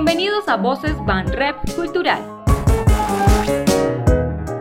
Bienvenidos 0.00 0.46
a 0.46 0.56
Voces 0.56 0.94
Van 1.06 1.26
Rep 1.26 1.56
Cultural. 1.74 2.22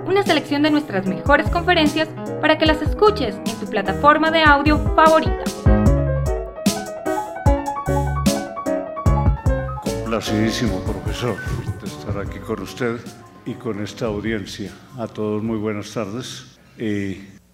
Una 0.07 0.23
selección 0.23 0.63
de 0.63 0.71
nuestras 0.71 1.05
mejores 1.05 1.47
conferencias 1.51 2.09
para 2.41 2.57
que 2.57 2.65
las 2.65 2.81
escuches 2.81 3.35
en 3.35 3.59
tu 3.59 3.67
plataforma 3.69 4.31
de 4.31 4.41
audio 4.41 4.79
favorita. 4.95 5.43
Complacidísimo, 9.83 10.83
profesor, 10.83 11.35
de 11.81 11.85
estar 11.85 12.17
aquí 12.17 12.39
con 12.39 12.63
usted 12.63 12.99
y 13.45 13.53
con 13.53 13.83
esta 13.83 14.07
audiencia. 14.07 14.71
A 14.97 15.05
todos 15.07 15.43
muy 15.43 15.59
buenas 15.59 15.93
tardes 15.93 16.57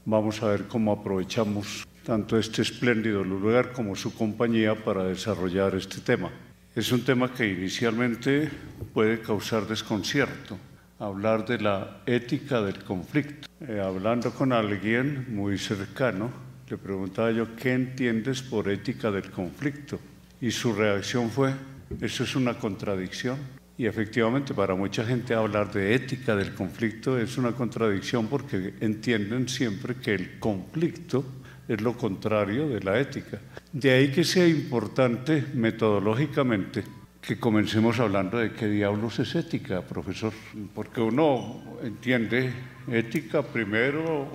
vamos 0.05 0.41
a 0.41 0.47
ver 0.47 0.69
cómo 0.69 0.93
aprovechamos 0.93 1.85
tanto 2.05 2.37
este 2.37 2.61
espléndido 2.61 3.25
lugar 3.25 3.73
como 3.73 3.93
su 3.97 4.15
compañía 4.15 4.73
para 4.73 5.03
desarrollar 5.03 5.75
este 5.75 5.99
tema. 5.99 6.31
Es 6.75 6.91
un 6.91 7.03
tema 7.05 7.31
que 7.31 7.47
inicialmente 7.47 8.49
puede 8.95 9.21
causar 9.21 9.67
desconcierto, 9.67 10.57
hablar 10.97 11.45
de 11.45 11.59
la 11.59 12.01
ética 12.07 12.63
del 12.63 12.83
conflicto. 12.83 13.47
Eh, 13.61 13.79
hablando 13.79 14.31
con 14.31 14.51
alguien 14.51 15.35
muy 15.35 15.59
cercano, 15.59 16.31
le 16.67 16.77
preguntaba 16.77 17.29
yo, 17.29 17.55
¿qué 17.55 17.73
entiendes 17.73 18.41
por 18.41 18.69
ética 18.69 19.11
del 19.11 19.29
conflicto? 19.29 19.99
Y 20.41 20.49
su 20.49 20.73
reacción 20.73 21.29
fue, 21.29 21.53
eso 22.01 22.23
es 22.23 22.35
una 22.35 22.55
contradicción. 22.55 23.37
Y 23.77 23.85
efectivamente 23.85 24.55
para 24.55 24.73
mucha 24.73 25.05
gente 25.05 25.35
hablar 25.35 25.71
de 25.71 25.93
ética 25.93 26.35
del 26.35 26.55
conflicto 26.55 27.19
es 27.19 27.37
una 27.37 27.51
contradicción 27.51 28.25
porque 28.25 28.73
entienden 28.79 29.47
siempre 29.47 29.93
que 29.97 30.15
el 30.15 30.39
conflicto 30.39 31.23
es 31.67 31.81
lo 31.81 31.93
contrario 31.93 32.67
de 32.67 32.81
la 32.81 32.99
ética. 32.99 33.39
De 33.71 33.91
ahí 33.91 34.11
que 34.11 34.23
sea 34.23 34.47
importante 34.47 35.45
metodológicamente 35.53 36.83
que 37.23 37.39
comencemos 37.39 38.01
hablando 38.01 38.37
de 38.37 38.51
qué 38.51 38.67
diablos 38.67 39.17
es 39.19 39.33
ética, 39.35 39.81
profesor, 39.81 40.33
porque 40.75 40.99
uno 40.99 41.63
entiende 41.81 42.51
ética 42.91 43.41
primero, 43.41 44.27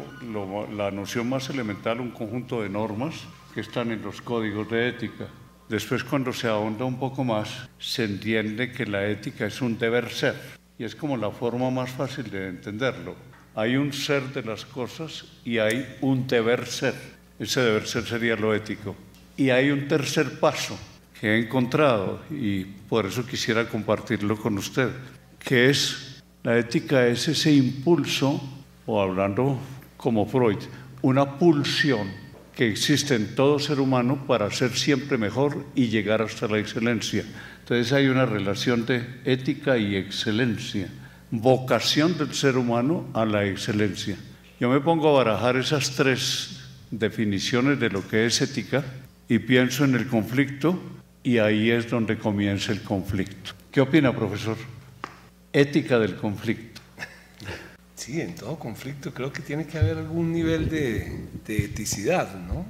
la 0.75 0.91
noción 0.91 1.29
más 1.29 1.51
elemental, 1.51 2.01
un 2.01 2.13
conjunto 2.13 2.63
de 2.63 2.71
normas 2.71 3.15
que 3.53 3.61
están 3.61 3.91
en 3.93 4.01
los 4.01 4.23
códigos 4.23 4.71
de 4.71 4.89
ética. 4.89 5.27
Después, 5.69 6.03
cuando 6.03 6.33
se 6.33 6.49
ahonda 6.49 6.87
un 6.87 6.99
poco 6.99 7.25
más, 7.25 7.69
se 7.79 8.05
entiende 8.05 8.73
que 8.73 8.87
la 8.87 9.07
ética 9.07 9.45
es 9.45 9.61
un 9.61 9.79
deber 9.79 10.09
ser 10.09 10.37
y 10.79 10.85
es 10.85 10.97
como 10.97 11.19
la 11.19 11.31
forma 11.31 11.71
más 11.71 11.91
fácil 11.91 12.31
de 12.31 12.49
entenderlo. 12.49 13.17
Hay 13.55 13.77
un 13.77 13.93
ser 13.93 14.33
de 14.33 14.43
las 14.43 14.65
cosas 14.65 15.27
y 15.45 15.59
hay 15.59 15.97
un 16.01 16.27
deber 16.27 16.65
ser. 16.65 17.18
Ese 17.39 17.61
deber 17.61 17.87
ser 17.87 18.05
sería 18.05 18.37
lo 18.37 18.55
ético. 18.55 18.97
Y 19.37 19.51
hay 19.51 19.71
un 19.71 19.87
tercer 19.87 20.41
paso 20.41 20.79
que 21.19 21.35
he 21.35 21.39
encontrado 21.39 22.21
y 22.31 22.65
por 22.65 23.07
eso 23.07 23.27
quisiera 23.27 23.69
compartirlo 23.69 24.37
con 24.37 24.59
usted, 24.59 24.91
que 25.39 25.71
es 25.71 26.23
la 26.43 26.57
ética 26.57 27.07
es 27.07 27.29
ese 27.29 27.53
impulso, 27.53 28.41
o 28.87 29.03
hablando 29.03 29.59
como 29.97 30.27
Freud, 30.27 30.59
una 31.03 31.39
pulsión 31.39 32.09
que 32.55 32.69
existe 32.69 33.15
en 33.15 33.35
todo 33.35 33.59
ser 33.59 33.81
humano 33.81 34.25
para 34.27 34.51
ser 34.51 34.77
siempre 34.77 35.19
mejor 35.19 35.65
y 35.75 35.89
llegar 35.89 36.23
hasta 36.23 36.49
la 36.49 36.59
excelencia. 36.59 37.25
Entonces 37.61 37.93
hay 37.93 38.07
una 38.07 38.27
relación 38.27 38.87
de 38.87 39.05
ética 39.25 39.77
y 39.77 39.95
excelencia, 39.95 40.89
vocación 41.31 42.17
del 42.17 42.35
ser 42.35 42.57
humano 42.57 43.07
a 43.13 43.25
la 43.25 43.45
excelencia. 43.45 44.17
Yo 44.59 44.71
me 44.71 44.81
pongo 44.81 45.09
a 45.11 45.25
barajar 45.25 45.57
esas 45.57 45.91
tres 45.91 46.68
definiciones 46.91 47.79
de 47.81 47.91
lo 47.91 48.07
que 48.07 48.27
es 48.27 48.41
ética 48.41 48.85
y 49.29 49.39
pienso 49.41 49.85
en 49.85 49.95
el 49.95 50.07
conflicto 50.07 50.81
y 51.23 51.39
ahí 51.39 51.71
es 51.71 51.91
donde 51.91 52.19
comienza 52.19 52.73
el 52.73 52.83
conflicto. 52.83 53.53
¿Qué 53.71 53.81
opina, 53.81 54.15
profesor? 54.15 54.57
Ética 55.53 55.99
del 55.99 56.17
conflicto. 56.17 56.81
Sí, 57.95 58.21
en 58.21 58.35
todo 58.35 58.59
conflicto 58.59 59.13
creo 59.13 59.33
que 59.33 59.43
tiene 59.43 59.67
que 59.67 59.77
haber 59.77 59.99
algún 59.99 60.33
nivel 60.33 60.69
de, 60.69 61.27
de, 61.45 61.65
eticidad, 61.65 62.33
¿no? 62.41 62.65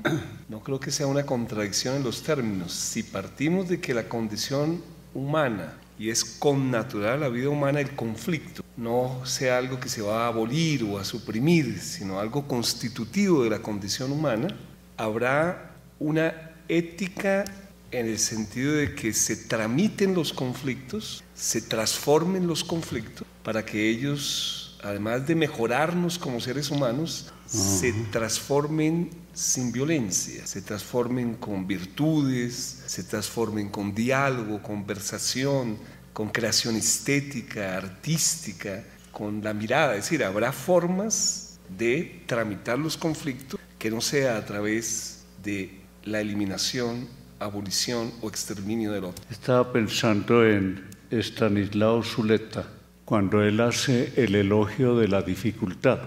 No 0.48 0.60
creo 0.60 0.80
que 0.80 0.90
sea 0.90 1.06
una 1.06 1.24
contradicción 1.24 1.96
en 1.96 2.02
los 2.02 2.22
términos. 2.22 2.72
Si 2.72 3.02
partimos 3.02 3.68
de 3.68 3.78
que 3.78 3.92
la 3.92 4.08
condición 4.08 4.82
humana 5.12 5.74
y 5.98 6.10
es 6.10 6.24
con 6.24 6.70
natural 6.70 7.20
la 7.20 7.28
vida 7.28 7.48
humana 7.48 7.80
el 7.80 7.94
conflicto, 7.96 8.62
no 8.76 9.20
sea 9.24 9.58
algo 9.58 9.80
que 9.80 9.88
se 9.88 10.02
va 10.02 10.24
a 10.24 10.28
abolir 10.28 10.84
o 10.84 10.98
a 10.98 11.04
suprimir, 11.04 11.80
sino 11.80 12.20
algo 12.20 12.46
constitutivo 12.46 13.44
de 13.44 13.50
la 13.50 13.60
condición 13.60 14.12
humana, 14.12 14.48
habrá 14.96 15.72
una 15.98 16.52
ética 16.68 17.44
en 17.90 18.06
el 18.06 18.18
sentido 18.18 18.74
de 18.74 18.94
que 18.94 19.12
se 19.12 19.34
tramiten 19.34 20.14
los 20.14 20.32
conflictos, 20.32 21.24
se 21.34 21.62
transformen 21.62 22.46
los 22.46 22.62
conflictos 22.62 23.26
para 23.42 23.64
que 23.64 23.88
ellos, 23.88 24.78
además 24.82 25.26
de 25.26 25.34
mejorarnos 25.34 26.18
como 26.18 26.40
seres 26.40 26.70
humanos, 26.70 27.32
se 27.46 27.92
transformen 28.12 29.10
sin 29.38 29.70
violencia, 29.70 30.44
se 30.48 30.62
transformen 30.62 31.34
con 31.34 31.64
virtudes, 31.64 32.82
se 32.86 33.04
transformen 33.04 33.68
con 33.68 33.94
diálogo, 33.94 34.60
conversación, 34.60 35.78
con 36.12 36.30
creación 36.30 36.74
estética, 36.74 37.76
artística, 37.76 38.82
con 39.12 39.40
la 39.44 39.54
mirada. 39.54 39.94
Es 39.94 40.06
decir, 40.06 40.24
habrá 40.24 40.50
formas 40.50 41.60
de 41.68 42.24
tramitar 42.26 42.80
los 42.80 42.96
conflictos 42.96 43.60
que 43.78 43.92
no 43.92 44.00
sea 44.00 44.38
a 44.38 44.44
través 44.44 45.24
de 45.44 45.82
la 46.02 46.20
eliminación, 46.20 47.06
abolición 47.38 48.12
o 48.20 48.28
exterminio 48.28 48.90
del 48.90 49.04
otro. 49.04 49.24
Estaba 49.30 49.72
pensando 49.72 50.44
en 50.44 50.84
Stanislao 51.12 52.02
Zuleta 52.02 52.66
cuando 53.04 53.40
él 53.44 53.60
hace 53.60 54.12
el 54.16 54.34
elogio 54.34 54.96
de 54.96 55.06
la 55.06 55.22
dificultad. 55.22 56.00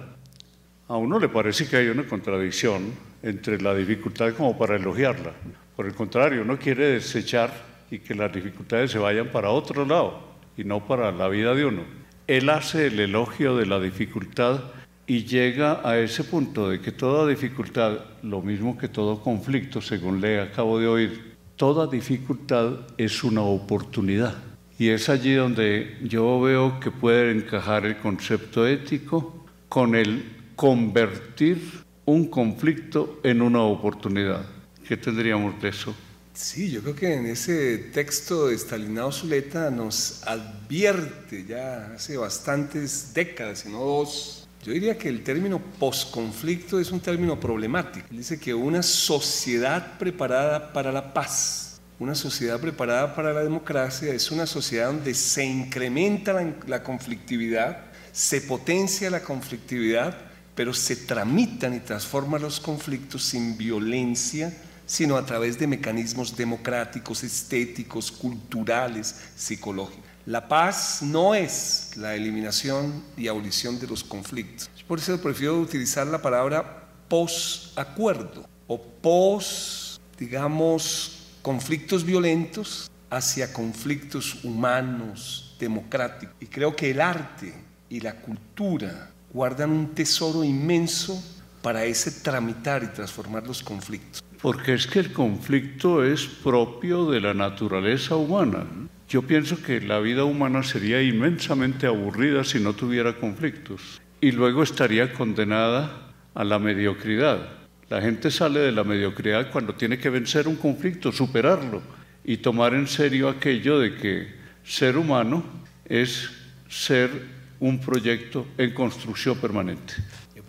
A 0.89 0.97
uno 0.97 1.17
le 1.17 1.29
parece 1.29 1.69
que 1.69 1.77
hay 1.77 1.87
una 1.87 2.05
contradicción 2.05 3.10
entre 3.23 3.61
la 3.61 3.75
dificultad 3.75 4.33
como 4.33 4.57
para 4.57 4.75
elogiarla. 4.75 5.33
Por 5.75 5.85
el 5.85 5.93
contrario, 5.93 6.41
uno 6.41 6.57
quiere 6.57 6.93
desechar 6.93 7.51
y 7.89 7.99
que 7.99 8.15
las 8.15 8.33
dificultades 8.33 8.91
se 8.91 8.99
vayan 8.99 9.27
para 9.27 9.49
otro 9.49 9.85
lado 9.85 10.19
y 10.57 10.63
no 10.63 10.85
para 10.85 11.11
la 11.11 11.27
vida 11.27 11.53
de 11.53 11.65
uno. 11.65 11.83
Él 12.27 12.49
hace 12.49 12.87
el 12.87 12.99
elogio 12.99 13.55
de 13.57 13.65
la 13.65 13.79
dificultad 13.79 14.61
y 15.07 15.25
llega 15.25 15.81
a 15.87 15.97
ese 15.97 16.23
punto 16.23 16.69
de 16.69 16.79
que 16.79 16.91
toda 16.91 17.27
dificultad, 17.27 17.99
lo 18.23 18.41
mismo 18.41 18.77
que 18.77 18.87
todo 18.87 19.21
conflicto, 19.21 19.81
según 19.81 20.21
le 20.21 20.39
acabo 20.39 20.79
de 20.79 20.87
oír, 20.87 21.35
toda 21.57 21.87
dificultad 21.87 22.79
es 22.97 23.23
una 23.23 23.41
oportunidad. 23.41 24.35
Y 24.79 24.89
es 24.89 25.09
allí 25.09 25.33
donde 25.33 25.97
yo 26.03 26.39
veo 26.41 26.79
que 26.79 26.91
puede 26.91 27.31
encajar 27.31 27.85
el 27.85 27.97
concepto 27.97 28.65
ético 28.65 29.45
con 29.67 29.95
el 29.95 30.23
convertir 30.55 31.59
un 32.05 32.27
conflicto 32.27 33.19
en 33.23 33.41
una 33.41 33.61
oportunidad. 33.61 34.45
¿Qué 34.87 34.97
tendríamos 34.97 35.61
de 35.61 35.69
eso? 35.69 35.95
Sí, 36.33 36.71
yo 36.71 36.81
creo 36.81 36.95
que 36.95 37.13
en 37.13 37.25
ese 37.27 37.77
texto 37.77 38.47
de 38.47 38.57
Stalinado 38.57 39.11
Zuleta 39.11 39.69
nos 39.69 40.23
advierte 40.25 41.45
ya 41.45 41.93
hace 41.93 42.17
bastantes 42.17 43.13
décadas, 43.13 43.59
si 43.59 43.69
no 43.69 43.79
dos, 43.79 44.47
yo 44.63 44.71
diría 44.71 44.97
que 44.97 45.09
el 45.09 45.23
término 45.23 45.59
posconflicto 45.79 46.79
es 46.79 46.91
un 46.91 46.99
término 46.99 47.39
problemático. 47.39 48.07
dice 48.11 48.39
que 48.39 48.53
una 48.53 48.81
sociedad 48.83 49.97
preparada 49.97 50.71
para 50.71 50.91
la 50.91 51.13
paz, 51.13 51.81
una 51.99 52.15
sociedad 52.15 52.59
preparada 52.59 53.15
para 53.15 53.33
la 53.33 53.43
democracia, 53.43 54.13
es 54.13 54.31
una 54.31 54.45
sociedad 54.45 54.87
donde 54.87 55.13
se 55.13 55.43
incrementa 55.43 56.33
la, 56.33 56.53
la 56.67 56.83
conflictividad, 56.83 57.85
se 58.11 58.41
potencia 58.41 59.09
la 59.09 59.21
conflictividad, 59.21 60.30
pero 60.55 60.73
se 60.73 60.95
tramitan 60.95 61.73
y 61.73 61.79
transforman 61.79 62.41
los 62.41 62.59
conflictos 62.59 63.23
sin 63.23 63.57
violencia, 63.57 64.55
sino 64.85 65.15
a 65.15 65.25
través 65.25 65.57
de 65.57 65.67
mecanismos 65.67 66.35
democráticos, 66.35 67.23
estéticos, 67.23 68.11
culturales, 68.11 69.15
psicológicos. 69.35 70.11
La 70.25 70.47
paz 70.47 71.01
no 71.01 71.33
es 71.33 71.91
la 71.95 72.13
eliminación 72.13 73.03
y 73.17 73.27
abolición 73.27 73.79
de 73.79 73.87
los 73.87 74.03
conflictos. 74.03 74.69
Por 74.87 74.99
eso 74.99 75.19
prefiero 75.21 75.59
utilizar 75.59 76.05
la 76.05 76.21
palabra 76.21 76.89
posacuerdo 77.07 78.47
o 78.67 78.81
pos, 78.81 79.99
digamos, 80.19 81.29
conflictos 81.41 82.05
violentos 82.05 82.91
hacia 83.09 83.51
conflictos 83.51 84.43
humanos, 84.43 85.55
democráticos. 85.59 86.35
Y 86.39 86.45
creo 86.45 86.75
que 86.75 86.91
el 86.91 87.01
arte 87.01 87.53
y 87.89 87.99
la 87.99 88.15
cultura 88.15 89.11
guardan 89.33 89.71
un 89.71 89.89
tesoro 89.89 90.43
inmenso 90.43 91.21
para 91.61 91.85
ese 91.85 92.11
tramitar 92.23 92.83
y 92.83 92.87
transformar 92.87 93.45
los 93.45 93.63
conflictos. 93.63 94.23
Porque 94.41 94.73
es 94.73 94.87
que 94.87 94.99
el 94.99 95.13
conflicto 95.13 96.03
es 96.03 96.25
propio 96.25 97.09
de 97.11 97.21
la 97.21 97.33
naturaleza 97.33 98.15
humana. 98.15 98.65
Yo 99.07 99.21
pienso 99.21 99.61
que 99.61 99.81
la 99.81 99.99
vida 99.99 100.23
humana 100.23 100.63
sería 100.63 101.01
inmensamente 101.01 101.85
aburrida 101.85 102.43
si 102.43 102.59
no 102.59 102.73
tuviera 102.73 103.17
conflictos 103.17 104.01
y 104.21 104.31
luego 104.31 104.63
estaría 104.63 105.13
condenada 105.13 106.13
a 106.33 106.43
la 106.43 106.59
mediocridad. 106.59 107.49
La 107.89 108.01
gente 108.01 108.31
sale 108.31 108.61
de 108.61 108.71
la 108.71 108.83
mediocridad 108.83 109.51
cuando 109.51 109.75
tiene 109.75 109.97
que 109.97 110.09
vencer 110.09 110.47
un 110.47 110.55
conflicto, 110.55 111.11
superarlo 111.11 111.81
y 112.23 112.37
tomar 112.37 112.73
en 112.73 112.87
serio 112.87 113.27
aquello 113.27 113.79
de 113.79 113.95
que 113.95 114.33
ser 114.63 114.97
humano 114.97 115.43
es 115.85 116.29
ser 116.69 117.40
un 117.61 117.79
proyecto 117.79 118.45
en 118.57 118.73
construcción 118.73 119.37
permanente. 119.37 119.93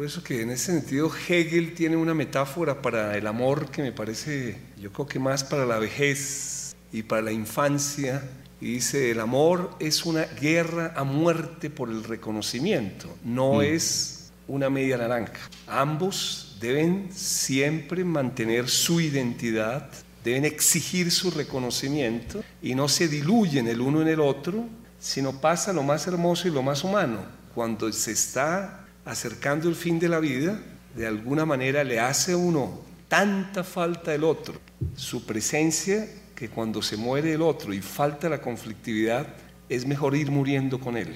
Por 0.03 0.07
eso 0.07 0.25
que 0.25 0.41
en 0.41 0.51
ese 0.51 0.73
sentido 0.73 1.13
Hegel 1.29 1.75
tiene 1.75 1.97
una 1.97 2.13
metáfora 2.13 2.83
para 2.83 3.17
el 3.17 3.27
amor 3.27 3.71
que 3.71 3.83
me 3.83 3.93
parece, 3.93 4.57
yo 4.77 4.91
creo 4.91 5.07
que 5.07 5.21
más 5.21 5.45
para 5.45 5.65
la 5.65 5.79
vejez 5.79 6.75
y 6.91 7.05
para 7.05 7.23
la 7.23 7.31
infancia. 7.31 8.29
Y 8.61 8.75
dice, 8.75 9.13
el 9.13 9.21
amor 9.21 9.77
es 9.79 10.05
una 10.05 10.25
guerra 10.25 10.93
a 10.97 11.05
muerte 11.05 11.71
por 11.71 11.89
el 11.89 12.03
reconocimiento, 12.03 13.17
no 13.25 13.55
mm. 13.55 13.63
es 13.63 14.33
una 14.49 14.71
media 14.71 14.97
naranja. 14.97 15.49
Ambos 15.69 16.57
deben 16.61 17.09
siempre 17.13 18.05
mantener 18.05 18.69
su 18.69 19.01
identidad, 19.01 19.89
deben 20.25 20.45
exigir 20.45 21.11
su 21.11 21.31
reconocimiento 21.31 22.43
y 22.61 22.75
no 22.75 22.89
se 22.89 23.07
diluyen 23.09 23.69
el 23.69 23.81
uno 23.81 24.03
en 24.03 24.09
el 24.09 24.21
otro, 24.21 24.67
sino 25.03 25.41
pasa 25.41 25.73
lo 25.73 25.83
más 25.83 26.07
hermoso 26.07 26.47
y 26.47 26.53
lo 26.53 26.63
más 26.63 26.85
humano. 26.85 27.19
Cuando 27.57 27.93
se 27.93 28.13
está 28.13 28.87
acercando 29.05 29.69
el 29.69 29.75
fin 29.75 29.99
de 29.99 30.09
la 30.09 30.21
vida, 30.21 30.61
de 30.95 31.09
alguna 31.09 31.45
manera 31.45 31.83
le 31.83 31.99
hace 31.99 32.33
a 32.33 32.37
uno 32.37 32.81
tanta 33.09 33.65
falta 33.65 34.15
el 34.15 34.23
otro, 34.23 34.55
su 34.95 35.27
presencia, 35.27 36.09
que 36.37 36.49
cuando 36.49 36.81
se 36.83 36.97
muere 36.97 37.33
el 37.33 37.43
otro 37.43 37.75
y 37.75 37.83
falta 37.83 38.29
la 38.29 38.41
conflictividad, 38.41 39.27
es 39.69 39.85
mejor 39.85 40.15
ir 40.15 40.31
muriendo 40.31 40.79
con 40.79 40.97
él. 40.97 41.15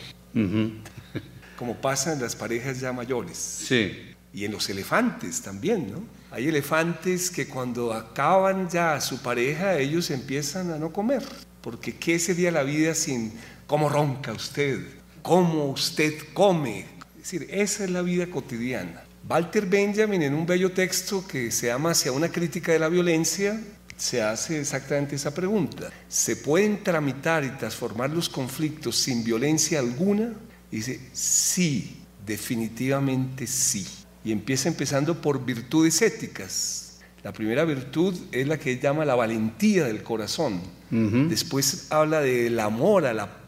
Como 1.57 1.77
pasa 1.77 2.13
en 2.13 2.21
las 2.21 2.35
parejas 2.35 2.81
ya 2.81 2.93
mayores. 2.93 3.39
Sí. 3.39 4.15
Y 4.35 4.45
en 4.45 4.53
los 4.53 4.69
elefantes 4.69 5.41
también, 5.43 5.93
¿no? 5.93 6.03
Hay 6.33 6.49
elefantes 6.49 7.31
que 7.31 7.47
cuando 7.47 7.93
acaban 7.93 8.69
ya 8.69 9.01
su 9.01 9.23
pareja, 9.23 9.79
ellos 9.79 10.11
empiezan 10.11 10.73
a 10.73 10.79
no 10.79 10.93
comer. 10.93 11.23
Porque 11.61 11.97
¿qué 11.97 12.19
sería 12.19 12.51
la 12.51 12.63
vida 12.63 12.95
sin 12.95 13.33
cómo 13.67 13.89
ronca 13.89 14.33
usted? 14.33 14.81
¿Cómo 15.23 15.67
usted 15.67 16.15
come? 16.33 16.97
decir, 17.17 17.49
esa 17.51 17.85
es 17.85 17.91
la 17.91 18.03
vida 18.03 18.27
cotidiana. 18.29 19.03
Walter 19.29 19.67
Benjamin, 19.67 20.23
en 20.23 20.35
un 20.35 20.47
bello 20.47 20.71
texto 20.71 21.27
que 21.27 21.51
se 21.51 21.67
llama 21.67 21.91
Hacia 21.91 22.13
una 22.13 22.29
crítica 22.29 22.71
de 22.71 22.79
la 22.79 22.89
violencia, 22.89 23.61
se 23.97 24.23
hace 24.23 24.61
exactamente 24.61 25.17
esa 25.17 25.35
pregunta. 25.35 25.91
¿Se 26.09 26.37
pueden 26.37 26.85
tramitar 26.85 27.45
y 27.45 27.51
transformar 27.51 28.11
los 28.11 28.29
conflictos 28.29 28.97
sin 28.97 29.25
violencia 29.25 29.81
alguna? 29.81 30.35
dice, 30.71 31.01
sí, 31.13 31.97
definitivamente 32.25 33.49
sí. 33.49 33.87
Y 34.25 34.31
empieza 34.31 34.69
empezando 34.69 35.21
por 35.21 35.45
virtudes 35.45 36.03
éticas. 36.03 37.01
La 37.25 37.33
primera 37.33 37.65
virtud 37.65 38.15
es 38.31 38.47
la 38.47 38.59
que 38.59 38.73
él 38.73 38.81
llama 38.81 39.05
la 39.05 39.17
valentía 39.17 39.87
del 39.87 40.05
corazón. 40.05 40.61
Después 40.91 41.89
habla 41.91 42.21
del 42.21 42.61
amor 42.61 43.07
a 43.07 43.13
la 43.13 43.46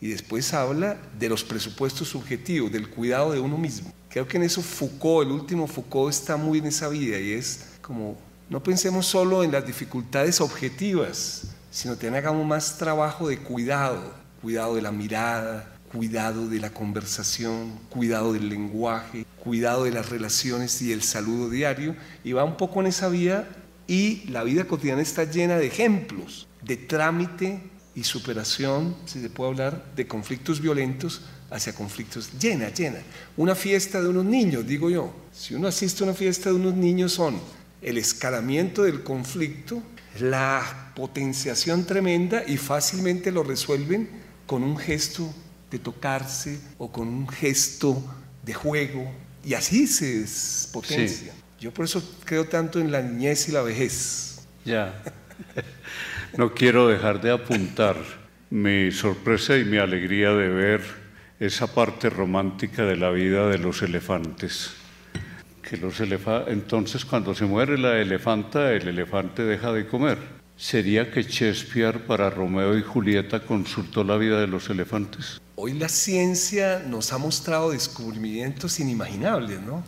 y 0.00 0.08
después 0.08 0.54
habla 0.54 0.96
de 1.18 1.28
los 1.28 1.44
presupuestos 1.44 2.08
subjetivos, 2.08 2.72
del 2.72 2.88
cuidado 2.88 3.32
de 3.32 3.40
uno 3.40 3.58
mismo. 3.58 3.92
Creo 4.08 4.26
que 4.26 4.38
en 4.38 4.44
eso 4.44 4.62
Foucault, 4.62 5.26
el 5.26 5.32
último 5.32 5.66
Foucault, 5.66 6.10
está 6.10 6.36
muy 6.36 6.58
en 6.58 6.66
esa 6.66 6.88
vida 6.88 7.18
y 7.18 7.32
es 7.32 7.66
como, 7.82 8.16
no 8.48 8.62
pensemos 8.62 9.06
solo 9.06 9.44
en 9.44 9.52
las 9.52 9.66
dificultades 9.66 10.40
objetivas, 10.40 11.48
sino 11.70 11.98
que 11.98 12.08
hagamos 12.08 12.46
más 12.46 12.78
trabajo 12.78 13.28
de 13.28 13.38
cuidado, 13.38 14.14
cuidado 14.40 14.76
de 14.76 14.82
la 14.82 14.92
mirada, 14.92 15.76
cuidado 15.92 16.48
de 16.48 16.60
la 16.60 16.70
conversación, 16.70 17.78
cuidado 17.90 18.32
del 18.32 18.48
lenguaje, 18.48 19.26
cuidado 19.42 19.84
de 19.84 19.90
las 19.90 20.08
relaciones 20.08 20.80
y 20.80 20.92
el 20.92 21.02
saludo 21.02 21.50
diario, 21.50 21.94
y 22.24 22.32
va 22.32 22.44
un 22.44 22.56
poco 22.56 22.80
en 22.80 22.86
esa 22.86 23.08
vía 23.08 23.46
y 23.86 24.24
la 24.30 24.44
vida 24.44 24.64
cotidiana 24.64 25.02
está 25.02 25.24
llena 25.24 25.58
de 25.58 25.66
ejemplos 25.66 26.48
de 26.62 26.76
trámite 26.76 27.73
y 27.94 28.04
superación, 28.04 28.96
si 29.06 29.20
se 29.20 29.30
puede 29.30 29.50
hablar, 29.50 29.84
de 29.94 30.06
conflictos 30.06 30.60
violentos 30.60 31.22
hacia 31.50 31.74
conflictos 31.74 32.30
llena, 32.38 32.68
llena. 32.70 32.98
Una 33.36 33.54
fiesta 33.54 34.02
de 34.02 34.08
unos 34.08 34.24
niños, 34.24 34.66
digo 34.66 34.90
yo. 34.90 35.14
Si 35.32 35.54
uno 35.54 35.68
asiste 35.68 36.02
a 36.02 36.06
una 36.06 36.14
fiesta 36.14 36.50
de 36.50 36.56
unos 36.56 36.74
niños 36.74 37.12
son 37.12 37.40
el 37.80 37.98
escalamiento 37.98 38.82
del 38.82 39.02
conflicto, 39.02 39.82
la 40.20 40.92
potenciación 40.94 41.84
tremenda 41.84 42.44
y 42.46 42.56
fácilmente 42.56 43.30
lo 43.30 43.42
resuelven 43.42 44.08
con 44.46 44.62
un 44.62 44.76
gesto 44.76 45.32
de 45.70 45.78
tocarse 45.78 46.60
o 46.78 46.90
con 46.90 47.08
un 47.08 47.28
gesto 47.28 48.02
de 48.44 48.54
juego 48.54 49.10
y 49.44 49.54
así 49.54 49.86
se 49.86 50.24
potencia. 50.72 51.32
Yo 51.60 51.72
por 51.72 51.84
eso 51.84 52.02
creo 52.24 52.46
tanto 52.46 52.80
en 52.80 52.90
la 52.90 53.02
niñez 53.02 53.48
y 53.48 53.52
la 53.52 53.62
vejez. 53.62 54.40
Ya. 54.64 55.02
No 56.36 56.52
quiero 56.52 56.88
dejar 56.88 57.20
de 57.20 57.30
apuntar 57.30 57.94
mi 58.50 58.90
sorpresa 58.90 59.56
y 59.56 59.64
mi 59.64 59.76
alegría 59.76 60.32
de 60.32 60.48
ver 60.48 60.82
esa 61.38 61.72
parte 61.72 62.10
romántica 62.10 62.84
de 62.84 62.96
la 62.96 63.10
vida 63.10 63.46
de 63.46 63.58
los 63.58 63.82
elefantes. 63.82 64.72
Que 65.62 65.76
los 65.76 66.00
Entonces, 66.00 67.04
cuando 67.04 67.36
se 67.36 67.44
muere 67.44 67.78
la 67.78 68.00
elefanta, 68.00 68.72
el 68.72 68.88
elefante 68.88 69.44
deja 69.44 69.72
de 69.72 69.86
comer. 69.86 70.18
¿Sería 70.56 71.08
que 71.08 71.22
Shakespeare 71.22 72.04
para 72.04 72.30
Romeo 72.30 72.76
y 72.76 72.82
Julieta 72.82 73.38
consultó 73.38 74.02
la 74.02 74.16
vida 74.16 74.40
de 74.40 74.48
los 74.48 74.68
elefantes? 74.70 75.40
Hoy 75.54 75.74
la 75.74 75.88
ciencia 75.88 76.82
nos 76.84 77.12
ha 77.12 77.18
mostrado 77.18 77.70
descubrimientos 77.70 78.80
inimaginables, 78.80 79.60
¿no? 79.60 79.84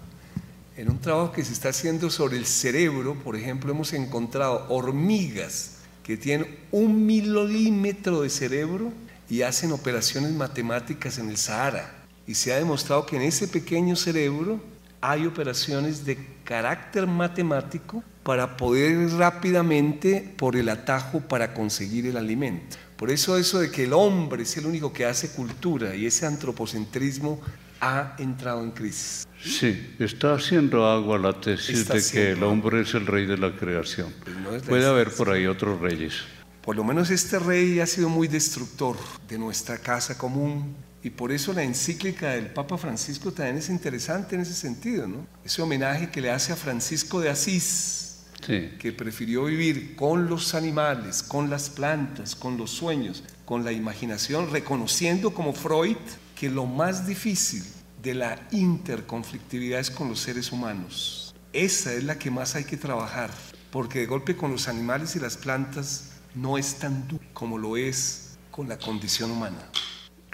En 0.76 0.90
un 0.90 1.00
trabajo 1.00 1.32
que 1.32 1.44
se 1.44 1.52
está 1.52 1.70
haciendo 1.70 2.08
sobre 2.08 2.36
el 2.36 2.46
cerebro, 2.46 3.14
por 3.14 3.34
ejemplo, 3.34 3.72
hemos 3.72 3.92
encontrado 3.92 4.66
hormigas 4.68 5.75
que 6.06 6.16
tienen 6.16 6.46
un 6.70 7.04
milímetro 7.04 8.20
de 8.20 8.30
cerebro 8.30 8.92
y 9.28 9.42
hacen 9.42 9.72
operaciones 9.72 10.30
matemáticas 10.30 11.18
en 11.18 11.28
el 11.30 11.36
Sahara. 11.36 11.92
Y 12.28 12.34
se 12.34 12.52
ha 12.52 12.58
demostrado 12.58 13.06
que 13.06 13.16
en 13.16 13.22
ese 13.22 13.48
pequeño 13.48 13.96
cerebro 13.96 14.60
hay 15.00 15.26
operaciones 15.26 16.04
de 16.04 16.16
carácter 16.46 17.06
matemático 17.06 18.02
para 18.22 18.56
poder 18.56 18.92
ir 18.92 19.10
rápidamente 19.18 20.34
por 20.38 20.56
el 20.56 20.70
atajo 20.70 21.20
para 21.20 21.52
conseguir 21.52 22.06
el 22.06 22.16
alimento. 22.16 22.76
Por 22.96 23.10
eso 23.10 23.36
eso 23.36 23.58
de 23.58 23.70
que 23.70 23.84
el 23.84 23.92
hombre 23.92 24.44
es 24.44 24.56
el 24.56 24.64
único 24.64 24.92
que 24.92 25.04
hace 25.04 25.28
cultura 25.30 25.94
y 25.94 26.06
ese 26.06 26.24
antropocentrismo 26.24 27.42
ha 27.80 28.16
entrado 28.18 28.62
en 28.62 28.70
crisis. 28.70 29.28
Sí, 29.42 29.94
está 29.98 30.34
haciendo 30.34 30.86
agua 30.86 31.18
la 31.18 31.38
tesis 31.38 31.86
de 31.86 32.02
que 32.10 32.32
el 32.32 32.42
hombre 32.42 32.80
es 32.80 32.94
el 32.94 33.06
rey 33.06 33.26
de 33.26 33.36
la 33.36 33.54
creación. 33.54 34.14
Pues 34.44 34.62
Puede 34.62 34.86
haber 34.86 35.10
por 35.10 35.30
ahí 35.30 35.46
otros 35.46 35.78
reyes. 35.80 36.14
Por 36.62 36.74
lo 36.74 36.84
menos 36.84 37.10
este 37.10 37.38
rey 37.38 37.80
ha 37.80 37.86
sido 37.86 38.08
muy 38.08 38.28
destructor 38.28 38.96
de 39.28 39.38
nuestra 39.38 39.78
casa 39.78 40.16
común 40.16 40.74
y 41.06 41.10
por 41.10 41.30
eso 41.30 41.52
la 41.52 41.62
encíclica 41.62 42.30
del 42.30 42.48
Papa 42.48 42.76
Francisco 42.76 43.30
también 43.30 43.58
es 43.58 43.68
interesante 43.68 44.34
en 44.34 44.40
ese 44.40 44.54
sentido, 44.54 45.06
¿no? 45.06 45.24
Ese 45.44 45.62
homenaje 45.62 46.10
que 46.10 46.20
le 46.20 46.32
hace 46.32 46.52
a 46.52 46.56
Francisco 46.56 47.20
de 47.20 47.30
Asís, 47.30 48.24
que 48.44 48.92
prefirió 48.92 49.44
vivir 49.44 49.94
con 49.94 50.28
los 50.28 50.56
animales, 50.56 51.22
con 51.22 51.48
las 51.48 51.70
plantas, 51.70 52.34
con 52.34 52.56
los 52.56 52.72
sueños, 52.72 53.22
con 53.44 53.64
la 53.64 53.70
imaginación, 53.70 54.50
reconociendo 54.50 55.32
como 55.32 55.52
Freud 55.52 55.96
que 56.34 56.50
lo 56.50 56.66
más 56.66 57.06
difícil 57.06 57.62
de 58.02 58.14
la 58.14 58.40
interconflictividad 58.50 59.78
es 59.78 59.92
con 59.92 60.08
los 60.08 60.18
seres 60.18 60.50
humanos. 60.50 61.36
Esa 61.52 61.92
es 61.92 62.02
la 62.02 62.18
que 62.18 62.32
más 62.32 62.56
hay 62.56 62.64
que 62.64 62.76
trabajar, 62.76 63.30
porque 63.70 64.00
de 64.00 64.06
golpe 64.06 64.36
con 64.36 64.50
los 64.50 64.66
animales 64.66 65.14
y 65.14 65.20
las 65.20 65.36
plantas 65.36 66.14
no 66.34 66.58
es 66.58 66.80
tan 66.80 67.06
duro 67.06 67.22
como 67.32 67.58
lo 67.58 67.76
es 67.76 68.36
con 68.50 68.68
la 68.68 68.76
condición 68.76 69.30
humana. 69.30 69.70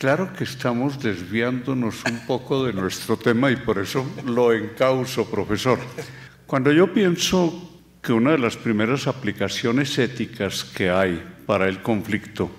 Claro 0.03 0.33
que 0.33 0.43
estamos 0.43 1.01
desviándonos 1.01 2.03
un 2.11 2.27
poco 2.27 2.65
de 2.65 2.73
nuestro 2.73 3.17
tema 3.17 3.53
y 3.53 3.57
por 3.57 3.79
eso 3.79 4.05
lo 4.27 4.53
encauso, 4.53 5.31
profesor. 5.31 5.79
Cuando 6.45 6.73
yo 6.73 6.93
pienso 6.93 7.81
que 8.03 8.13
una 8.13 8.33
de 8.33 8.39
las 8.39 8.57
primeras 8.57 9.07
aplicaciones 9.07 9.97
éticas 9.99 10.65
que 10.65 10.91
hay 10.91 11.23
para 11.47 11.69
el 11.69 11.83
conflicto 11.83 12.51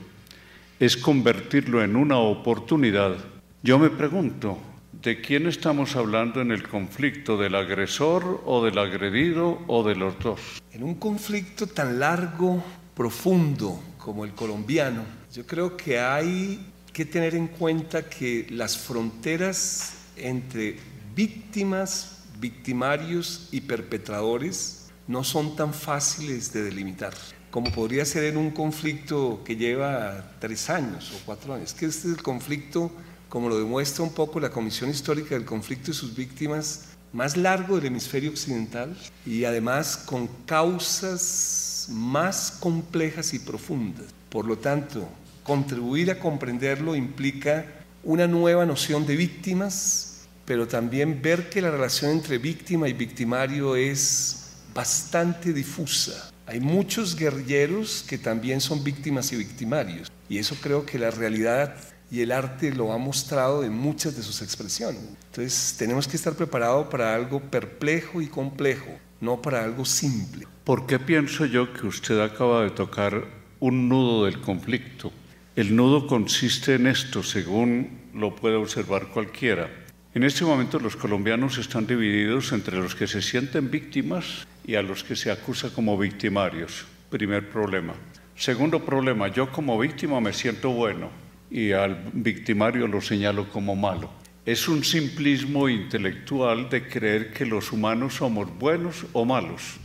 es 0.79 0.95
convertirlo 0.95 1.83
en 1.83 1.97
una 1.97 2.17
oportunidad, 2.17 3.17
yo 3.61 3.77
me 3.77 3.89
pregunto, 3.89 4.57
¿de 5.01 5.19
quién 5.19 5.45
estamos 5.45 5.97
hablando 5.97 6.39
en 6.39 6.49
el 6.49 6.65
conflicto? 6.65 7.35
¿Del 7.35 7.55
agresor 7.55 8.41
o 8.45 8.63
del 8.63 8.77
agredido 8.77 9.59
o 9.67 9.83
de 9.83 9.95
los 9.95 10.17
dos? 10.19 10.39
En 10.71 10.81
un 10.81 10.95
conflicto 10.95 11.67
tan 11.67 11.99
largo, 11.99 12.63
profundo 12.95 13.83
como 13.97 14.23
el 14.23 14.31
colombiano, 14.31 15.03
yo 15.33 15.45
creo 15.45 15.75
que 15.75 15.99
hay 15.99 16.72
que 16.93 17.05
tener 17.05 17.35
en 17.35 17.47
cuenta 17.47 18.07
que 18.07 18.47
las 18.49 18.77
fronteras 18.77 19.93
entre 20.15 20.77
víctimas, 21.15 22.23
victimarios 22.39 23.49
y 23.51 23.61
perpetradores 23.61 24.91
no 25.07 25.23
son 25.23 25.55
tan 25.55 25.73
fáciles 25.73 26.53
de 26.53 26.63
delimitar 26.63 27.13
como 27.53 27.71
podría 27.71 28.03
ser 28.03 28.23
en 28.23 28.37
un 28.37 28.49
conflicto 28.49 29.43
que 29.45 29.55
lleva 29.55 30.31
tres 30.39 30.71
años 30.71 31.11
o 31.15 31.23
cuatro 31.23 31.53
años, 31.53 31.75
que 31.75 31.85
este 31.85 32.07
es 32.07 32.15
el 32.17 32.23
conflicto 32.23 32.91
como 33.29 33.47
lo 33.47 33.59
demuestra 33.59 34.03
un 34.03 34.11
poco 34.11 34.39
la 34.39 34.49
Comisión 34.49 34.89
Histórica 34.89 35.35
del 35.35 35.45
Conflicto 35.45 35.91
y 35.91 35.93
sus 35.93 36.15
víctimas, 36.15 36.85
más 37.13 37.37
largo 37.37 37.75
del 37.75 37.85
hemisferio 37.85 38.31
occidental 38.31 38.97
y 39.23 39.45
además 39.45 39.97
con 39.97 40.27
causas 40.47 41.89
más 41.91 42.57
complejas 42.59 43.35
y 43.35 43.39
profundas. 43.39 44.07
Por 44.31 44.45
lo 44.45 44.57
tanto, 44.57 45.07
Contribuir 45.43 46.09
a 46.09 46.19
comprenderlo 46.19 46.95
implica 46.95 47.65
una 48.03 48.27
nueva 48.27 48.65
noción 48.65 49.05
de 49.05 49.17
víctimas, 49.17 50.25
pero 50.45 50.67
también 50.67 51.21
ver 51.21 51.49
que 51.49 51.61
la 51.61 51.69
relación 51.69 52.11
entre 52.11 52.37
víctima 52.37 52.87
y 52.87 52.93
victimario 52.93 53.75
es 53.75 54.55
bastante 54.73 55.51
difusa. 55.51 56.31
Hay 56.45 56.61
muchos 56.61 57.15
guerrilleros 57.15 58.05
que 58.07 58.17
también 58.17 58.61
son 58.61 58.83
víctimas 58.83 59.33
y 59.33 59.35
victimarios, 59.35 60.09
y 60.29 60.37
eso 60.37 60.55
creo 60.61 60.85
que 60.85 60.97
la 60.97 61.11
realidad 61.11 61.75
y 62.09 62.21
el 62.21 62.31
arte 62.31 62.71
lo 62.71 62.93
ha 62.93 62.97
mostrado 62.97 63.65
en 63.65 63.73
muchas 63.73 64.15
de 64.15 64.23
sus 64.23 64.41
expresiones. 64.41 65.01
Entonces 65.31 65.75
tenemos 65.77 66.07
que 66.07 66.15
estar 66.15 66.33
preparados 66.35 66.87
para 66.87 67.13
algo 67.13 67.41
perplejo 67.41 68.21
y 68.21 68.27
complejo, 68.27 68.91
no 69.19 69.41
para 69.41 69.63
algo 69.63 69.83
simple. 69.83 70.47
¿Por 70.63 70.85
qué 70.85 70.99
pienso 70.99 71.45
yo 71.45 71.73
que 71.73 71.87
usted 71.87 72.21
acaba 72.21 72.63
de 72.63 72.69
tocar 72.69 73.25
un 73.59 73.89
nudo 73.89 74.25
del 74.25 74.39
conflicto? 74.39 75.11
El 75.55 75.75
nudo 75.75 76.07
consiste 76.07 76.73
en 76.73 76.87
esto, 76.87 77.21
según 77.21 78.09
lo 78.15 78.35
puede 78.35 78.55
observar 78.55 79.09
cualquiera. 79.09 79.69
En 80.15 80.23
este 80.23 80.45
momento 80.45 80.79
los 80.79 80.95
colombianos 80.95 81.59
están 81.59 81.85
divididos 81.85 82.51
entre 82.53 82.77
los 82.77 82.95
que 82.95 83.05
se 83.05 83.21
sienten 83.21 83.69
víctimas 83.69 84.47
y 84.65 84.73
a 84.73 84.81
los 84.81 85.03
que 85.03 85.15
se 85.15 85.29
acusa 85.29 85.71
como 85.71 85.95
victimarios. 85.95 86.87
Primer 87.11 87.51
problema. 87.51 87.93
Segundo 88.35 88.83
problema, 88.83 89.27
yo 89.27 89.51
como 89.51 89.77
víctima 89.77 90.19
me 90.19 90.33
siento 90.33 90.71
bueno 90.71 91.11
y 91.51 91.71
al 91.71 92.09
victimario 92.13 92.87
lo 92.87 92.99
señalo 92.99 93.47
como 93.49 93.75
malo. 93.75 94.09
Es 94.47 94.67
un 94.67 94.83
simplismo 94.83 95.69
intelectual 95.69 96.67
de 96.67 96.87
creer 96.87 97.31
que 97.31 97.45
los 97.45 97.71
humanos 97.71 98.15
somos 98.15 98.49
buenos 98.57 99.05
o 99.13 99.23
malos, 99.23 99.77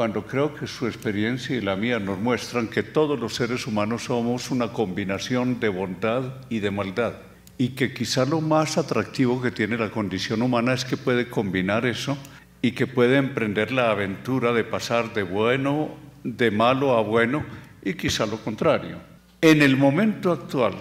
cuando 0.00 0.24
creo 0.24 0.54
que 0.54 0.66
su 0.66 0.86
experiencia 0.86 1.54
y 1.54 1.60
la 1.60 1.76
mía 1.76 1.98
nos 1.98 2.18
muestran 2.18 2.68
que 2.68 2.82
todos 2.82 3.20
los 3.20 3.34
seres 3.34 3.66
humanos 3.66 4.04
somos 4.04 4.50
una 4.50 4.72
combinación 4.72 5.60
de 5.60 5.68
bondad 5.68 6.36
y 6.48 6.60
de 6.60 6.70
maldad, 6.70 7.16
y 7.58 7.74
que 7.74 7.92
quizá 7.92 8.24
lo 8.24 8.40
más 8.40 8.78
atractivo 8.78 9.42
que 9.42 9.50
tiene 9.50 9.76
la 9.76 9.90
condición 9.90 10.40
humana 10.40 10.72
es 10.72 10.86
que 10.86 10.96
puede 10.96 11.28
combinar 11.28 11.84
eso 11.84 12.16
y 12.62 12.72
que 12.72 12.86
puede 12.86 13.18
emprender 13.18 13.72
la 13.72 13.90
aventura 13.90 14.54
de 14.54 14.64
pasar 14.64 15.12
de 15.12 15.22
bueno, 15.22 15.90
de 16.24 16.50
malo 16.50 16.96
a 16.96 17.02
bueno, 17.02 17.44
y 17.84 17.92
quizá 17.92 18.24
lo 18.24 18.38
contrario. 18.38 18.96
En 19.42 19.60
el 19.60 19.76
momento 19.76 20.32
actual, 20.32 20.76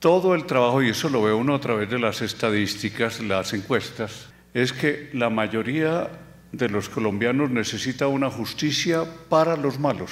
todo 0.00 0.34
el 0.34 0.44
trabajo, 0.44 0.82
y 0.82 0.90
eso 0.90 1.08
lo 1.08 1.22
ve 1.22 1.32
uno 1.32 1.54
a 1.54 1.60
través 1.62 1.88
de 1.88 1.98
las 1.98 2.20
estadísticas, 2.20 3.20
las 3.22 3.54
encuestas, 3.54 4.28
es 4.52 4.74
que 4.74 5.08
la 5.14 5.30
mayoría 5.30 6.10
de 6.52 6.68
los 6.68 6.88
colombianos 6.88 7.50
necesita 7.50 8.06
una 8.08 8.30
justicia 8.30 9.04
para 9.28 9.56
los 9.56 9.78
malos 9.78 10.10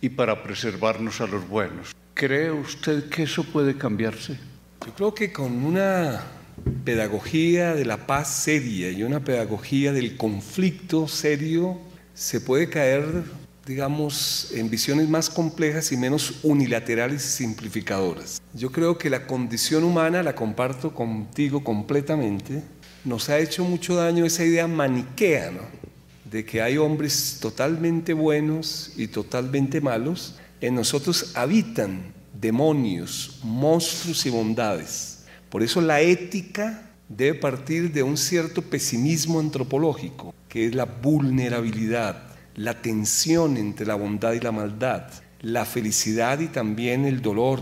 y 0.00 0.10
para 0.10 0.42
preservarnos 0.42 1.20
a 1.20 1.26
los 1.26 1.48
buenos. 1.48 1.94
¿Cree 2.14 2.50
usted 2.50 3.08
que 3.08 3.24
eso 3.24 3.44
puede 3.44 3.76
cambiarse? 3.76 4.38
Yo 4.86 4.94
creo 4.94 5.14
que 5.14 5.32
con 5.32 5.64
una 5.64 6.22
pedagogía 6.84 7.74
de 7.74 7.84
la 7.84 8.06
paz 8.06 8.28
seria 8.28 8.90
y 8.90 9.02
una 9.02 9.20
pedagogía 9.20 9.92
del 9.92 10.16
conflicto 10.16 11.08
serio 11.08 11.78
se 12.14 12.40
puede 12.40 12.68
caer, 12.68 13.22
digamos, 13.66 14.50
en 14.52 14.68
visiones 14.68 15.08
más 15.08 15.30
complejas 15.30 15.92
y 15.92 15.96
menos 15.96 16.40
unilaterales 16.42 17.24
y 17.24 17.44
simplificadoras. 17.44 18.42
Yo 18.54 18.72
creo 18.72 18.98
que 18.98 19.10
la 19.10 19.26
condición 19.26 19.84
humana, 19.84 20.22
la 20.22 20.34
comparto 20.34 20.92
contigo 20.94 21.62
completamente, 21.62 22.62
nos 23.08 23.28
ha 23.30 23.38
hecho 23.38 23.64
mucho 23.64 23.96
daño 23.96 24.24
esa 24.24 24.44
idea 24.44 24.66
maniquea, 24.66 25.50
¿no? 25.50 25.78
de 26.30 26.44
que 26.44 26.60
hay 26.60 26.76
hombres 26.76 27.38
totalmente 27.40 28.12
buenos 28.12 28.92
y 28.96 29.06
totalmente 29.06 29.80
malos. 29.80 30.36
En 30.60 30.74
nosotros 30.74 31.32
habitan 31.34 32.12
demonios, 32.38 33.40
monstruos 33.42 34.26
y 34.26 34.30
bondades. 34.30 35.24
Por 35.48 35.62
eso 35.62 35.80
la 35.80 36.00
ética 36.02 36.90
debe 37.08 37.38
partir 37.38 37.92
de 37.92 38.02
un 38.02 38.18
cierto 38.18 38.60
pesimismo 38.60 39.40
antropológico, 39.40 40.34
que 40.48 40.66
es 40.66 40.74
la 40.74 40.84
vulnerabilidad, 40.84 42.24
la 42.56 42.82
tensión 42.82 43.56
entre 43.56 43.86
la 43.86 43.94
bondad 43.94 44.32
y 44.34 44.40
la 44.40 44.52
maldad, 44.52 45.08
la 45.40 45.64
felicidad 45.64 46.40
y 46.40 46.48
también 46.48 47.06
el 47.06 47.22
dolor. 47.22 47.60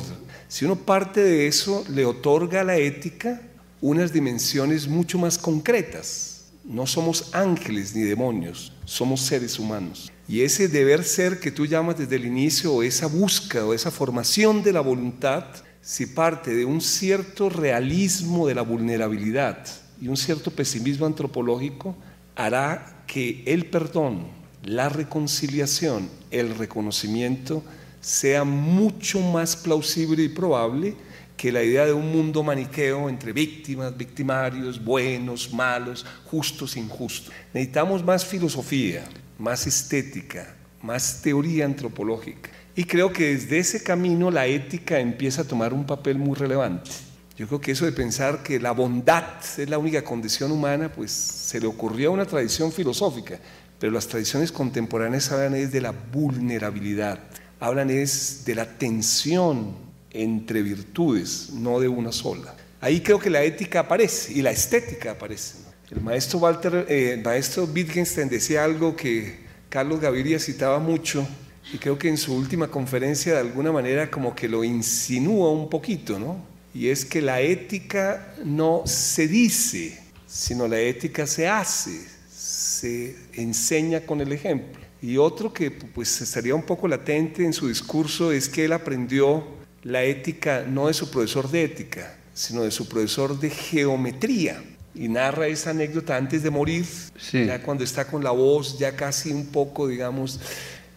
Si 0.49 0.65
uno 0.65 0.77
parte 0.77 1.23
de 1.23 1.47
eso, 1.47 1.85
le 1.89 2.05
otorga 2.05 2.65
la 2.65 2.77
ética 2.77 3.41
unas 3.81 4.13
dimensiones 4.13 4.89
mucho 4.89 5.19
más 5.19 5.39
concretas. 5.39 6.45
No 6.65 6.87
somos 6.87 7.31
ángeles 7.33 7.95
ni 7.95 8.03
demonios, 8.03 8.73
somos 8.85 9.21
seres 9.21 9.59
humanos. 9.59 10.11
Y 10.29 10.41
ese 10.41 10.67
deber 10.67 11.05
ser 11.05 11.39
que 11.39 11.53
tú 11.53 11.67
llamas 11.67 11.99
desde 11.99 12.17
el 12.17 12.25
inicio, 12.25 12.75
o 12.75 12.83
esa 12.83 13.07
búsqueda, 13.07 13.67
o 13.67 13.75
esa 13.75 13.93
formación 13.93 14.63
de 14.63 14.73
la 14.73 14.81
voluntad, 14.81 15.45
si 15.81 16.07
parte 16.07 16.55
de 16.55 16.65
un 16.65 16.81
cierto 16.81 17.49
realismo 17.49 18.49
de 18.49 18.57
la 18.57 18.63
vulnerabilidad 18.63 19.65
y 20.01 20.09
un 20.09 20.17
cierto 20.17 20.51
pesimismo 20.51 21.07
antropológico, 21.07 21.95
hará 22.35 23.05
que 23.07 23.45
el 23.47 23.67
perdón, 23.67 24.27
la 24.65 24.89
reconciliación, 24.89 26.09
el 26.33 26.57
reconocimiento 26.57 27.63
sea 28.01 28.43
mucho 28.43 29.21
más 29.21 29.55
plausible 29.55 30.25
y 30.25 30.29
probable 30.29 30.97
que 31.37 31.53
la 31.53 31.63
idea 31.63 31.85
de 31.85 31.93
un 31.93 32.11
mundo 32.11 32.43
maniqueo 32.43 33.09
entre 33.09 33.33
víctimas, 33.33 33.97
victimarios, 33.97 34.83
buenos, 34.83 35.53
malos, 35.53 36.07
justos, 36.25 36.77
injustos. 36.77 37.33
Necesitamos 37.53 38.03
más 38.03 38.25
filosofía, 38.25 39.05
más 39.39 39.67
estética, 39.67 40.57
más 40.83 41.21
teoría 41.23 41.67
antropológica. 41.67 42.51
Y 42.75 42.85
creo 42.85 43.13
que 43.13 43.35
desde 43.35 43.59
ese 43.59 43.83
camino 43.83 44.31
la 44.31 44.47
ética 44.47 44.99
empieza 44.99 45.43
a 45.43 45.47
tomar 45.47 45.73
un 45.73 45.87
papel 45.87 46.19
muy 46.19 46.35
relevante. 46.37 46.91
Yo 47.37 47.47
creo 47.47 47.61
que 47.61 47.73
eso 47.73 47.85
de 47.85 47.93
pensar 47.93 48.43
que 48.43 48.59
la 48.59 48.73
bondad 48.73 49.25
es 49.59 49.69
la 49.69 49.77
única 49.77 50.03
condición 50.03 50.53
humana, 50.53 50.91
pues 50.91 51.11
se 51.11 51.61
le 51.61 51.67
ocurrió 51.67 52.09
a 52.09 52.13
una 52.13 52.25
tradición 52.25 52.73
filosófica, 52.73 53.39
pero 53.79 53.93
las 53.93 54.07
tradiciones 54.07 54.53
contemporáneas 54.53 55.31
hablan 55.33 55.55
es 55.55 55.71
de 55.71 55.83
la 55.83 55.93
vulnerabilidad, 55.93 57.19
hablan 57.61 57.91
es 57.91 58.45
de 58.47 58.55
la 58.55 58.65
tensión 58.79 59.86
entre 60.23 60.63
virtudes, 60.63 61.51
no 61.53 61.81
de 61.81 61.89
una 61.89 62.13
sola. 62.13 62.55
Ahí 62.81 63.01
creo 63.01 63.19
que 63.19 63.31
la 63.31 63.43
ética 63.43 63.81
aparece 63.81 64.33
y 64.33 64.43
la 64.43 64.51
estética 64.51 65.13
aparece. 65.13 65.59
El 65.91 66.01
maestro 66.01 66.41
Walter, 66.41 66.87
eh, 66.89 67.21
maestro 67.25 67.65
Wittgenstein 67.65 68.29
decía 68.29 68.65
algo 68.65 68.97
que 68.97 69.47
Carlos 69.69 70.01
Gaviria 70.01 70.39
citaba 70.39 70.79
mucho 70.79 71.27
y 71.73 71.79
creo 71.79 71.99
que 71.99 72.09
en 72.09 72.17
su 72.17 72.35
última 72.35 72.69
conferencia 72.69 73.35
de 73.35 73.41
alguna 73.41 73.73
manera 73.73 74.11
como 74.11 74.35
que 74.35 74.49
lo 74.49 74.65
insinúa 74.65 75.51
un 75.51 75.69
poquito, 75.69 76.19
¿no? 76.19 76.45
Y 76.75 76.89
es 76.89 77.05
que 77.05 77.23
la 77.23 77.41
ética 77.41 78.35
no 78.45 78.83
se 78.85 79.27
dice, 79.27 79.99
sino 80.27 80.69
la 80.69 80.79
ética 80.79 81.27
se 81.27 81.49
hace, 81.49 82.07
se 82.31 83.17
enseña 83.33 84.01
con 84.01 84.21
el 84.21 84.33
ejemplo. 84.33 84.81
Y 85.01 85.17
otro 85.17 85.53
que 85.53 85.71
pues 85.71 86.21
estaría 86.21 86.55
un 86.55 86.63
poco 86.65 86.89
latente 86.89 87.45
en 87.45 87.53
su 87.53 87.69
discurso 87.69 88.33
es 88.33 88.49
que 88.49 88.65
él 88.65 88.73
aprendió 88.73 89.56
la 89.87 90.03
ética 90.03 90.65
no 90.69 90.89
de 90.89 90.95
su 90.95 91.09
profesor 91.11 91.49
de 91.49 91.63
ética, 91.63 92.17
sino 92.35 92.63
de 92.63 92.73
su 92.73 92.89
profesor 92.89 93.39
de 93.39 93.51
geometría. 93.51 94.63
Y 94.95 95.09
narra 95.09 95.47
esa 95.47 95.71
anécdota 95.71 96.17
antes 96.17 96.43
de 96.43 96.51
morir, 96.51 96.87
ya 97.33 97.63
cuando 97.63 97.85
está 97.85 98.07
con 98.07 98.25
la 98.25 98.31
voz 98.31 98.79
ya 98.79 98.97
casi 98.97 99.31
un 99.31 99.47
poco, 99.47 99.87
digamos. 99.87 100.41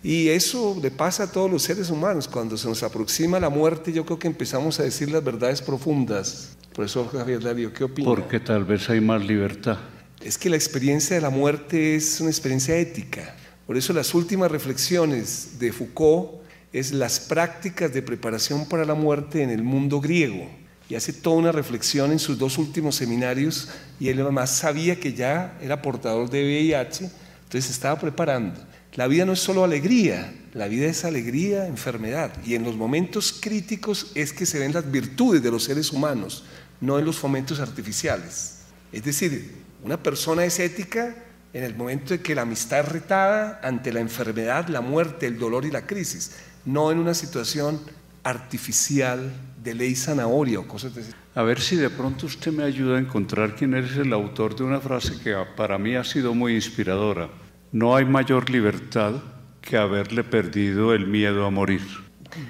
Y 0.01 0.29
eso 0.29 0.79
le 0.81 0.89
pasa 0.89 1.24
a 1.24 1.31
todos 1.31 1.51
los 1.51 1.63
seres 1.63 1.89
humanos. 1.89 2.27
Cuando 2.27 2.58
se 2.58 2.67
nos 2.67 2.81
aproxima 2.81 3.39
la 3.39 3.50
muerte, 3.50 3.91
yo 3.91 4.05
creo 4.05 4.17
que 4.17 4.27
empezamos 4.27 4.79
a 4.79 4.84
decir 4.84 5.12
las 5.12 5.24
verdades 5.24 5.62
profundas. 5.62 6.58
Profesor 6.74 7.12
Javier 7.12 7.43
Darío, 7.43 7.74
¿qué 7.74 7.84
opina? 7.84 8.08
Porque 8.08 8.39
tal 8.39 8.63
vez 8.63 8.89
hay 8.89 9.01
más 9.01 9.24
libertad. 9.24 9.77
Es 10.22 10.38
que 10.38 10.50
la 10.50 10.55
experiencia 10.55 11.15
de 11.15 11.22
la 11.22 11.29
muerte 11.29 11.96
es 11.96 12.22
una 12.22 12.29
experiencia 12.29 12.75
ética. 12.77 13.36
Por 13.67 13.77
eso 13.77 13.93
las 13.93 14.15
últimas 14.15 14.50
reflexiones 14.50 15.60
de 15.60 15.74
Foucault 15.74 16.39
es 16.72 16.92
las 16.92 17.20
prácticas 17.20 17.94
de 17.94 18.02
preparación 18.02 18.68
para 18.68 18.86
la 18.86 18.94
muerte 18.94 19.42
en 19.42 19.50
el 19.50 19.64
mundo 19.64 20.00
griego. 20.00 20.50
Y 20.88 20.96
hace 20.96 21.14
toda 21.14 21.38
una 21.38 21.52
reflexión 21.52 22.12
en 22.12 22.20
sus 22.20 22.38
dos 22.38 22.58
últimos 22.58 22.96
seminarios 22.96 23.70
y 24.00 24.10
él 24.10 24.22
además 24.22 24.52
sabía 24.52 25.00
que 25.00 25.14
ya 25.14 25.58
era 25.62 25.82
portador 25.82 26.30
de 26.30 26.44
VIH, 26.44 27.06
entonces 27.44 27.66
se 27.66 27.72
estaba 27.72 28.00
preparando. 28.00 28.60
La 28.96 29.08
vida 29.08 29.24
no 29.24 29.34
es 29.34 29.40
solo 29.40 29.64
alegría, 29.64 30.34
la 30.54 30.68
vida 30.68 30.88
es 30.88 31.06
alegría, 31.06 31.68
enfermedad. 31.68 32.32
Y 32.44 32.56
en 32.56 32.64
los 32.64 32.76
momentos 32.76 33.38
críticos 33.40 34.12
es 34.16 34.34
que 34.34 34.48
se 34.48 34.58
ven 34.58 34.74
las 34.74 34.90
virtudes 34.90 35.44
de 35.44 35.52
los 35.52 35.64
seres 35.64 35.92
humanos, 35.92 36.44
no 36.82 36.98
en 36.98 37.06
los 37.06 37.18
fomentos 37.18 37.60
artificiales. 37.60 38.62
Es 38.92 39.04
decir, 39.04 39.54
una 39.84 40.02
persona 40.02 40.44
es 40.44 40.58
ética 40.60 41.16
en 41.54 41.64
el 41.64 41.76
momento 41.76 42.16
de 42.16 42.22
que 42.22 42.34
la 42.34 42.42
amistad 42.42 42.80
es 42.80 42.90
retada 42.90 43.60
ante 43.64 43.94
la 43.94 44.00
enfermedad, 44.00 44.68
la 44.70 44.82
muerte, 44.82 45.28
el 45.28 45.38
dolor 45.38 45.66
y 45.66 45.72
la 45.72 45.86
crisis 45.86 46.32
no 46.66 46.92
en 46.92 47.00
una 47.00 47.13
situación 47.13 47.80
artificial 48.24 49.32
de 49.63 49.74
ley 49.74 49.96
zanahoria 49.96 50.60
o 50.60 50.68
cosas 50.68 50.94
de 50.96 51.04
A 51.36 51.44
ver 51.44 51.60
si 51.60 51.75
de 51.75 51.89
pronto 51.89 52.25
usted 52.25 52.51
me 52.51 52.63
ayuda 52.63 52.98
a 52.98 53.00
encontrar 53.00 53.56
quién 53.56 53.74
es 53.74 53.96
el 53.98 54.13
autor 54.13 54.56
de 54.56 54.63
una 54.63 54.80
frase 54.80 55.20
que 55.22 55.36
para 55.56 55.78
mí 55.78 55.96
ha 55.96 56.04
sido 56.04 56.34
muy 56.34 56.56
inspiradora. 56.56 57.30
No 57.72 57.96
hay 57.96 58.06
mayor 58.06 58.50
libertad 58.50 59.13
que 59.62 59.78
haberle 59.78 60.24
perdido 60.24 60.94
el 60.94 61.08
miedo 61.08 61.46
a 61.46 61.50
morir. 61.50 61.82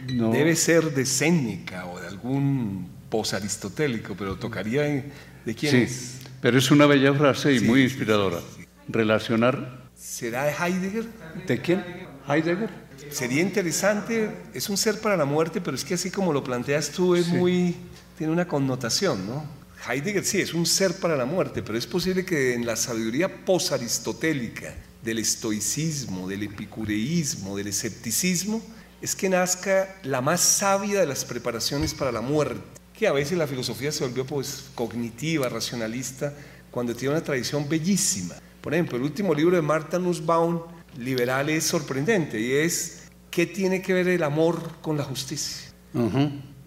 Debe 0.07 0.55
ser 0.55 0.93
de 0.93 1.05
Séneca 1.05 1.85
o 1.85 1.99
de 1.99 2.07
algún 2.07 2.89
posaristotélico, 3.09 4.15
pero 4.15 4.35
tocaría 4.35 4.83
de 4.83 5.55
quién 5.55 5.87
sí, 5.87 6.19
Pero 6.41 6.57
es 6.57 6.69
una 6.71 6.85
bella 6.85 7.13
frase 7.13 7.55
y 7.55 7.59
muy 7.61 7.83
inspiradora. 7.83 8.39
Relacionar. 8.87 9.89
¿Será 9.95 10.45
de 10.45 10.51
Heidegger? 10.53 11.05
¿De 11.47 11.59
quién? 11.59 11.83
¿Heidegger? 12.27 12.69
Sería 13.11 13.41
interesante, 13.41 14.29
es 14.53 14.69
un 14.69 14.77
ser 14.77 14.99
para 14.99 15.17
la 15.17 15.25
muerte, 15.25 15.61
pero 15.61 15.75
es 15.75 15.83
que 15.83 15.95
así 15.95 16.11
como 16.11 16.33
lo 16.33 16.43
planteas 16.43 16.89
tú, 16.89 17.15
es 17.15 17.27
muy. 17.27 17.75
tiene 18.17 18.31
una 18.31 18.47
connotación, 18.47 19.27
¿no? 19.27 19.43
Heidegger 19.87 20.25
sí, 20.25 20.41
es 20.41 20.53
un 20.53 20.65
ser 20.65 20.93
para 20.95 21.15
la 21.15 21.25
muerte, 21.25 21.63
pero 21.63 21.77
es 21.77 21.87
posible 21.87 22.25
que 22.25 22.53
en 22.53 22.65
la 22.65 22.75
sabiduría 22.75 23.45
posaristotélica 23.45 24.75
del 25.03 25.19
estoicismo, 25.19 26.27
del 26.27 26.43
epicureísmo, 26.43 27.55
del 27.55 27.67
escepticismo, 27.67 28.61
es 29.01 29.15
que 29.15 29.29
nazca 29.29 29.95
la 30.03 30.19
más 30.21 30.41
sabia 30.41 30.99
de 30.99 31.05
las 31.05 31.23
preparaciones 31.23 31.93
para 31.93 32.11
la 32.11 32.21
muerte, 32.21 32.61
que 32.93 33.07
a 33.07 33.13
veces 33.13 33.37
la 33.37 33.47
filosofía 33.47 33.91
se 33.93 34.03
volvió 34.03 34.25
pues 34.25 34.65
cognitiva, 34.75 35.47
racionalista, 35.47 36.33
cuando 36.69 36.93
tiene 36.93 37.15
una 37.15 37.23
tradición 37.23 37.67
bellísima. 37.69 38.35
Por 38.61 38.73
ejemplo, 38.73 38.97
el 38.97 39.03
último 39.03 39.33
libro 39.33 39.55
de 39.55 39.61
Marta 39.61 39.97
Nussbaum, 39.97 40.61
Liberal, 40.97 41.49
es 41.49 41.63
sorprendente 41.63 42.39
y 42.41 42.51
es 42.51 42.98
¿qué 43.31 43.45
tiene 43.45 43.81
que 43.81 43.93
ver 43.93 44.07
el 44.07 44.23
amor 44.23 44.61
con 44.81 44.97
la 44.97 45.03
justicia? 45.03 45.71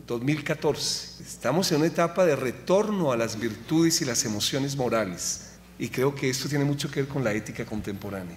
2014. 0.06 1.22
Estamos 1.22 1.70
en 1.72 1.78
una 1.78 1.86
etapa 1.86 2.24
de 2.24 2.36
retorno 2.36 3.12
a 3.12 3.16
las 3.16 3.38
virtudes 3.38 4.02
y 4.02 4.04
las 4.04 4.24
emociones 4.24 4.76
morales 4.76 5.52
y 5.78 5.88
creo 5.88 6.14
que 6.14 6.28
esto 6.28 6.48
tiene 6.48 6.64
mucho 6.64 6.90
que 6.90 7.02
ver 7.02 7.08
con 7.08 7.24
la 7.24 7.32
ética 7.32 7.64
contemporánea. 7.64 8.36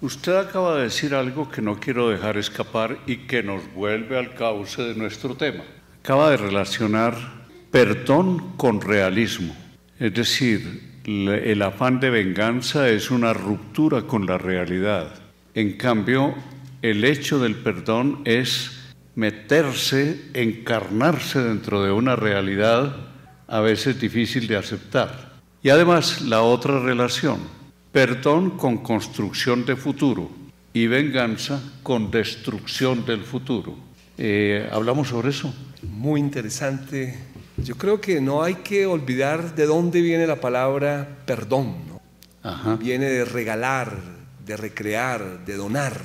Usted 0.00 0.36
acaba 0.36 0.76
de 0.76 0.84
decir 0.84 1.14
algo 1.14 1.50
que 1.50 1.60
no 1.60 1.80
quiero 1.80 2.08
dejar 2.08 2.36
escapar 2.36 2.98
y 3.06 3.26
que 3.26 3.42
nos 3.42 3.62
vuelve 3.74 4.16
al 4.16 4.34
cauce 4.34 4.82
de 4.82 4.94
nuestro 4.94 5.34
tema. 5.34 5.64
Acaba 6.02 6.30
de 6.30 6.36
relacionar 6.36 7.16
perdón 7.70 8.56
con 8.56 8.80
realismo. 8.80 9.54
Es 9.98 10.14
decir, 10.14 11.00
el 11.04 11.62
afán 11.62 12.00
de 12.00 12.10
venganza 12.10 12.88
es 12.88 13.10
una 13.10 13.32
ruptura 13.32 14.02
con 14.02 14.26
la 14.26 14.38
realidad. 14.38 15.14
En 15.54 15.76
cambio, 15.76 16.34
el 16.82 17.04
hecho 17.04 17.38
del 17.38 17.56
perdón 17.56 18.22
es 18.24 18.70
meterse, 19.14 20.20
encarnarse 20.34 21.42
dentro 21.42 21.82
de 21.82 21.90
una 21.90 22.14
realidad 22.14 22.94
a 23.48 23.60
veces 23.60 24.00
difícil 24.00 24.46
de 24.46 24.56
aceptar. 24.56 25.32
Y 25.62 25.70
además 25.70 26.22
la 26.22 26.42
otra 26.42 26.78
relación, 26.80 27.40
perdón 27.90 28.50
con 28.50 28.78
construcción 28.78 29.64
de 29.64 29.74
futuro 29.74 30.30
y 30.72 30.86
venganza 30.86 31.60
con 31.82 32.10
destrucción 32.10 33.04
del 33.04 33.24
futuro. 33.24 33.76
Eh, 34.16 34.68
¿Hablamos 34.70 35.08
sobre 35.08 35.30
eso? 35.30 35.52
Muy 35.82 36.20
interesante. 36.20 37.18
Yo 37.56 37.76
creo 37.76 38.00
que 38.00 38.20
no 38.20 38.42
hay 38.42 38.56
que 38.56 38.86
olvidar 38.86 39.56
de 39.56 39.66
dónde 39.66 40.00
viene 40.00 40.26
la 40.26 40.40
palabra 40.40 41.18
perdón. 41.26 41.88
Viene 42.78 43.06
de 43.06 43.24
regalar, 43.24 43.98
de 44.46 44.56
recrear, 44.56 45.44
de 45.44 45.56
donar. 45.56 46.00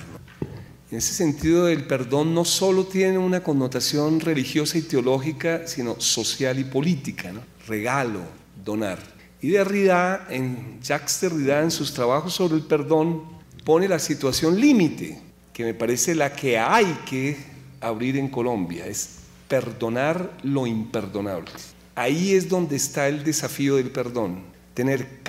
En 0.94 0.98
ese 0.98 1.16
sentido, 1.16 1.70
el 1.70 1.86
perdón 1.86 2.36
no 2.36 2.46
solo 2.46 2.86
tiene 2.86 3.18
una 3.18 3.42
connotación 3.42 4.20
religiosa 4.20 4.78
y 4.78 4.84
teológica, 4.84 5.66
sino 5.66 6.00
social 6.00 6.60
y 6.60 6.66
política. 6.66 7.34
Regalo, 7.68 8.20
donar. 8.64 9.00
Y 9.42 9.48
Derrida, 9.50 10.28
en 10.30 10.80
Jacques 10.84 11.20
Derrida, 11.20 11.64
en 11.64 11.72
sus 11.72 11.96
trabajos 11.96 12.36
sobre 12.36 12.58
el 12.58 12.62
perdón, 12.62 13.24
pone 13.66 13.88
la 13.88 13.98
situación 13.98 14.62
límite, 14.62 15.20
que 15.52 15.64
me 15.64 15.74
parece 15.74 16.14
la 16.14 16.32
que 16.32 16.60
hay 16.60 16.86
que 17.10 17.38
abrir 17.82 18.16
en 18.16 18.28
Colombia, 18.28 18.86
es 18.86 19.16
perdonar 19.48 20.38
lo 20.44 20.68
imperdonable. 20.68 21.50
Ahí 21.96 22.36
es 22.36 22.48
donde 22.48 22.76
está 22.76 23.08
el 23.08 23.24
desafío 23.24 23.78
del 23.78 23.90
perdón, 23.90 24.44
tener 24.76 25.22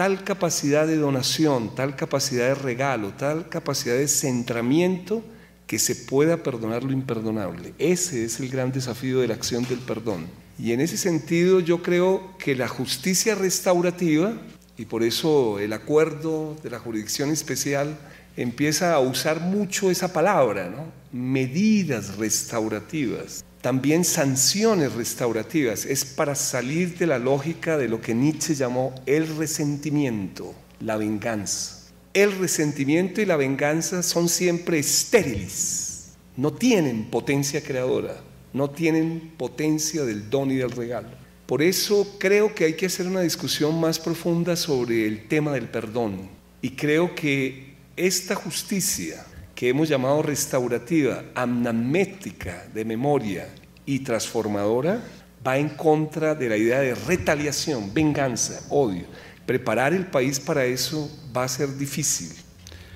tal 0.00 0.24
capacidad 0.24 0.86
de 0.86 0.96
donación, 0.96 1.74
tal 1.74 1.94
capacidad 1.94 2.46
de 2.46 2.54
regalo, 2.54 3.12
tal 3.18 3.50
capacidad 3.50 3.96
de 3.96 4.08
centramiento 4.08 5.22
que 5.66 5.78
se 5.78 5.94
pueda 5.94 6.42
perdonar 6.42 6.82
lo 6.82 6.92
imperdonable. 6.92 7.74
Ese 7.78 8.24
es 8.24 8.40
el 8.40 8.48
gran 8.48 8.72
desafío 8.72 9.20
de 9.20 9.28
la 9.28 9.34
acción 9.34 9.62
del 9.64 9.78
perdón. 9.80 10.26
Y 10.58 10.72
en 10.72 10.80
ese 10.80 10.96
sentido 10.96 11.60
yo 11.60 11.82
creo 11.82 12.34
que 12.38 12.56
la 12.56 12.66
justicia 12.66 13.34
restaurativa, 13.34 14.32
y 14.78 14.86
por 14.86 15.02
eso 15.02 15.58
el 15.58 15.74
acuerdo 15.74 16.56
de 16.62 16.70
la 16.70 16.78
jurisdicción 16.78 17.28
especial 17.28 17.98
empieza 18.38 18.94
a 18.94 19.00
usar 19.00 19.40
mucho 19.40 19.90
esa 19.90 20.14
palabra, 20.14 20.70
¿no? 20.70 20.86
medidas 21.12 22.16
restaurativas, 22.16 23.44
también 23.60 24.04
sanciones 24.04 24.92
restaurativas, 24.94 25.84
es 25.84 26.04
para 26.04 26.34
salir 26.34 26.96
de 26.98 27.06
la 27.06 27.18
lógica 27.18 27.76
de 27.76 27.88
lo 27.88 28.00
que 28.00 28.14
Nietzsche 28.14 28.54
llamó 28.54 28.94
el 29.06 29.36
resentimiento, 29.36 30.54
la 30.80 30.96
venganza. 30.96 31.76
El 32.14 32.38
resentimiento 32.38 33.20
y 33.20 33.26
la 33.26 33.36
venganza 33.36 34.02
son 34.02 34.28
siempre 34.28 34.78
estériles, 34.78 36.12
no 36.36 36.52
tienen 36.52 37.04
potencia 37.10 37.62
creadora 37.62 38.30
no 38.52 38.70
tienen 38.70 39.32
potencia 39.36 40.04
del 40.04 40.28
don 40.28 40.50
y 40.50 40.56
del 40.56 40.70
regalo. 40.70 41.08
Por 41.46 41.62
eso 41.62 42.16
creo 42.18 42.54
que 42.54 42.64
hay 42.64 42.74
que 42.74 42.86
hacer 42.86 43.06
una 43.06 43.22
discusión 43.22 43.80
más 43.80 43.98
profunda 43.98 44.56
sobre 44.56 45.06
el 45.06 45.26
tema 45.26 45.52
del 45.52 45.68
perdón. 45.68 46.28
Y 46.62 46.70
creo 46.70 47.14
que 47.14 47.74
esta 47.96 48.34
justicia 48.34 49.24
que 49.60 49.68
hemos 49.68 49.90
llamado 49.90 50.22
restaurativa, 50.22 51.22
amnamética 51.34 52.66
de 52.72 52.82
memoria 52.82 53.46
y 53.84 53.98
transformadora, 53.98 55.02
va 55.46 55.58
en 55.58 55.68
contra 55.68 56.34
de 56.34 56.48
la 56.48 56.56
idea 56.56 56.80
de 56.80 56.94
retaliación, 56.94 57.92
venganza, 57.92 58.62
odio. 58.70 59.04
Preparar 59.44 59.92
el 59.92 60.06
país 60.06 60.40
para 60.40 60.64
eso 60.64 61.10
va 61.36 61.44
a 61.44 61.48
ser 61.48 61.76
difícil, 61.76 62.30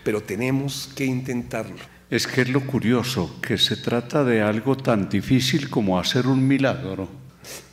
pero 0.05 0.23
tenemos 0.23 0.91
que 0.97 1.05
intentarlo. 1.05 1.77
Es 2.09 2.27
que 2.27 2.41
es 2.41 2.49
lo 2.49 2.67
curioso, 2.67 3.39
que 3.43 3.59
se 3.59 3.77
trata 3.77 4.25
de 4.25 4.41
algo 4.41 4.75
tan 4.75 5.11
difícil 5.11 5.69
como 5.69 5.99
hacer 5.99 6.27
un 6.27 6.49
milagro, 6.49 7.11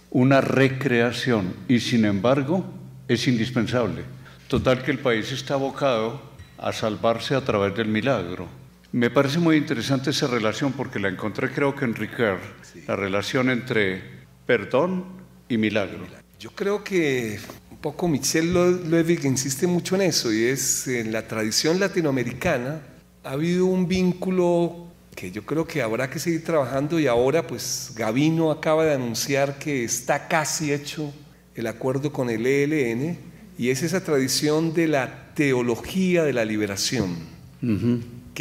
una 0.10 0.42
recreación, 0.42 1.56
y 1.70 1.80
sin 1.80 2.04
embargo 2.04 2.66
es 3.08 3.26
indispensable. 3.26 4.02
Total 4.50 4.84
que 4.84 4.92
el 4.92 5.00
país 5.00 5.32
está 5.32 5.54
abocado 5.54 6.22
a 6.58 6.74
salvarse 6.74 7.36
a 7.36 7.46
través 7.46 7.74
del 7.74 7.88
milagro. 7.88 8.60
Me 8.94 9.10
parece 9.10 9.40
muy 9.40 9.56
interesante 9.56 10.10
esa 10.10 10.28
relación 10.28 10.74
porque 10.74 11.00
la 11.00 11.08
encontré 11.08 11.50
creo 11.50 11.74
que 11.74 11.86
en 11.86 11.96
Ricard, 11.96 12.40
la 12.88 12.96
relación 12.98 13.50
entre 13.50 14.02
perdón 14.46 15.06
y 15.48 15.58
milagro. 15.58 16.00
Yo 16.40 16.52
creo 16.52 16.84
que 16.84 17.40
un 17.70 17.78
poco 17.78 18.10
Michel 18.10 18.90
Levy 18.90 19.18
insiste 19.24 19.66
mucho 19.66 19.96
en 19.96 20.02
eso 20.02 20.34
y 20.34 20.44
es 20.44 20.88
en 20.88 21.14
la 21.14 21.26
tradición 21.26 21.80
latinoamericana 21.80 22.82
ha 23.24 23.32
habido 23.32 23.66
un 23.66 23.88
vínculo 23.88 24.88
que 25.16 25.32
yo 25.32 25.46
creo 25.46 25.66
que 25.66 25.82
habrá 25.82 26.10
que 26.10 26.20
seguir 26.20 26.44
trabajando 26.44 27.00
y 27.00 27.08
ahora 27.08 27.48
pues 27.48 27.94
Gavino 27.96 28.52
acaba 28.52 28.86
de 28.86 28.94
anunciar 28.94 29.58
que 29.58 29.84
está 29.84 30.28
casi 30.28 30.74
hecho 30.74 31.14
el 31.56 31.68
acuerdo 31.68 32.12
con 32.12 32.30
el 32.30 32.46
ELN 32.46 33.18
y 33.58 33.70
es 33.70 33.84
esa 33.84 34.04
tradición 34.04 34.74
de 34.74 34.88
la 34.88 35.34
teología 35.34 36.24
de 36.24 36.34
la 36.34 36.44
liberación, 36.44 37.16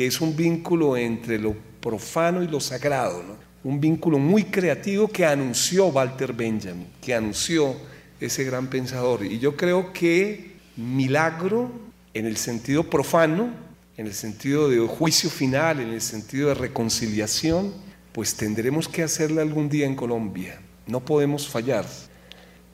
que 0.00 0.06
es 0.06 0.22
un 0.22 0.34
vínculo 0.34 0.96
entre 0.96 1.38
lo 1.38 1.54
profano 1.78 2.42
y 2.42 2.48
lo 2.48 2.58
sagrado, 2.58 3.22
un 3.62 3.78
vínculo 3.78 4.18
muy 4.18 4.44
creativo 4.44 5.08
que 5.08 5.26
anunció 5.26 5.88
Walter 5.88 6.32
Benjamin, 6.32 6.86
que 7.02 7.14
anunció 7.14 7.76
ese 8.18 8.44
gran 8.44 8.68
pensador. 8.68 9.22
Y 9.26 9.38
yo 9.38 9.58
creo 9.58 9.92
que 9.92 10.52
milagro 10.74 11.70
en 12.14 12.24
el 12.24 12.38
sentido 12.38 12.88
profano, 12.88 13.50
en 13.98 14.06
el 14.06 14.14
sentido 14.14 14.70
de 14.70 14.78
juicio 14.78 15.28
final, 15.28 15.80
en 15.80 15.90
el 15.90 16.00
sentido 16.00 16.48
de 16.48 16.54
reconciliación, 16.54 17.74
pues 18.12 18.34
tendremos 18.36 18.88
que 18.88 19.02
hacerla 19.02 19.42
algún 19.42 19.68
día 19.68 19.84
en 19.84 19.96
Colombia. 19.96 20.62
No 20.86 21.00
podemos 21.00 21.46
fallar. 21.46 21.84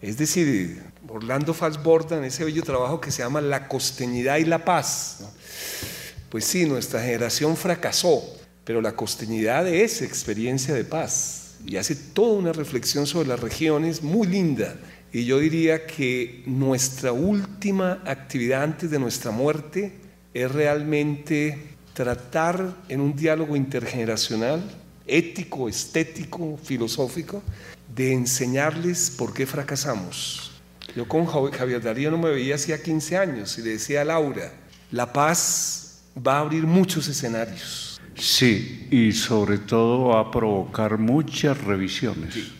Es 0.01 0.17
decir, 0.17 0.81
Orlando 1.09 1.53
Falsborda 1.55 2.19
en 2.19 2.25
ese 2.25 2.45
bello 2.45 2.63
trabajo 2.63 3.01
que 3.01 3.11
se 3.11 3.25
llama 3.25 3.41
La 3.41 3.67
costeñidad 3.67 4.37
y 4.37 4.45
la 4.45 4.65
paz. 4.65 5.25
Pues 6.31 6.45
sí, 6.45 6.67
nuestra 6.67 7.01
generación 7.01 7.57
fracasó, 7.57 8.23
pero 8.65 8.81
la 8.81 8.97
costeñidad 8.97 9.67
es 9.69 10.03
experiencia 10.03 10.75
de 10.75 10.85
paz 10.85 11.57
y 11.65 11.77
hace 11.77 11.95
toda 11.95 12.39
una 12.39 12.53
reflexión 12.53 13.07
sobre 13.07 13.29
las 13.29 13.41
regiones 13.41 14.03
muy 14.03 14.27
linda. 14.27 14.77
Y 15.13 15.25
yo 15.25 15.39
diría 15.39 15.87
que 15.87 16.43
nuestra 16.47 17.13
última 17.13 18.03
actividad 18.05 18.65
antes 18.65 18.91
de 18.91 18.99
nuestra 18.99 19.31
muerte 19.31 19.93
es 20.35 20.51
realmente 20.51 21.59
tratar 21.95 22.77
en 22.89 23.01
un 23.01 23.17
diálogo 23.17 23.57
intergeneracional, 23.57 24.63
ético, 25.07 25.69
estético, 25.69 26.59
filosófico, 26.63 27.43
de 27.95 28.13
enseñarles 28.13 29.11
por 29.11 29.33
qué 29.33 29.47
fracasamos. 29.47 30.53
Yo 30.95 31.07
con 31.09 31.25
Javier 31.27 31.81
Darío 31.81 32.11
no 32.11 32.19
me 32.19 32.31
veía 32.31 32.57
hacía 32.57 32.83
15 32.83 33.17
años 33.17 33.57
y 33.59 33.63
le 33.63 33.71
decía 33.71 34.03
a 34.03 34.05
Laura, 34.05 34.53
la 34.91 35.13
paz 35.13 35.86
va 36.17 36.39
a 36.39 36.41
abrir 36.41 36.67
muchos 36.67 37.09
escenarios. 37.09 38.01
Sí, 38.15 38.89
y 38.91 39.13
sobre 39.13 39.59
todo 39.59 40.09
va 40.09 40.21
a 40.21 40.31
provocar 40.31 40.99
muchas 40.99 41.63
revisiones. 41.63 42.53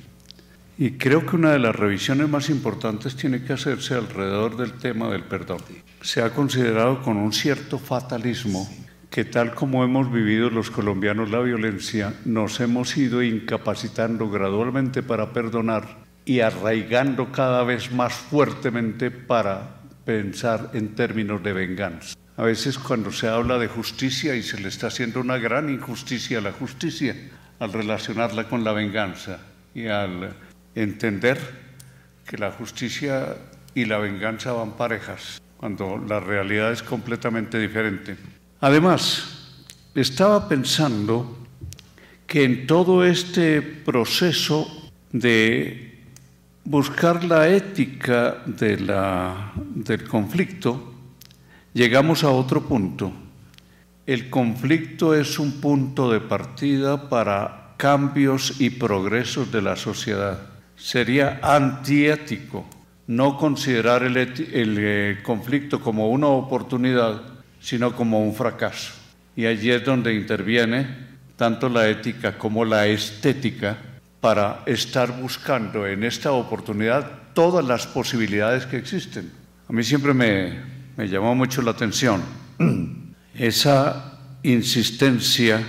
Y 0.79 0.93
creo 0.93 1.25
que 1.25 1.37
una 1.37 1.53
de 1.53 1.59
las 1.59 1.75
revisiones 1.75 2.29
más 2.29 2.51
importantes 2.51 3.17
tiene 3.17 3.43
que 3.43 3.55
hacerse 3.55 3.95
alrededor 3.95 4.59
del 4.59 4.75
tema 4.75 5.09
del 5.09 5.25
perdón. 5.25 5.63
Se 6.03 6.21
ha 6.21 6.35
considerado 6.35 7.03
con 7.03 7.17
un 7.17 7.33
cierto 7.33 7.79
fatalismo 7.79 8.69
que 9.09 9.25
tal 9.25 9.55
como 9.55 9.83
hemos 9.83 10.13
vivido 10.13 10.51
los 10.51 10.71
colombianos 10.71 11.31
la 11.31 11.41
violencia, 11.41 12.13
nos 12.27 12.61
hemos 12.61 12.95
ido 12.99 13.23
incapacitando 13.23 14.29
gradualmente 14.29 15.03
para 15.03 15.33
perdonar 15.33 16.05
y 16.27 16.41
arraigando 16.41 17.33
cada 17.33 17.65
vez 17.65 17.91
más 17.93 18.13
fuertemente 18.13 19.11
para 19.11 19.81
pensar 20.05 20.71
en 20.75 20.95
términos 20.95 21.43
de 21.43 21.53
venganza. 21.55 22.17
A 22.37 22.43
veces 22.43 22.79
cuando 22.79 23.11
se 23.13 23.29
habla 23.29 23.59
de 23.59 23.67
justicia 23.67 24.35
y 24.35 24.43
se 24.43 24.61
le 24.61 24.69
está 24.69 24.89
haciendo 24.89 25.21
una 25.21 25.39
gran 25.39 25.71
injusticia 25.71 26.39
a 26.39 26.43
la 26.43 26.53
justicia 26.53 27.17
al 27.59 27.73
relacionarla 27.73 28.49
con 28.49 28.63
la 28.63 28.73
venganza 28.73 29.39
y 29.75 29.87
al 29.87 30.35
entender 30.75 31.39
que 32.27 32.37
la 32.37 32.53
justicia 32.53 33.37
y 33.75 33.87
la 33.87 33.99
venganza 33.99 34.53
van 34.53 34.77
parejas, 34.77 35.41
cuando 35.57 35.97
la 35.97 36.21
realidad 36.21 36.73
es 36.73 36.83
completamente 36.83 37.59
diferente. 37.59 38.17
Además, 38.61 39.55
estaba 39.95 40.49
pensando 40.49 41.47
que 42.27 42.45
en 42.45 42.67
todo 42.67 43.05
este 43.05 43.63
proceso 43.63 44.91
de 45.13 46.03
buscar 46.65 47.25
la 47.25 47.49
ética 47.49 48.43
del 48.45 50.09
conflicto, 50.09 50.96
llegamos 51.77 52.25
a 52.25 52.31
otro 52.31 52.63
punto. 52.63 53.13
El 54.07 54.31
conflicto 54.31 55.15
es 55.15 55.39
un 55.39 55.61
punto 55.61 56.11
de 56.11 56.21
partida 56.21 57.11
para 57.11 57.75
cambios 57.77 58.63
y 58.63 58.71
progresos 58.71 59.53
de 59.53 59.61
la 59.61 59.77
sociedad. 59.77 60.41
Sería 60.75 61.39
antiético 61.43 62.65
no 63.09 63.37
considerar 63.37 64.05
el, 64.05 64.17
eh, 64.17 65.19
conflicto 65.23 65.79
como 65.79 66.09
una 66.09 66.29
oportunidad, 66.29 67.21
sino 67.61 67.93
como 67.93 68.25
un 68.25 68.35
fracaso. 68.35 68.95
Y 69.37 69.45
allí 69.45 69.71
es 69.71 69.85
donde 69.85 70.15
interviene 70.15 70.87
tanto 71.37 71.69
la 71.69 71.89
ética 71.89 72.39
como 72.39 72.65
la 72.65 72.87
estética 72.87 73.77
para 74.23 74.63
estar 74.65 75.21
buscando 75.21 75.87
en 75.87 76.05
esta 76.05 76.33
oportunidad 76.33 77.35
todas 77.35 77.63
las 77.67 77.87
posibilidades 77.87 78.65
que 78.65 78.79
existen. 78.79 79.31
A 79.69 79.73
mí 79.75 79.85
siempre 79.85 80.15
me, 80.15 80.76
me 80.97 81.09
llamó 81.09 81.35
mucho 81.35 81.63
la 81.63 81.73
atención 81.73 82.23
esa 83.39 84.19
insistencia 84.43 85.63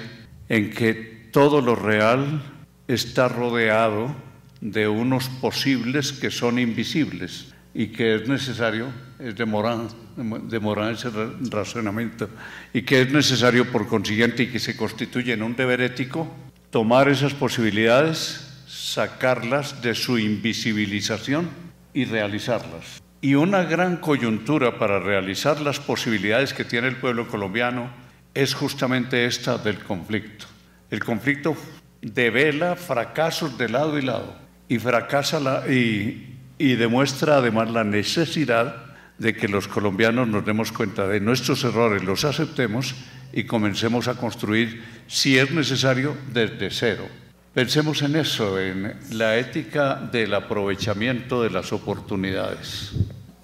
en 0.47 0.69
que 0.69 1.29
todo 1.31 1.61
lo 1.61 1.75
real 1.75 2.41
está 2.87 3.27
rodeado 3.27 4.15
de 4.61 4.87
unos 4.87 5.29
posibles 5.29 6.13
que 6.13 6.31
son 6.31 6.59
invisibles 6.59 7.53
y 7.73 7.87
que 7.87 8.15
es 8.15 8.27
necesario, 8.27 8.87
es 9.19 9.35
demorar, 9.35 9.89
demorar 10.15 10.93
ese 10.93 11.09
razonamiento, 11.51 12.27
y 12.73 12.81
que 12.81 13.01
es 13.01 13.11
necesario 13.11 13.71
por 13.71 13.87
consiguiente 13.87 14.43
y 14.43 14.47
que 14.47 14.59
se 14.59 14.75
constituye 14.75 15.33
en 15.33 15.43
un 15.43 15.55
deber 15.55 15.81
ético, 15.81 16.27
tomar 16.71 17.07
esas 17.07 17.35
posibilidades, 17.35 18.63
sacarlas 18.67 19.81
de 19.83 19.93
su 19.93 20.17
invisibilización 20.17 21.49
y 21.93 22.05
realizarlas. 22.05 23.01
Y 23.19 23.33
una 23.33 23.63
gran 23.63 23.97
coyuntura 23.97 24.77
para 24.77 24.99
realizar 24.99 25.59
las 25.59 25.79
posibilidades 25.79 26.53
que 26.53 26.65
tiene 26.65 26.87
el 26.87 26.97
pueblo 26.97 27.27
colombiano 27.27 27.89
es 28.33 28.53
justamente 28.53 29.25
esta 29.25 29.57
del 29.57 29.79
conflicto. 29.79 30.45
El 30.91 31.03
conflicto 31.03 31.57
devela 32.01 32.75
fracasos 32.75 33.57
de 33.57 33.69
lado 33.69 33.97
y 33.97 34.03
lado 34.03 34.35
y 34.67 34.77
fracasa 34.77 35.39
la, 35.39 35.67
y, 35.67 36.37
y 36.59 36.75
demuestra 36.75 37.37
además 37.37 37.71
la 37.71 37.83
necesidad 37.83 38.85
de 39.17 39.35
que 39.35 39.47
los 39.47 39.67
colombianos 39.67 40.27
nos 40.27 40.45
demos 40.45 40.71
cuenta 40.71 41.07
de 41.07 41.19
nuestros 41.19 41.63
errores, 41.63 42.03
los 42.03 42.23
aceptemos 42.23 42.93
y 43.33 43.45
comencemos 43.45 44.07
a 44.07 44.15
construir, 44.15 44.83
si 45.07 45.37
es 45.37 45.49
necesario, 45.51 46.15
desde 46.31 46.69
cero. 46.69 47.07
Pensemos 47.53 48.03
en 48.03 48.15
eso, 48.15 48.59
en 48.59 48.95
la 49.11 49.37
ética 49.37 49.95
del 49.95 50.35
aprovechamiento 50.35 51.41
de 51.41 51.49
las 51.49 51.73
oportunidades. 51.73 52.93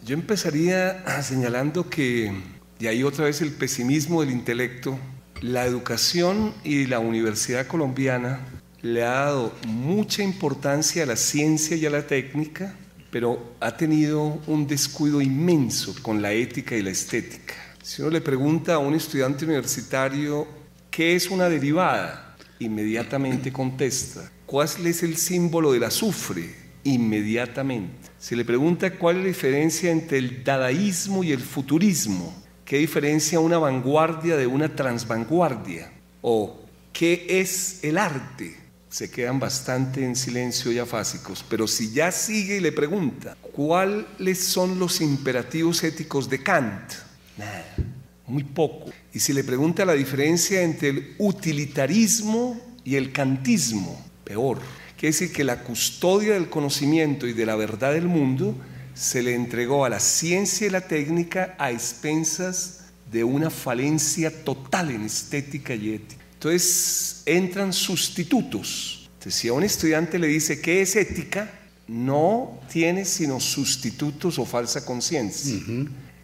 Yo 0.06 0.16
empezaría 0.16 1.04
señalando 1.24 1.90
que, 1.90 2.34
y 2.80 2.88
ahí 2.88 3.04
otra 3.04 3.26
vez 3.26 3.42
el 3.42 3.52
pesimismo 3.52 4.22
del 4.22 4.32
intelecto, 4.32 5.00
la 5.42 5.66
educación 5.66 6.54
y 6.64 6.86
la 6.88 7.00
universidad 7.00 7.68
colombiana 7.68 8.40
le 8.82 9.04
ha 9.04 9.12
dado 9.12 9.54
mucha 9.66 10.22
importancia 10.24 11.04
a 11.04 11.06
la 11.06 11.16
ciencia 11.16 11.78
y 11.78 11.86
a 11.86 11.90
la 11.90 12.06
técnica, 12.06 12.76
pero 13.12 13.56
ha 13.62 13.78
tenido 13.78 14.42
un 14.48 14.68
descuido 14.68 15.22
inmenso 15.22 15.96
con 16.02 16.22
la 16.22 16.34
ética 16.34 16.76
y 16.76 16.82
la 16.82 16.90
estética. 16.90 17.54
Si 17.82 18.02
uno 18.02 18.12
le 18.12 18.22
pregunta 18.22 18.74
a 18.74 18.80
un 18.80 18.96
estudiante 18.96 19.46
universitario 19.46 20.48
qué 20.92 21.16
es 21.16 21.30
una 21.30 21.48
derivada, 21.48 22.36
inmediatamente 22.60 23.54
contesta. 23.54 24.30
¿Cuál 24.46 24.68
es 24.86 25.04
el 25.04 25.16
símbolo 25.16 25.72
del 25.72 25.84
azufre? 25.84 26.63
Inmediatamente. 26.84 28.10
Se 28.20 28.36
le 28.36 28.46
pregunta 28.46 28.98
cuál 28.98 29.18
es 29.18 29.22
la 29.22 29.28
diferencia 29.28 29.92
entre 29.92 30.18
el 30.18 30.44
dadaísmo 30.44 31.24
y 31.24 31.32
el 31.32 31.40
futurismo. 31.40 32.34
¿Qué 32.66 32.78
diferencia 32.78 33.40
una 33.40 33.58
vanguardia 33.58 34.38
de 34.38 34.48
una 34.48 34.76
transvanguardia? 34.76 35.92
¿O 36.22 36.62
qué 36.92 37.26
es 37.28 37.80
el 37.84 37.98
arte? 37.98 38.58
Se 38.90 39.10
quedan 39.10 39.40
bastante 39.40 40.04
en 40.04 40.16
silencio 40.16 40.72
y 40.72 40.80
afásicos. 40.80 41.44
Pero 41.50 41.68
si 41.68 41.92
ya 41.92 42.12
sigue 42.12 42.58
y 42.58 42.62
le 42.62 42.72
pregunta, 42.72 43.36
¿cuáles 43.54 44.44
son 44.44 44.80
los 44.80 45.02
imperativos 45.02 45.84
éticos 45.84 46.30
de 46.30 46.44
Kant? 46.44 46.94
Nada 47.38 47.76
muy 48.28 48.44
poco. 48.44 48.92
Y 49.14 49.20
si 49.20 49.34
le 49.34 49.44
pregunta 49.44 49.86
la 49.86 49.94
diferencia 49.94 50.62
entre 50.62 50.90
el 50.90 51.16
utilitarismo 51.20 52.60
y 52.84 52.96
el 52.96 53.12
kantismo, 53.12 54.04
peor. 54.24 54.60
Quiere 55.04 55.16
decir 55.16 55.34
que 55.34 55.44
la 55.44 55.60
custodia 55.66 56.36
del 56.36 56.50
conocimiento 56.50 57.28
y 57.28 57.34
de 57.34 57.46
la 57.46 57.58
verdad 57.58 57.92
del 57.92 58.08
mundo 58.08 58.56
se 58.94 59.22
le 59.22 59.36
entregó 59.36 59.84
a 59.84 59.90
la 59.90 60.00
ciencia 60.00 60.66
y 60.66 60.70
la 60.70 60.88
técnica 60.88 61.58
a 61.60 61.72
expensas 61.72 62.86
de 63.12 63.26
una 63.26 63.50
falencia 63.50 64.46
total 64.46 64.92
en 64.92 65.02
estética 65.02 65.76
y 65.76 65.96
ética. 65.96 66.24
Entonces 66.36 67.22
entran 67.26 67.74
sustitutos. 67.74 69.10
si 69.28 69.50
a 69.50 69.54
un 69.54 69.64
estudiante 69.64 70.18
le 70.18 70.28
dice 70.28 70.62
qué 70.62 70.82
es 70.82 70.96
ética, 70.96 71.52
no 71.86 72.62
tiene 72.72 73.04
sino 73.04 73.42
sustitutos 73.42 74.40
o 74.40 74.46
falsa 74.46 74.86
conciencia, 74.86 75.60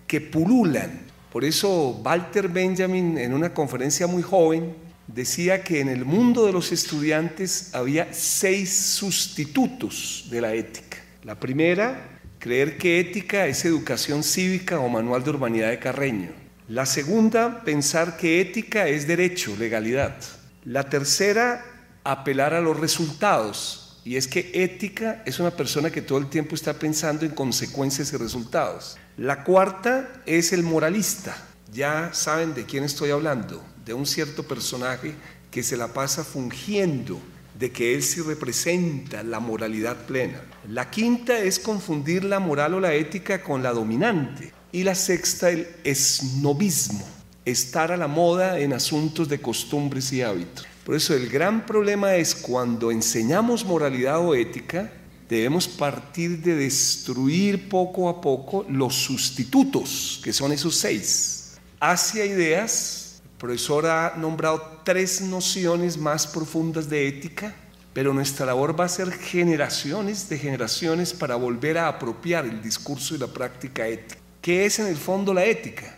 que 0.07 0.21
pululan 0.21 1.01
por 1.33 1.43
eso 1.43 2.01
Walter 2.01 2.47
Benjamin 2.47 3.17
en 3.17 3.33
una 3.33 3.53
conferencia 3.53 4.07
muy 4.07 4.23
joven 4.23 4.73
decía 5.13 5.63
que 5.63 5.79
en 5.79 5.89
el 5.89 6.05
mundo 6.05 6.45
de 6.45 6.53
los 6.53 6.71
estudiantes 6.71 7.73
había 7.73 8.13
seis 8.13 8.73
sustitutos 8.73 10.27
de 10.29 10.41
la 10.41 10.53
ética. 10.53 10.97
La 11.23 11.39
primera, 11.39 12.19
creer 12.37 12.77
que 12.77 12.99
ética 12.99 13.47
es 13.47 13.65
educación 13.65 14.23
cívica 14.23 14.79
o 14.79 14.87
manual 14.87 15.23
de 15.23 15.31
urbanidad 15.31 15.69
de 15.69 15.79
Carreño. 15.79 16.29
La 16.67 16.85
segunda, 16.85 17.63
pensar 17.63 18.17
que 18.17 18.39
ética 18.39 18.87
es 18.87 19.07
derecho, 19.07 19.55
legalidad. 19.57 20.15
La 20.63 20.89
tercera, 20.89 21.65
apelar 22.03 22.53
a 22.53 22.61
los 22.61 22.79
resultados. 22.79 24.01
Y 24.05 24.15
es 24.15 24.27
que 24.27 24.51
ética 24.53 25.23
es 25.25 25.39
una 25.39 25.51
persona 25.51 25.89
que 25.89 26.01
todo 26.01 26.19
el 26.19 26.29
tiempo 26.29 26.55
está 26.55 26.73
pensando 26.73 27.25
en 27.25 27.31
consecuencias 27.31 28.13
y 28.13 28.17
resultados. 28.17 28.97
La 29.17 29.43
cuarta 29.43 30.21
es 30.25 30.53
el 30.53 30.63
moralista. 30.63 31.35
Ya 31.71 32.11
saben 32.13 32.53
de 32.53 32.65
quién 32.65 32.83
estoy 32.83 33.11
hablando, 33.11 33.63
de 33.85 33.93
un 33.93 34.05
cierto 34.05 34.43
personaje 34.43 35.13
que 35.51 35.63
se 35.63 35.77
la 35.77 35.93
pasa 35.93 36.23
fungiendo 36.23 37.19
de 37.57 37.71
que 37.71 37.93
él 37.93 38.03
sí 38.03 38.21
representa 38.21 39.21
la 39.23 39.39
moralidad 39.39 40.05
plena. 40.05 40.41
La 40.69 40.89
quinta 40.89 41.37
es 41.39 41.59
confundir 41.59 42.23
la 42.23 42.39
moral 42.39 42.75
o 42.75 42.79
la 42.79 42.93
ética 42.93 43.43
con 43.43 43.61
la 43.61 43.73
dominante. 43.73 44.53
Y 44.71 44.83
la 44.83 44.95
sexta, 44.95 45.49
el 45.49 45.67
esnovismo, 45.83 47.05
estar 47.43 47.91
a 47.91 47.97
la 47.97 48.07
moda 48.07 48.59
en 48.59 48.71
asuntos 48.71 49.27
de 49.27 49.41
costumbres 49.41 50.13
y 50.13 50.21
hábitos. 50.21 50.67
Por 50.85 50.95
eso 50.95 51.13
el 51.13 51.27
gran 51.27 51.65
problema 51.65 52.15
es 52.15 52.33
cuando 52.33 52.91
enseñamos 52.91 53.65
moralidad 53.65 54.19
o 54.19 54.35
ética, 54.35 54.91
debemos 55.27 55.67
partir 55.67 56.41
de 56.41 56.55
destruir 56.55 57.69
poco 57.69 58.09
a 58.09 58.21
poco 58.21 58.65
los 58.69 58.95
sustitutos, 58.95 60.19
que 60.23 60.33
son 60.33 60.51
esos 60.51 60.75
seis. 60.75 61.57
Hacia 61.79 62.25
ideas, 62.25 62.98
profesor 63.39 63.88
ha 63.88 64.13
nombrado 64.15 64.82
tres 64.84 65.21
nociones 65.21 65.97
más 65.97 66.28
profundas 66.28 66.88
de 66.89 67.08
ética, 67.08 67.56
pero 67.93 68.13
nuestra 68.13 68.45
labor 68.45 68.80
va 68.80 68.86
a 68.86 68.89
ser 68.89 69.12
generaciones 69.12 70.30
de 70.30 70.38
generaciones 70.38 71.13
para 71.13 71.36
volver 71.36 71.80
a 71.80 71.88
apropiar 71.88 72.45
el 72.45 72.62
discurso 72.62 73.15
y 73.15 73.17
la 73.17 73.28
práctica 73.28 73.88
ética. 73.88 74.21
¿Qué 74.41 74.65
es 74.65 74.78
en 74.78 74.86
el 74.86 74.97
fondo 74.97 75.34
la 75.34 75.45
ética? 75.45 75.95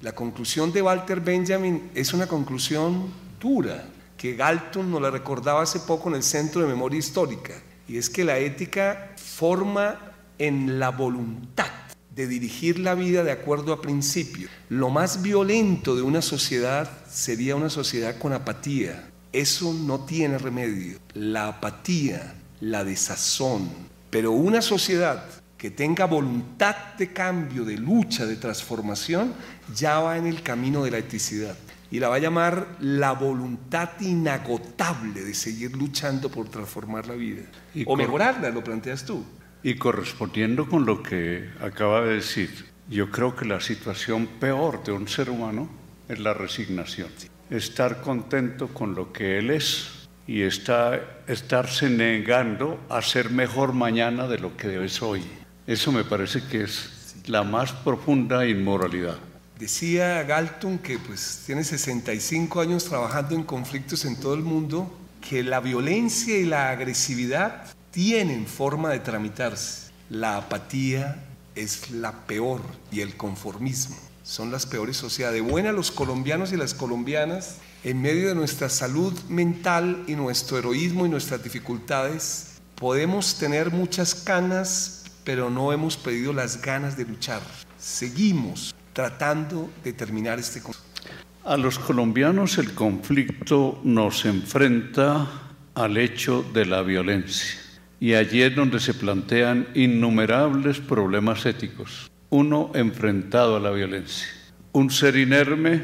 La 0.00 0.12
conclusión 0.12 0.72
de 0.72 0.82
Walter 0.82 1.20
Benjamin 1.20 1.90
es 1.94 2.12
una 2.12 2.26
conclusión 2.26 3.22
cultura, 3.42 3.84
que 4.16 4.36
Galton 4.36 4.88
nos 4.88 5.02
la 5.02 5.10
recordaba 5.10 5.62
hace 5.62 5.80
poco 5.80 6.08
en 6.08 6.14
el 6.14 6.22
Centro 6.22 6.60
de 6.60 6.68
Memoria 6.68 7.00
Histórica, 7.00 7.54
y 7.88 7.96
es 7.96 8.08
que 8.08 8.22
la 8.22 8.38
ética 8.38 9.14
forma 9.16 9.98
en 10.38 10.78
la 10.78 10.90
voluntad 10.90 11.66
de 12.14 12.26
dirigir 12.26 12.78
la 12.78 12.94
vida 12.94 13.24
de 13.24 13.32
acuerdo 13.32 13.72
a 13.72 13.80
principios. 13.80 14.50
Lo 14.68 14.90
más 14.90 15.22
violento 15.22 15.96
de 15.96 16.02
una 16.02 16.22
sociedad 16.22 16.90
sería 17.08 17.56
una 17.56 17.70
sociedad 17.70 18.18
con 18.18 18.32
apatía. 18.32 19.08
Eso 19.32 19.72
no 19.72 20.00
tiene 20.00 20.38
remedio. 20.38 20.98
La 21.14 21.48
apatía, 21.48 22.34
la 22.60 22.84
desazón. 22.84 23.70
Pero 24.10 24.32
una 24.32 24.60
sociedad 24.60 25.24
que 25.56 25.70
tenga 25.70 26.04
voluntad 26.04 26.76
de 26.98 27.12
cambio, 27.12 27.64
de 27.64 27.78
lucha, 27.78 28.26
de 28.26 28.36
transformación, 28.36 29.32
ya 29.74 30.00
va 30.00 30.18
en 30.18 30.26
el 30.26 30.42
camino 30.42 30.84
de 30.84 30.90
la 30.90 30.98
eticidad. 30.98 31.56
Y 31.90 31.98
la 31.98 32.08
va 32.08 32.16
a 32.16 32.18
llamar 32.18 32.76
la 32.80 33.12
voluntad 33.12 33.90
inagotable 34.00 35.22
de 35.22 35.34
seguir 35.34 35.76
luchando 35.76 36.30
por 36.30 36.48
transformar 36.48 37.06
la 37.06 37.14
vida. 37.14 37.42
o 37.86 37.96
mejorarla, 37.96 38.50
lo 38.50 38.64
planteas 38.64 39.04
tú. 39.04 39.24
Y 39.62 39.76
correspondiendo 39.76 40.68
con 40.68 40.86
lo 40.86 41.02
que 41.02 41.50
acaba 41.60 42.02
de 42.02 42.14
decir, 42.16 42.66
yo 42.88 43.10
creo 43.10 43.36
que 43.36 43.44
la 43.44 43.60
situación 43.60 44.26
peor 44.26 44.82
de 44.82 44.92
un 44.92 45.06
ser 45.06 45.30
humano 45.30 45.68
es 46.08 46.18
la 46.18 46.34
resignación. 46.34 47.08
Estar 47.48 48.00
contento 48.00 48.68
con 48.68 48.94
lo 48.94 49.12
que 49.12 49.38
él 49.38 49.50
es 49.50 50.08
y 50.26 50.42
está, 50.42 51.00
estarse 51.26 51.90
negando 51.90 52.80
a 52.88 53.02
ser 53.02 53.30
mejor 53.30 53.72
mañana 53.72 54.26
de 54.26 54.38
lo 54.38 54.56
que 54.56 54.84
es 54.84 55.00
hoy. 55.00 55.22
Eso 55.66 55.92
me 55.92 56.04
parece 56.04 56.42
que 56.50 56.62
es 56.64 57.14
la 57.26 57.44
más 57.44 57.72
profunda 57.72 58.46
inmoralidad. 58.46 59.18
Decía 59.58 60.24
Galton, 60.24 60.78
que 60.78 60.98
pues 60.98 61.44
tiene 61.46 61.62
65 61.62 62.60
años 62.60 62.84
trabajando 62.84 63.36
en 63.36 63.44
conflictos 63.44 64.04
en 64.04 64.18
todo 64.18 64.34
el 64.34 64.42
mundo, 64.42 64.98
que 65.20 65.44
la 65.44 65.60
violencia 65.60 66.36
y 66.36 66.44
la 66.44 66.70
agresividad 66.70 67.72
tienen 67.92 68.46
forma 68.46 68.90
de 68.90 68.98
tramitarse. 68.98 69.92
La 70.10 70.36
apatía 70.36 71.24
es 71.54 71.92
la 71.92 72.26
peor 72.26 72.60
y 72.90 73.00
el 73.00 73.16
conformismo 73.16 73.96
son 74.22 74.50
las 74.50 74.66
peores 74.66 74.96
sociedades. 74.96 75.42
De 75.42 75.50
buena 75.50 75.72
los 75.72 75.90
colombianos 75.90 76.52
y 76.52 76.56
las 76.56 76.74
colombianas, 76.74 77.58
en 77.84 78.00
medio 78.00 78.28
de 78.28 78.34
nuestra 78.34 78.68
salud 78.68 79.12
mental 79.28 80.04
y 80.06 80.14
nuestro 80.14 80.58
heroísmo 80.58 81.06
y 81.06 81.08
nuestras 81.08 81.42
dificultades, 81.42 82.60
podemos 82.76 83.38
tener 83.38 83.70
muchas 83.70 84.14
canas, 84.14 85.04
pero 85.24 85.50
no 85.50 85.72
hemos 85.72 85.96
pedido 85.96 86.32
las 86.32 86.62
ganas 86.62 86.96
de 86.96 87.04
luchar. 87.04 87.42
Seguimos 87.78 88.74
tratando 88.92 89.70
de 89.82 89.92
terminar 89.92 90.38
este 90.38 90.62
conflicto. 90.62 91.10
A 91.44 91.56
los 91.56 91.78
colombianos 91.78 92.58
el 92.58 92.72
conflicto 92.74 93.80
nos 93.82 94.24
enfrenta 94.24 95.28
al 95.74 95.96
hecho 95.96 96.44
de 96.54 96.66
la 96.66 96.82
violencia. 96.82 97.58
Y 98.02 98.14
allí 98.14 98.42
es 98.42 98.56
donde 98.56 98.80
se 98.80 98.94
plantean 98.94 99.68
innumerables 99.74 100.80
problemas 100.80 101.46
éticos. 101.46 102.10
Uno 102.30 102.72
enfrentado 102.74 103.54
a 103.54 103.60
la 103.60 103.70
violencia. 103.70 104.26
Un 104.72 104.90
ser 104.90 105.16
inerme 105.16 105.82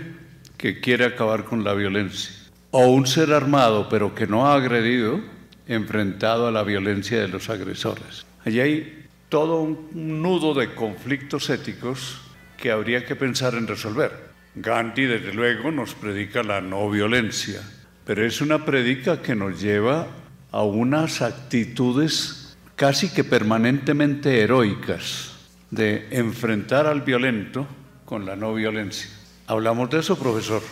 que 0.57 0.81
quiere 0.81 1.05
acabar 1.05 1.45
con 1.45 1.63
la 1.63 1.75
violencia. 1.75 2.35
O 2.73 2.89
un 2.89 3.07
ser 3.07 3.33
armado 3.33 3.89
pero 3.89 4.17
que 4.17 4.27
no 4.27 4.49
ha 4.49 4.55
agredido 4.55 5.21
enfrentado 5.69 6.49
a 6.49 6.51
la 6.51 6.65
violencia 6.65 7.21
de 7.21 7.29
los 7.29 7.51
agresores. 7.51 8.27
Allí 8.45 8.59
hay 8.59 9.07
todo 9.29 9.61
un 9.61 10.21
nudo 10.21 10.55
de 10.55 10.75
conflictos 10.75 11.49
éticos 11.51 12.21
que 12.57 12.73
habría 12.73 13.07
que 13.07 13.15
pensar 13.15 13.55
en 13.55 13.69
resolver. 13.69 14.11
Gandhi, 14.57 15.05
desde 15.05 15.33
luego, 15.33 15.71
nos 15.71 15.95
predica 15.95 16.43
la 16.43 16.61
no 16.61 16.91
violencia, 16.91 17.63
pero 18.05 18.27
es 18.27 18.41
una 18.41 18.65
predica 18.65 19.23
que 19.23 19.37
nos 19.37 19.63
lleva 19.63 20.09
a 20.51 20.63
unas 20.63 21.23
actitudes 21.23 22.57
casi 22.77 23.09
que 23.09 23.25
permanentemente 23.25 24.41
heroicas 24.41 25.33
de 25.71 26.07
enfrentar 26.11 26.87
al 26.87 27.03
violento 27.03 27.67
con 28.05 28.25
la 28.25 28.37
no 28.37 28.55
violencia. 28.55 29.11
¿Hablamos 29.47 29.91
de 29.91 29.99
eso, 29.99 30.19
profesor? 30.19 30.63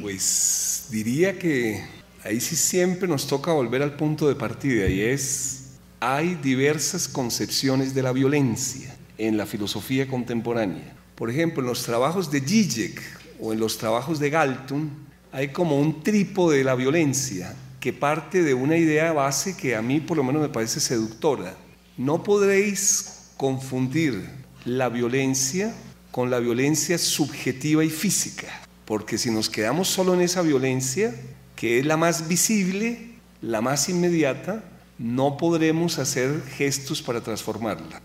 Pues 0.00 0.88
diría 0.90 1.38
que 1.38 1.84
ahí 2.24 2.40
sí 2.40 2.56
siempre 2.56 3.08
nos 3.08 3.26
toca 3.26 3.52
volver 3.52 3.82
al 3.82 3.96
punto 3.96 4.28
de 4.28 4.34
partida 4.34 4.88
y 4.88 5.00
es, 5.00 5.78
hay 6.00 6.34
diversas 6.36 7.08
concepciones 7.08 7.94
de 7.94 8.02
la 8.02 8.12
violencia 8.12 8.96
en 9.18 9.36
la 9.36 9.46
filosofía 9.46 10.08
contemporánea. 10.08 10.94
Por 11.14 11.30
ejemplo, 11.30 11.62
en 11.62 11.68
los 11.68 11.84
trabajos 11.84 12.30
de 12.30 12.40
Zizek 12.40 13.00
o 13.40 13.52
en 13.52 13.60
los 13.60 13.78
trabajos 13.78 14.18
de 14.18 14.30
Galton 14.30 14.90
hay 15.32 15.48
como 15.48 15.78
un 15.78 16.02
trípode 16.02 16.58
de 16.58 16.64
la 16.64 16.74
violencia 16.74 17.54
que 17.80 17.94
parte 17.94 18.42
de 18.42 18.54
una 18.54 18.76
idea 18.76 19.12
base 19.12 19.56
que 19.56 19.74
a 19.74 19.82
mí 19.82 20.00
por 20.00 20.18
lo 20.18 20.22
menos 20.22 20.42
me 20.42 20.50
parece 20.50 20.80
seductora. 20.80 21.56
No 21.96 22.22
podréis 22.22 23.30
confundir 23.36 24.28
la 24.66 24.90
violencia 24.90 25.74
con 26.10 26.30
la 26.30 26.38
violencia 26.38 26.98
subjetiva 26.98 27.82
y 27.82 27.90
física, 27.90 28.48
porque 28.84 29.16
si 29.16 29.30
nos 29.30 29.48
quedamos 29.48 29.88
solo 29.88 30.14
en 30.14 30.20
esa 30.20 30.42
violencia, 30.42 31.14
que 31.56 31.78
es 31.78 31.86
la 31.86 31.96
más 31.96 32.28
visible, 32.28 33.12
la 33.40 33.60
más 33.62 33.88
inmediata, 33.88 34.64
no 34.98 35.38
podremos 35.38 35.98
hacer 35.98 36.42
gestos 36.56 37.00
para 37.00 37.22
transformarla. 37.22 38.02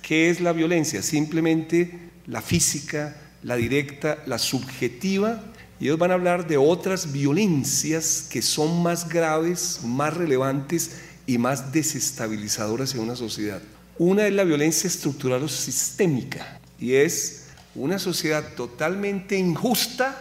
¿qué 0.00 0.30
es 0.30 0.40
la 0.40 0.52
violencia? 0.52 1.02
Simplemente 1.02 2.10
la 2.26 2.40
física, 2.40 3.16
la 3.42 3.56
directa, 3.56 4.22
la 4.26 4.38
subjetiva 4.38 5.51
y 5.80 5.86
ellos 5.86 5.98
van 5.98 6.10
a 6.10 6.14
hablar 6.14 6.46
de 6.46 6.56
otras 6.56 7.12
violencias 7.12 8.26
que 8.30 8.42
son 8.42 8.82
más 8.82 9.08
graves, 9.08 9.80
más 9.84 10.14
relevantes 10.14 10.92
y 11.26 11.38
más 11.38 11.72
desestabilizadoras 11.72 12.94
en 12.94 13.00
una 13.00 13.16
sociedad. 13.16 13.60
Una 13.98 14.26
es 14.26 14.32
la 14.32 14.44
violencia 14.44 14.88
estructural 14.88 15.42
o 15.42 15.48
sistémica 15.48 16.60
y 16.78 16.94
es 16.94 17.44
una 17.74 17.98
sociedad 17.98 18.54
totalmente 18.54 19.36
injusta 19.36 20.18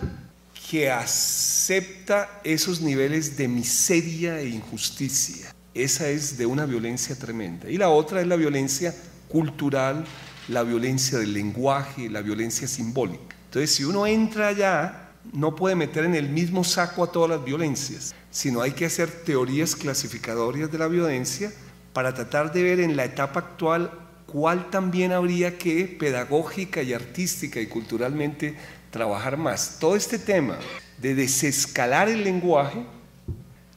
que 0.69 0.89
acepta 0.89 2.41
esos 2.43 2.81
niveles 2.81 3.35
de 3.35 3.47
miseria 3.47 4.39
e 4.39 4.49
injusticia. 4.49 5.53
Esa 5.73 6.09
es 6.09 6.37
de 6.37 6.45
una 6.45 6.65
violencia 6.65 7.15
tremenda. 7.15 7.69
Y 7.69 7.77
la 7.77 7.89
otra 7.89 8.21
es 8.21 8.27
la 8.27 8.35
violencia 8.35 8.95
cultural, 9.27 10.05
la 10.47 10.63
violencia 10.63 11.17
del 11.17 11.33
lenguaje, 11.33 12.09
la 12.09 12.21
violencia 12.21 12.67
simbólica. 12.67 13.35
Entonces, 13.45 13.75
si 13.75 13.83
uno 13.83 14.07
entra 14.07 14.49
allá, 14.49 15.00
no 15.33 15.55
puede 15.55 15.75
meter 15.75 16.05
en 16.05 16.15
el 16.15 16.29
mismo 16.29 16.63
saco 16.63 17.03
a 17.03 17.11
todas 17.11 17.29
las 17.29 17.45
violencias, 17.45 18.13
sino 18.29 18.61
hay 18.61 18.71
que 18.71 18.85
hacer 18.85 19.09
teorías 19.09 19.75
clasificatorias 19.75 20.71
de 20.71 20.77
la 20.77 20.87
violencia 20.87 21.51
para 21.93 22.13
tratar 22.13 22.51
de 22.51 22.63
ver 22.63 22.79
en 22.79 22.95
la 22.95 23.05
etapa 23.05 23.39
actual 23.39 23.91
cuál 24.25 24.69
también 24.69 25.11
habría 25.11 25.57
que 25.57 25.85
pedagógica 25.85 26.81
y 26.81 26.93
artística 26.93 27.59
y 27.59 27.67
culturalmente 27.67 28.55
trabajar 28.89 29.37
más. 29.37 29.77
Todo 29.79 29.95
este 29.95 30.19
tema 30.19 30.57
de 30.97 31.15
desescalar 31.15 32.09
el 32.09 32.23
lenguaje 32.23 32.85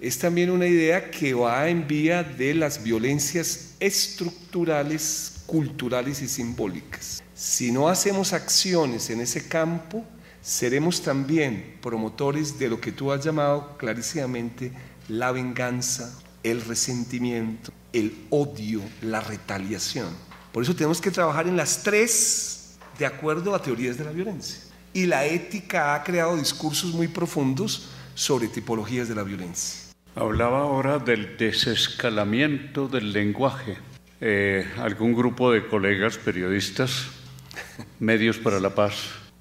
es 0.00 0.18
también 0.18 0.50
una 0.50 0.66
idea 0.66 1.11
que 1.11 1.35
va 1.35 1.68
en 1.68 1.87
vía 1.87 2.22
de 2.22 2.54
las 2.54 2.83
violencias 2.83 3.74
estructurales, 3.80 5.42
culturales 5.46 6.20
y 6.22 6.28
simbólicas. 6.28 7.22
Si 7.35 7.72
no 7.72 7.88
hacemos 7.88 8.33
acciones 8.33 9.11
en 9.11 9.20
ese 9.20 9.48
campo, 9.48 10.04
seremos 10.44 11.00
también 11.00 11.78
promotores 11.80 12.59
de 12.59 12.68
lo 12.68 12.78
que 12.78 12.92
tú 12.92 13.11
has 13.11 13.24
llamado 13.24 13.78
clarísimamente 13.78 14.72
la 15.09 15.33
venganza, 15.33 16.20
el 16.42 16.61
resentimiento, 16.61 17.72
el 17.94 18.14
odio, 18.28 18.83
la 19.00 19.20
retaliación. 19.20 20.09
Por 20.52 20.62
eso 20.62 20.76
tenemos 20.76 21.00
que 21.00 21.11
trabajar 21.11 21.48
en 21.48 21.57
las 21.57 21.83
tres 21.83 22.76
de 22.98 23.07
acuerdo 23.07 23.54
a 23.54 23.62
teorías 23.62 23.96
de 23.96 24.04
la 24.04 24.12
violencia. 24.12 24.59
Y 24.92 25.07
la 25.07 25.24
ética 25.24 25.94
ha 25.94 26.04
creado 26.04 26.37
discursos 26.37 26.92
muy 26.92 27.09
profundos 27.09 27.88
sobre 28.14 28.46
tipologías 28.48 29.09
de 29.09 29.14
la 29.14 29.22
violencia. 29.22 29.94
Hablaba 30.14 30.61
ahora 30.61 30.98
del 30.98 31.38
desescalamiento 31.38 32.87
del 32.87 33.12
lenguaje. 33.12 33.78
Eh, 34.20 34.70
algún 34.78 35.14
grupo 35.14 35.50
de 35.50 35.66
colegas 35.66 36.18
periodistas, 36.18 37.07
Medios 37.98 38.37
para 38.37 38.61
la 38.61 38.74
Paz, 38.74 38.94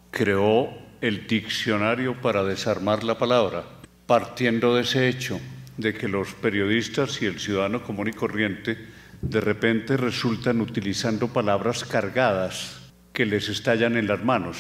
creó 0.10 0.83
el 1.04 1.28
diccionario 1.28 2.16
para 2.22 2.46
desarmar 2.46 3.04
la 3.04 3.18
palabra, 3.18 3.66
partiendo 4.06 4.74
de 4.74 4.84
ese 4.84 5.10
hecho 5.10 5.38
de 5.76 5.94
que 5.94 6.08
los 6.08 6.34
periodistas 6.34 7.22
y 7.22 7.26
el 7.26 7.42
ciudadano 7.42 7.84
común 7.84 8.08
y 8.08 8.14
corriente 8.14 8.78
de 9.22 9.42
repente 9.42 9.98
resultan 9.98 10.62
utilizando 10.62 11.28
palabras 11.28 11.84
cargadas 11.84 12.94
que 13.12 13.26
les 13.26 13.50
estallan 13.50 13.98
en 13.98 14.08
las 14.08 14.24
manos 14.24 14.56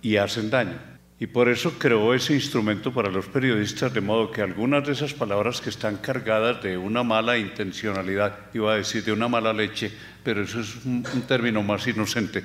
y 0.00 0.18
hacen 0.18 0.50
daño. 0.50 0.78
Y 1.18 1.26
por 1.26 1.48
eso 1.48 1.80
creó 1.80 2.14
ese 2.14 2.34
instrumento 2.34 2.94
para 2.94 3.10
los 3.10 3.26
periodistas, 3.26 3.92
de 3.92 4.00
modo 4.00 4.30
que 4.30 4.40
algunas 4.40 4.86
de 4.86 4.92
esas 4.92 5.14
palabras 5.14 5.60
que 5.60 5.70
están 5.70 5.96
cargadas 5.96 6.62
de 6.62 6.78
una 6.78 7.02
mala 7.02 7.38
intencionalidad, 7.38 8.38
iba 8.54 8.72
a 8.72 8.76
decir 8.76 9.02
de 9.02 9.10
una 9.10 9.26
mala 9.26 9.52
leche, 9.52 9.90
pero 10.22 10.44
eso 10.44 10.60
es 10.60 10.76
un, 10.84 11.02
término 11.26 11.60
más 11.64 11.88
inocente, 11.88 12.44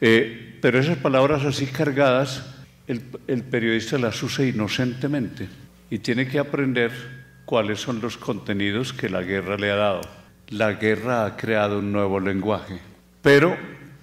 eh, 0.00 0.56
pero 0.62 0.78
esas 0.78 0.98
palabras 0.98 1.44
así 1.44 1.66
cargadas 1.66 2.54
el, 2.88 3.42
periodista 3.44 3.98
las 3.98 4.22
usa 4.22 4.46
inocentemente 4.46 5.46
y 5.90 5.98
tiene 5.98 6.26
que 6.26 6.38
aprender 6.38 6.90
cuáles 7.44 7.80
son 7.80 8.00
los 8.00 8.16
contenidos 8.16 8.92
que 8.92 9.10
la 9.10 9.22
guerra 9.22 9.56
le 9.56 9.70
ha 9.70 9.76
dado. 9.76 10.00
La 10.48 10.72
guerra 10.72 11.26
ha 11.26 11.36
creado 11.36 11.78
un 11.80 11.92
nuevo 11.92 12.18
lenguaje, 12.18 12.78
pero 13.20 13.56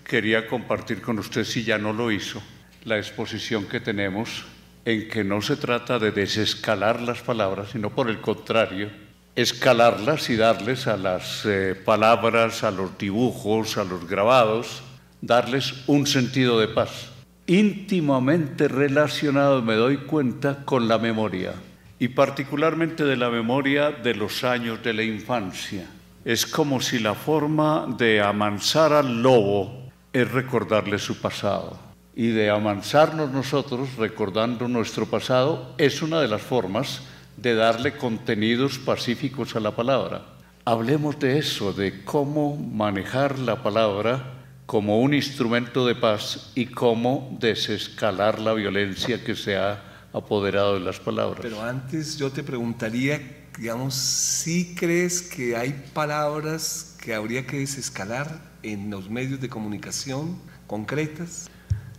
quería 0.04 0.48
compartir 0.48 1.02
con 1.02 1.18
usted, 1.18 1.44
si 1.44 1.64
ya 1.64 1.80
no 1.80 1.94
lo 1.94 2.12
hizo, 2.12 2.42
la 2.84 2.98
exposición 2.98 3.66
que 3.66 3.80
tenemos 3.80 4.46
en 4.86 5.10
que 5.10 5.24
no 5.24 5.42
se 5.42 5.56
trata 5.56 5.98
de 5.98 6.12
desescalar 6.12 7.02
las 7.02 7.22
palabras, 7.22 7.70
sino 7.72 7.90
por 7.90 8.08
el 8.08 8.22
contrario, 8.22 8.92
escalarlas 9.36 10.30
y 10.30 10.36
darles 10.36 10.86
a 10.86 10.96
las 10.96 11.44
eh, 11.46 11.74
palabras, 11.74 12.64
a 12.64 12.70
los 12.70 12.96
dibujos, 13.00 13.78
a 13.78 13.84
los 13.84 14.08
grabados, 14.08 14.84
darles 15.22 15.74
un 15.88 16.06
sentido 16.06 16.60
de 16.60 16.68
paz, 16.68 17.10
íntimamente 17.48 18.68
relacionado, 18.68 19.62
me 19.62 19.76
doy 19.76 19.98
cuenta, 19.98 20.66
con 20.66 20.88
la 20.88 20.98
memoria, 20.98 21.54
y 22.00 22.10
particularmente 22.10 23.04
de 23.04 23.16
la 23.16 23.30
memoria 23.30 23.92
de 23.92 24.16
los 24.16 24.44
años 24.44 24.82
de 24.84 24.94
la 24.94 25.04
infancia. 25.04 25.86
Es 26.24 26.46
como 26.46 26.82
si 26.82 27.00
la 27.00 27.14
forma 27.14 27.86
de 27.98 28.20
amansar 28.20 28.94
al 28.94 29.22
lobo 29.22 29.92
es 30.12 30.32
recordarle 30.32 30.98
su 30.98 31.22
pasado. 31.22 31.78
Y 32.16 32.28
de 32.28 32.50
amansarnos 32.50 33.30
nosotros 33.32 33.96
recordando 33.98 34.68
nuestro 34.68 35.06
pasado 35.06 35.76
es 35.78 36.02
una 36.02 36.22
de 36.22 36.30
las 36.30 36.42
formas 36.42 37.02
de 37.38 37.54
darle 37.54 37.98
contenidos 37.98 38.80
pacíficos 38.80 39.56
a 39.56 39.60
la 39.60 39.72
palabra. 39.72 40.24
Hablemos 40.64 41.20
de 41.20 41.38
eso, 41.38 41.74
de 41.74 42.04
cómo 42.04 42.56
manejar 42.56 43.38
la 43.38 43.62
palabra 43.62 44.35
como 44.66 45.00
un 45.00 45.14
instrumento 45.14 45.86
de 45.86 45.96
paz 45.96 46.52
y 46.56 46.66
cómo 46.68 47.38
desescalar 47.40 48.40
la 48.40 48.54
violencia 48.54 49.24
que 49.24 49.36
se 49.36 49.58
ha 49.58 49.82
apoderado 50.12 50.76
de 50.76 50.80
las 50.80 51.00
palabras. 51.00 51.40
Pero 51.42 51.62
antes 51.62 52.18
yo 52.18 52.32
te 52.32 52.42
preguntaría, 52.42 53.48
digamos, 53.58 53.94
si 53.94 54.74
crees 54.76 55.22
que 55.22 55.56
hay 55.56 55.86
palabras 55.94 56.96
que 57.02 57.14
habría 57.14 57.46
que 57.46 57.60
desescalar 57.60 58.42
en 58.64 58.90
los 58.90 59.10
medios 59.10 59.40
de 59.40 59.50
comunicación 59.50 60.40
concretas? 60.68 61.50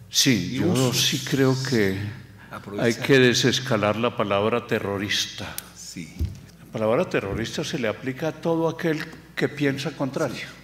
Sí, 0.09 0.55
yo 0.55 0.92
sí 0.92 1.24
creo 1.24 1.57
que 1.68 1.98
hay 2.79 2.94
que 2.94 3.18
desescalar 3.18 3.96
la 3.96 4.16
palabra 4.16 4.66
terrorista. 4.66 5.55
Sí. 5.76 6.14
La 6.59 6.72
palabra 6.72 7.09
terrorista 7.09 7.64
se 7.64 7.79
le 7.79 7.88
aplica 7.88 8.29
a 8.29 8.33
todo 8.33 8.68
aquel 8.68 9.05
que 9.35 9.48
piensa 9.48 9.92
contrario. 9.96 10.56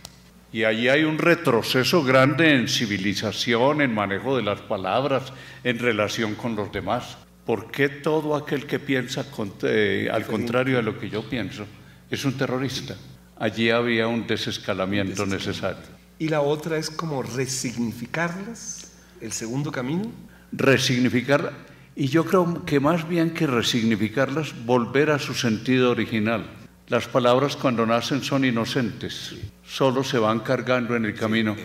Y 0.53 0.65
allí 0.65 0.89
hay 0.89 1.05
un 1.05 1.17
retroceso 1.17 2.05
grande 2.05 2.55
en 2.55 2.69
civilización, 2.69 3.81
en 3.81 3.95
manejo 3.95 4.37
de 4.37 4.43
las 4.43 4.61
palabras, 4.61 5.33
en 5.65 5.79
relación 5.79 6.35
con 6.35 6.55
los 6.55 6.71
demás. 6.71 7.17
¿Por 7.47 7.71
qué 7.71 7.89
todo 7.89 8.37
aquel 8.37 8.67
que 8.67 8.79
piensa 8.79 9.25
eh, 9.63 10.11
al 10.13 10.27
contrario 10.27 10.77
de 10.77 10.83
lo 10.83 10.99
que 10.99 11.09
yo 11.09 11.29
pienso 11.29 11.67
es 12.11 12.25
un 12.27 12.35
terrorista? 12.35 12.97
Allí 13.39 13.71
había 13.71 14.07
un 14.07 14.27
desescalamiento 14.27 15.25
necesario. 15.25 15.83
Y 16.19 16.29
la 16.29 16.43
otra 16.43 16.77
es 16.77 16.91
como 16.91 17.23
resignificarlas, 17.23 18.93
el 19.23 19.33
segundo 19.33 19.73
camino. 19.73 20.13
Resignificar, 20.53 21.53
y 21.97 22.09
yo 22.09 22.25
creo 22.27 22.65
que 22.67 22.79
más 22.79 23.09
bien 23.09 23.31
que 23.31 23.47
resignificarlas, 23.47 24.55
volver 24.67 25.11
a 25.11 25.19
su 25.19 25.33
sentido 25.33 25.91
original. 25.91 26.45
Las 26.93 27.09
palabras 27.09 27.57
cuando 27.57 27.87
nacen 27.87 28.23
son 28.23 28.45
inocentes, 28.45 29.35
solo 29.65 30.05
se 30.05 30.19
van 30.19 30.41
cargando 30.41 30.95
en 30.95 31.07
el 31.07 31.15
camino, 31.15 31.57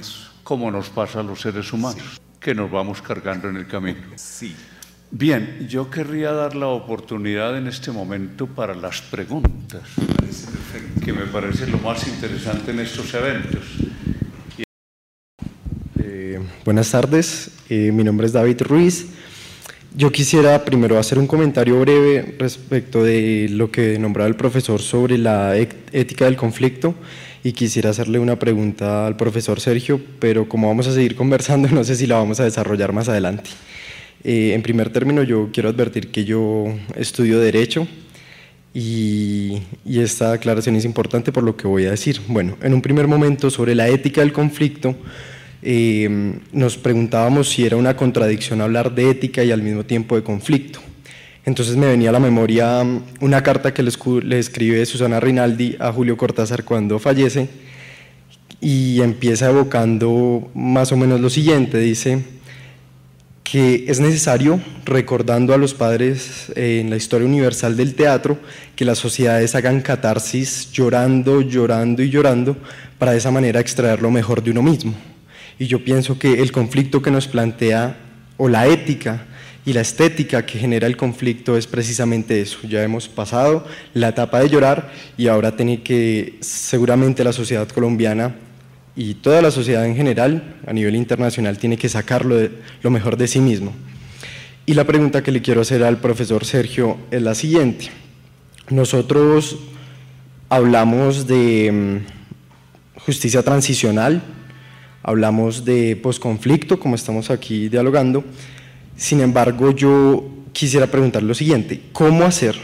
como 0.41 0.71
nos 0.71 0.87
pasa 0.87 1.19
a 1.19 1.23
los 1.23 1.41
seres 1.41 1.73
humanos, 1.73 2.21
que 2.39 2.55
nos 2.55 2.71
vamos 2.71 3.01
cargando 3.01 3.49
en 3.49 3.57
el 3.57 3.67
camino. 3.67 3.99
Sí. 4.15 4.55
Bien, 5.11 5.67
yo 5.67 5.89
querría 5.89 6.31
dar 6.31 6.55
la 6.55 6.67
oportunidad 6.67 7.57
en 7.57 7.67
este 7.67 7.91
momento 7.91 8.47
para 8.47 8.73
las 8.73 9.01
preguntas, 9.01 9.81
que 11.03 11.11
me 11.11 11.25
parece 11.25 11.67
lo 11.67 11.79
más 11.79 12.07
interesante 12.07 12.71
en 12.71 12.79
estos 12.79 13.13
eventos. 13.13 13.65
Eh, 15.99 16.39
buenas 16.63 16.89
tardes, 16.89 17.51
eh, 17.67 17.91
mi 17.91 18.05
nombre 18.05 18.27
es 18.27 18.31
David 18.31 18.61
Ruiz. 18.61 19.07
Yo 19.97 20.11
quisiera 20.11 20.63
primero 20.63 20.99
hacer 20.99 21.17
un 21.17 21.25
comentario 21.25 21.79
breve 21.79 22.35
respecto 22.37 23.03
de 23.03 23.47
lo 23.49 23.71
que 23.71 23.97
nombraba 23.97 24.27
el 24.27 24.35
profesor 24.35 24.79
sobre 24.79 25.17
la 25.17 25.57
ética 25.57 26.25
del 26.25 26.35
conflicto 26.35 26.93
y 27.43 27.53
quisiera 27.53 27.89
hacerle 27.89 28.19
una 28.19 28.37
pregunta 28.37 29.07
al 29.07 29.17
profesor 29.17 29.59
Sergio, 29.59 29.99
pero 30.19 30.47
como 30.47 30.67
vamos 30.67 30.85
a 30.85 30.93
seguir 30.93 31.15
conversando, 31.15 31.67
no 31.71 31.83
sé 31.83 31.95
si 31.95 32.05
la 32.05 32.17
vamos 32.17 32.39
a 32.39 32.43
desarrollar 32.43 32.93
más 32.93 33.09
adelante. 33.09 33.49
Eh, 34.23 34.53
en 34.53 34.61
primer 34.61 34.91
término, 34.91 35.23
yo 35.23 35.49
quiero 35.51 35.69
advertir 35.69 36.11
que 36.11 36.25
yo 36.25 36.65
estudio 36.95 37.39
Derecho 37.39 37.87
y, 38.75 39.63
y, 39.83 40.01
esta 40.01 40.33
aclaración 40.33 40.75
es 40.75 40.85
importante 40.85 41.31
por 41.31 41.41
lo 41.41 41.57
que 41.57 41.67
voy 41.67 41.85
a 41.85 41.89
decir. 41.89 42.21
Bueno, 42.27 42.55
en 42.61 42.75
un 42.75 42.83
primer 42.83 43.07
momento, 43.07 43.49
sobre 43.49 43.73
la 43.73 43.87
ética 43.87 44.21
del 44.21 44.31
conflicto, 44.31 44.95
eh, 45.69 46.39
nos 46.53 46.77
preguntábamos 46.77 47.49
si 47.49 47.65
era 47.65 47.75
una 47.75 47.97
contradicción 47.97 48.61
hablar 48.61 48.95
de 48.95 49.09
ética 49.09 49.43
y 49.43 49.51
al 49.51 49.61
mismo 49.61 49.83
tiempo 49.83 50.15
de 50.15 50.23
conflicto. 50.23 50.79
Entonces 51.43 51.75
me 51.75 51.87
venía 51.87 52.07
a 52.07 52.13
la 52.13 52.21
memoria 52.21 52.85
una 53.19 53.43
carta 53.43 53.73
que 53.73 53.83
le, 53.83 53.91
le 54.23 54.39
escribe 54.39 54.85
Susana 54.85 55.19
Rinaldi 55.19 55.75
a 55.77 55.91
Julio 55.91 56.15
Cortázar 56.15 56.63
cuando 56.63 56.99
fallece 56.99 57.49
y 58.61 59.01
empieza 59.01 59.49
evocando 59.49 60.49
más 60.53 60.93
o 60.93 60.95
menos 60.95 61.19
lo 61.19 61.29
siguiente, 61.29 61.79
dice 61.79 62.23
que 63.43 63.83
es 63.89 63.99
necesario, 63.99 64.61
recordando 64.85 65.53
a 65.53 65.57
los 65.57 65.73
padres 65.73 66.49
eh, 66.55 66.79
en 66.79 66.89
la 66.89 66.95
historia 66.95 67.27
universal 67.27 67.75
del 67.75 67.93
teatro, 67.93 68.37
que 68.73 68.85
las 68.85 68.99
sociedades 68.99 69.53
hagan 69.53 69.81
catarsis 69.81 70.71
llorando, 70.71 71.41
llorando 71.41 72.03
y 72.03 72.09
llorando, 72.09 72.55
para 72.97 73.11
de 73.11 73.17
esa 73.17 73.31
manera 73.31 73.59
extraer 73.59 74.01
lo 74.01 74.11
mejor 74.11 74.41
de 74.41 74.51
uno 74.51 74.63
mismo. 74.63 74.93
Y 75.59 75.67
yo 75.67 75.83
pienso 75.83 76.19
que 76.19 76.41
el 76.41 76.51
conflicto 76.51 77.01
que 77.01 77.11
nos 77.11 77.27
plantea, 77.27 77.97
o 78.37 78.47
la 78.47 78.67
ética 78.67 79.25
y 79.65 79.73
la 79.73 79.81
estética 79.81 80.45
que 80.45 80.59
genera 80.59 80.87
el 80.87 80.95
conflicto 80.95 81.57
es 81.57 81.67
precisamente 81.67 82.39
eso. 82.39 82.59
Ya 82.67 82.83
hemos 82.83 83.09
pasado 83.09 83.65
la 83.93 84.09
etapa 84.09 84.39
de 84.39 84.49
llorar 84.49 84.91
y 85.17 85.27
ahora 85.27 85.55
tiene 85.55 85.81
que, 85.81 86.37
seguramente 86.39 87.23
la 87.23 87.33
sociedad 87.33 87.67
colombiana 87.67 88.35
y 88.95 89.15
toda 89.15 89.41
la 89.41 89.51
sociedad 89.51 89.85
en 89.85 89.95
general, 89.95 90.55
a 90.65 90.73
nivel 90.73 90.95
internacional, 90.95 91.57
tiene 91.57 91.77
que 91.77 91.89
sacarlo 91.89 92.35
de, 92.35 92.51
lo 92.81 92.91
mejor 92.91 93.17
de 93.17 93.27
sí 93.27 93.39
mismo. 93.39 93.73
Y 94.65 94.73
la 94.73 94.85
pregunta 94.85 95.21
que 95.21 95.31
le 95.31 95.41
quiero 95.41 95.61
hacer 95.61 95.83
al 95.83 95.97
profesor 95.97 96.45
Sergio 96.45 96.97
es 97.11 97.21
la 97.21 97.35
siguiente. 97.35 97.89
Nosotros 98.69 99.57
hablamos 100.49 101.27
de 101.27 101.71
mm, 101.71 102.99
justicia 103.01 103.43
transicional, 103.43 104.21
hablamos 105.03 105.65
de 105.65 105.95
posconflicto, 105.95 106.79
como 106.79 106.95
estamos 106.95 107.29
aquí 107.29 107.69
dialogando. 107.69 108.23
Sin 108.95 109.21
embargo, 109.21 109.71
yo 109.71 110.29
quisiera 110.53 110.87
preguntar 110.87 111.23
lo 111.23 111.33
siguiente, 111.33 111.81
¿cómo 111.91 112.25
hacer? 112.25 112.55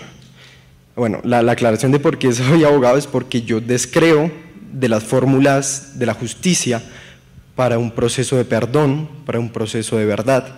Bueno, 0.95 1.19
la, 1.23 1.41
la 1.41 1.53
aclaración 1.53 1.91
de 1.91 1.99
por 1.99 2.17
qué 2.17 2.31
soy 2.31 2.63
abogado 2.65 2.97
es 2.97 3.07
porque 3.07 3.41
yo 3.41 3.61
descreo 3.61 4.31
de 4.71 4.89
las 4.89 5.03
fórmulas 5.03 5.99
de 5.99 6.05
la 6.05 6.13
justicia 6.13 6.81
para 7.55 7.77
un 7.77 7.91
proceso 7.91 8.35
de 8.35 8.45
perdón, 8.45 9.07
para 9.25 9.39
un 9.39 9.51
proceso 9.51 9.97
de 9.97 10.05
verdad, 10.05 10.55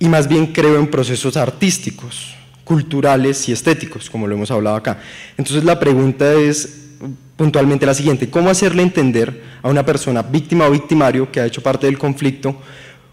y 0.00 0.08
más 0.08 0.28
bien 0.28 0.48
creo 0.48 0.78
en 0.78 0.88
procesos 0.88 1.36
artísticos, 1.36 2.34
culturales 2.64 3.48
y 3.48 3.52
estéticos, 3.52 4.10
como 4.10 4.26
lo 4.26 4.34
hemos 4.34 4.50
hablado 4.50 4.76
acá. 4.76 5.00
Entonces 5.36 5.64
la 5.64 5.80
pregunta 5.80 6.34
es 6.34 6.87
puntualmente 7.36 7.86
la 7.86 7.94
siguiente, 7.94 8.30
¿cómo 8.30 8.50
hacerle 8.50 8.82
entender 8.82 9.42
a 9.62 9.68
una 9.68 9.84
persona 9.84 10.22
víctima 10.22 10.66
o 10.66 10.70
victimario 10.70 11.30
que 11.30 11.40
ha 11.40 11.46
hecho 11.46 11.62
parte 11.62 11.86
del 11.86 11.98
conflicto, 11.98 12.56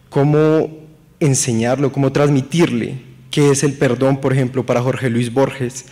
cómo 0.09 0.69
enseñarlo, 1.19 1.91
cómo 1.91 2.11
transmitirle 2.11 2.99
qué 3.31 3.51
es 3.51 3.63
el 3.63 3.73
perdón, 3.73 4.21
por 4.21 4.33
ejemplo, 4.33 4.65
para 4.65 4.81
Jorge 4.81 5.09
Luis 5.09 5.31
Borges, 5.31 5.85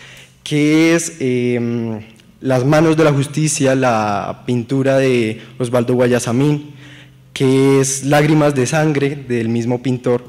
qué 0.44 0.96
es... 0.96 1.18
Eh, 1.20 2.02
las 2.44 2.66
manos 2.66 2.98
de 2.98 3.06
la 3.06 3.14
justicia, 3.14 3.74
la 3.74 4.44
pintura 4.46 4.98
de 4.98 5.42
Osvaldo 5.60 5.94
Guayasamín, 5.94 6.74
que 7.32 7.80
es 7.80 8.04
Lágrimas 8.04 8.54
de 8.54 8.66
sangre 8.68 9.16
del 9.16 9.48
mismo 9.48 9.82
pintor, 9.82 10.26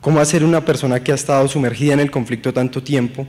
cómo 0.00 0.18
hacer 0.18 0.42
una 0.42 0.64
persona 0.64 1.04
que 1.04 1.12
ha 1.12 1.14
estado 1.14 1.46
sumergida 1.46 1.92
en 1.92 2.00
el 2.00 2.10
conflicto 2.10 2.52
tanto 2.52 2.82
tiempo 2.82 3.28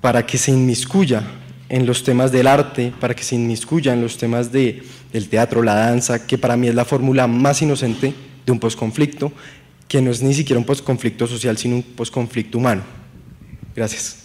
para 0.00 0.26
que 0.26 0.36
se 0.36 0.50
inmiscuya 0.50 1.22
en 1.68 1.86
los 1.86 2.04
temas 2.04 2.32
del 2.32 2.46
arte, 2.46 2.92
para 3.00 3.14
que 3.14 3.22
se 3.22 3.34
inmiscuya 3.34 3.92
en 3.92 4.02
los 4.02 4.18
temas 4.18 4.52
de, 4.52 4.82
del 5.12 5.28
teatro, 5.28 5.62
la 5.62 5.74
danza, 5.74 6.26
que 6.26 6.38
para 6.38 6.56
mí 6.56 6.68
es 6.68 6.74
la 6.74 6.84
fórmula 6.84 7.26
más 7.26 7.62
inocente 7.62 8.14
de 8.44 8.52
un 8.52 8.60
posconflicto, 8.60 9.32
que 9.88 10.00
no 10.02 10.10
es 10.10 10.22
ni 10.22 10.34
siquiera 10.34 10.58
un 10.58 10.66
posconflicto 10.66 11.26
social, 11.26 11.56
sino 11.56 11.76
un 11.76 11.82
posconflicto 11.82 12.58
humano. 12.58 12.82
Gracias. 13.74 14.24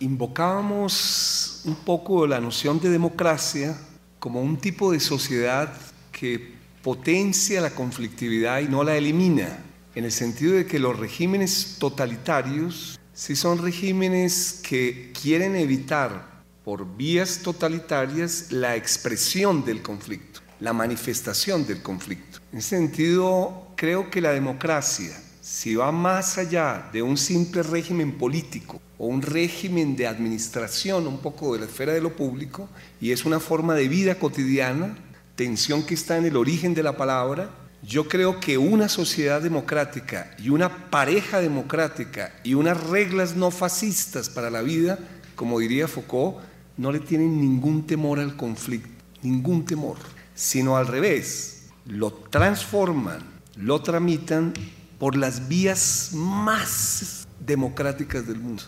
invocábamos 0.00 1.62
un 1.64 1.74
poco 1.74 2.26
la 2.26 2.40
noción 2.40 2.80
de 2.80 2.88
democracia 2.88 3.76
como 4.18 4.40
un 4.40 4.56
tipo 4.56 4.92
de 4.92 5.00
sociedad 5.00 5.72
que 6.12 6.54
potencia 6.82 7.60
la 7.60 7.70
conflictividad 7.70 8.60
y 8.60 8.68
no 8.68 8.82
la 8.82 8.96
elimina, 8.96 9.58
en 9.96 10.04
el 10.04 10.12
sentido 10.12 10.52
de 10.52 10.66
que 10.66 10.78
los 10.78 10.98
regímenes 10.98 11.76
totalitarios 11.78 13.00
sí 13.14 13.34
son 13.34 13.62
regímenes 13.62 14.60
que 14.62 15.10
quieren 15.18 15.56
evitar 15.56 16.44
por 16.66 16.98
vías 16.98 17.40
totalitarias 17.42 18.52
la 18.52 18.76
expresión 18.76 19.64
del 19.64 19.80
conflicto, 19.80 20.40
la 20.60 20.74
manifestación 20.74 21.66
del 21.66 21.80
conflicto. 21.80 22.40
En 22.52 22.58
ese 22.58 22.76
sentido, 22.76 23.68
creo 23.74 24.10
que 24.10 24.20
la 24.20 24.32
democracia, 24.32 25.18
si 25.40 25.76
va 25.76 25.90
más 25.92 26.36
allá 26.36 26.90
de 26.92 27.00
un 27.00 27.16
simple 27.16 27.62
régimen 27.62 28.18
político 28.18 28.82
o 28.98 29.06
un 29.06 29.22
régimen 29.22 29.96
de 29.96 30.08
administración 30.08 31.06
un 31.06 31.20
poco 31.20 31.54
de 31.54 31.60
la 31.60 31.66
esfera 31.66 31.94
de 31.94 32.02
lo 32.02 32.14
público, 32.14 32.68
y 33.00 33.12
es 33.12 33.24
una 33.24 33.40
forma 33.40 33.74
de 33.74 33.88
vida 33.88 34.18
cotidiana, 34.18 34.94
tensión 35.36 35.84
que 35.84 35.94
está 35.94 36.18
en 36.18 36.26
el 36.26 36.36
origen 36.36 36.74
de 36.74 36.82
la 36.82 36.98
palabra, 36.98 37.48
yo 37.82 38.08
creo 38.08 38.40
que 38.40 38.58
una 38.58 38.88
sociedad 38.88 39.40
democrática 39.40 40.34
y 40.38 40.50
una 40.50 40.90
pareja 40.90 41.40
democrática 41.40 42.32
y 42.42 42.54
unas 42.54 42.82
reglas 42.88 43.36
no 43.36 43.50
fascistas 43.50 44.28
para 44.28 44.50
la 44.50 44.62
vida, 44.62 44.98
como 45.34 45.58
diría 45.58 45.88
Foucault, 45.88 46.38
no 46.76 46.92
le 46.92 47.00
tienen 47.00 47.40
ningún 47.40 47.86
temor 47.86 48.18
al 48.18 48.36
conflicto, 48.36 48.88
ningún 49.22 49.64
temor, 49.64 49.96
sino 50.34 50.76
al 50.76 50.86
revés, 50.86 51.68
lo 51.86 52.12
transforman, 52.12 53.20
lo 53.56 53.80
tramitan 53.82 54.52
por 54.98 55.16
las 55.16 55.48
vías 55.48 56.10
más 56.12 57.26
democráticas 57.38 58.26
del 58.26 58.38
mundo. 58.38 58.62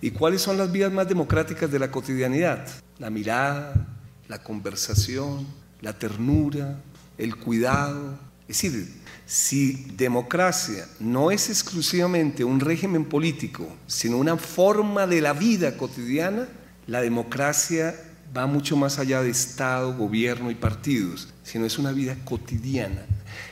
¿Y 0.00 0.12
cuáles 0.12 0.42
son 0.42 0.56
las 0.56 0.70
vías 0.70 0.92
más 0.92 1.08
democráticas 1.08 1.70
de 1.70 1.78
la 1.78 1.90
cotidianidad? 1.90 2.66
La 2.98 3.10
mirada, 3.10 3.86
la 4.28 4.42
conversación, 4.42 5.46
la 5.80 5.98
ternura, 5.98 6.80
el 7.16 7.36
cuidado. 7.36 8.18
Es 8.48 8.62
decir, 8.62 8.88
si 9.26 9.86
democracia 9.94 10.88
no 11.00 11.30
es 11.30 11.50
exclusivamente 11.50 12.44
un 12.44 12.60
régimen 12.60 13.04
político, 13.04 13.68
sino 13.86 14.16
una 14.16 14.38
forma 14.38 15.06
de 15.06 15.20
la 15.20 15.34
vida 15.34 15.76
cotidiana, 15.76 16.48
la 16.86 17.02
democracia 17.02 17.94
va 18.34 18.46
mucho 18.46 18.74
más 18.74 18.98
allá 18.98 19.22
de 19.22 19.28
Estado, 19.28 19.94
gobierno 19.94 20.50
y 20.50 20.54
partidos, 20.54 21.28
sino 21.42 21.66
es 21.66 21.78
una 21.78 21.92
vida 21.92 22.16
cotidiana, 22.24 23.04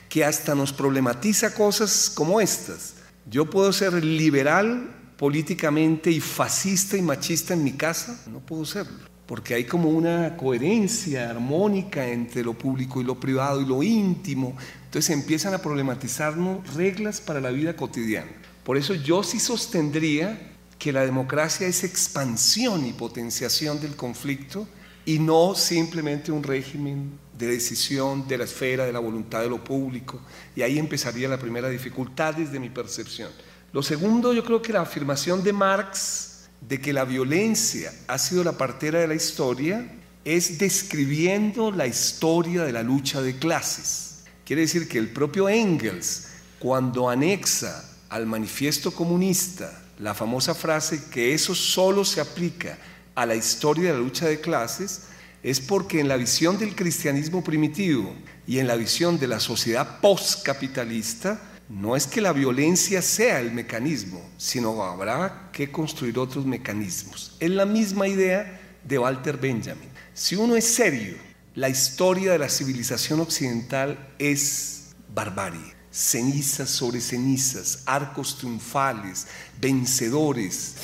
que 0.08 0.24
hasta 0.24 0.54
nos 0.54 0.72
problematiza 0.72 1.52
cosas 1.52 2.10
como 2.14 2.40
estas. 2.40 2.94
Yo 3.28 3.50
puedo 3.50 3.70
ser 3.74 4.02
liberal 4.02 4.94
políticamente 5.18 6.10
y 6.10 6.20
fascista 6.20 6.96
y 6.96 7.02
machista 7.02 7.52
en 7.52 7.64
mi 7.64 7.72
casa, 7.72 8.18
no 8.30 8.40
puedo 8.40 8.64
serlo 8.64 9.15
porque 9.26 9.54
hay 9.54 9.64
como 9.64 9.88
una 9.88 10.36
coherencia 10.36 11.30
armónica 11.30 12.06
entre 12.06 12.44
lo 12.44 12.54
público 12.54 13.00
y 13.00 13.04
lo 13.04 13.18
privado 13.18 13.60
y 13.60 13.66
lo 13.66 13.82
íntimo. 13.82 14.56
Entonces 14.84 15.10
empiezan 15.10 15.52
a 15.52 15.58
problematizarnos 15.58 16.74
reglas 16.74 17.20
para 17.20 17.40
la 17.40 17.50
vida 17.50 17.74
cotidiana. 17.74 18.30
Por 18.64 18.76
eso 18.76 18.94
yo 18.94 19.22
sí 19.22 19.40
sostendría 19.40 20.54
que 20.78 20.92
la 20.92 21.04
democracia 21.04 21.66
es 21.66 21.82
expansión 21.84 22.86
y 22.86 22.92
potenciación 22.92 23.80
del 23.80 23.96
conflicto 23.96 24.68
y 25.04 25.18
no 25.18 25.54
simplemente 25.54 26.30
un 26.30 26.42
régimen 26.42 27.18
de 27.36 27.46
decisión 27.46 28.26
de 28.26 28.38
la 28.38 28.44
esfera 28.44 28.84
de 28.84 28.92
la 28.92 28.98
voluntad 28.98 29.40
de 29.40 29.48
lo 29.48 29.62
público. 29.62 30.20
Y 30.54 30.62
ahí 30.62 30.78
empezaría 30.78 31.28
la 31.28 31.38
primera 31.38 31.68
dificultad 31.68 32.34
desde 32.34 32.60
mi 32.60 32.70
percepción. 32.70 33.30
Lo 33.72 33.82
segundo, 33.82 34.32
yo 34.32 34.44
creo 34.44 34.62
que 34.62 34.72
la 34.72 34.82
afirmación 34.82 35.42
de 35.42 35.52
Marx 35.52 36.35
de 36.60 36.80
que 36.80 36.92
la 36.92 37.04
violencia 37.04 37.92
ha 38.08 38.18
sido 38.18 38.42
la 38.44 38.52
partera 38.52 39.00
de 39.00 39.08
la 39.08 39.14
historia 39.14 39.86
es 40.24 40.58
describiendo 40.58 41.70
la 41.70 41.86
historia 41.86 42.64
de 42.64 42.72
la 42.72 42.82
lucha 42.82 43.22
de 43.22 43.38
clases. 43.38 44.24
Quiere 44.44 44.62
decir 44.62 44.88
que 44.88 44.98
el 44.98 45.10
propio 45.10 45.48
Engels, 45.48 46.28
cuando 46.58 47.08
anexa 47.08 47.88
al 48.08 48.26
manifiesto 48.26 48.92
comunista 48.92 49.84
la 49.98 50.14
famosa 50.14 50.54
frase 50.54 51.04
que 51.10 51.32
eso 51.32 51.54
solo 51.54 52.04
se 52.04 52.20
aplica 52.20 52.76
a 53.14 53.24
la 53.24 53.34
historia 53.34 53.92
de 53.92 53.98
la 53.98 54.04
lucha 54.04 54.26
de 54.26 54.40
clases, 54.40 55.02
es 55.42 55.60
porque 55.60 56.00
en 56.00 56.08
la 56.08 56.16
visión 56.16 56.58
del 56.58 56.74
cristianismo 56.74 57.42
primitivo 57.44 58.12
y 58.46 58.58
en 58.58 58.66
la 58.66 58.76
visión 58.76 59.18
de 59.18 59.28
la 59.28 59.38
sociedad 59.38 60.00
postcapitalista, 60.00 61.40
no 61.68 61.96
es 61.96 62.06
que 62.06 62.20
la 62.20 62.32
violencia 62.32 63.02
sea 63.02 63.40
el 63.40 63.50
mecanismo, 63.50 64.22
sino 64.36 64.82
habrá 64.84 65.50
que 65.52 65.70
construir 65.70 66.18
otros 66.18 66.46
mecanismos. 66.46 67.36
Es 67.40 67.50
la 67.50 67.66
misma 67.66 68.06
idea 68.06 68.60
de 68.84 68.98
Walter 68.98 69.36
Benjamin. 69.36 69.88
Si 70.14 70.36
uno 70.36 70.54
es 70.54 70.64
serio, 70.64 71.16
la 71.54 71.68
historia 71.68 72.32
de 72.32 72.38
la 72.38 72.48
civilización 72.48 73.20
occidental 73.20 74.14
es 74.18 74.94
barbarie. 75.12 75.74
Cenizas 75.90 76.68
sobre 76.68 77.00
cenizas, 77.00 77.82
arcos 77.86 78.36
triunfales, 78.36 79.26
vencedores. 79.60 80.74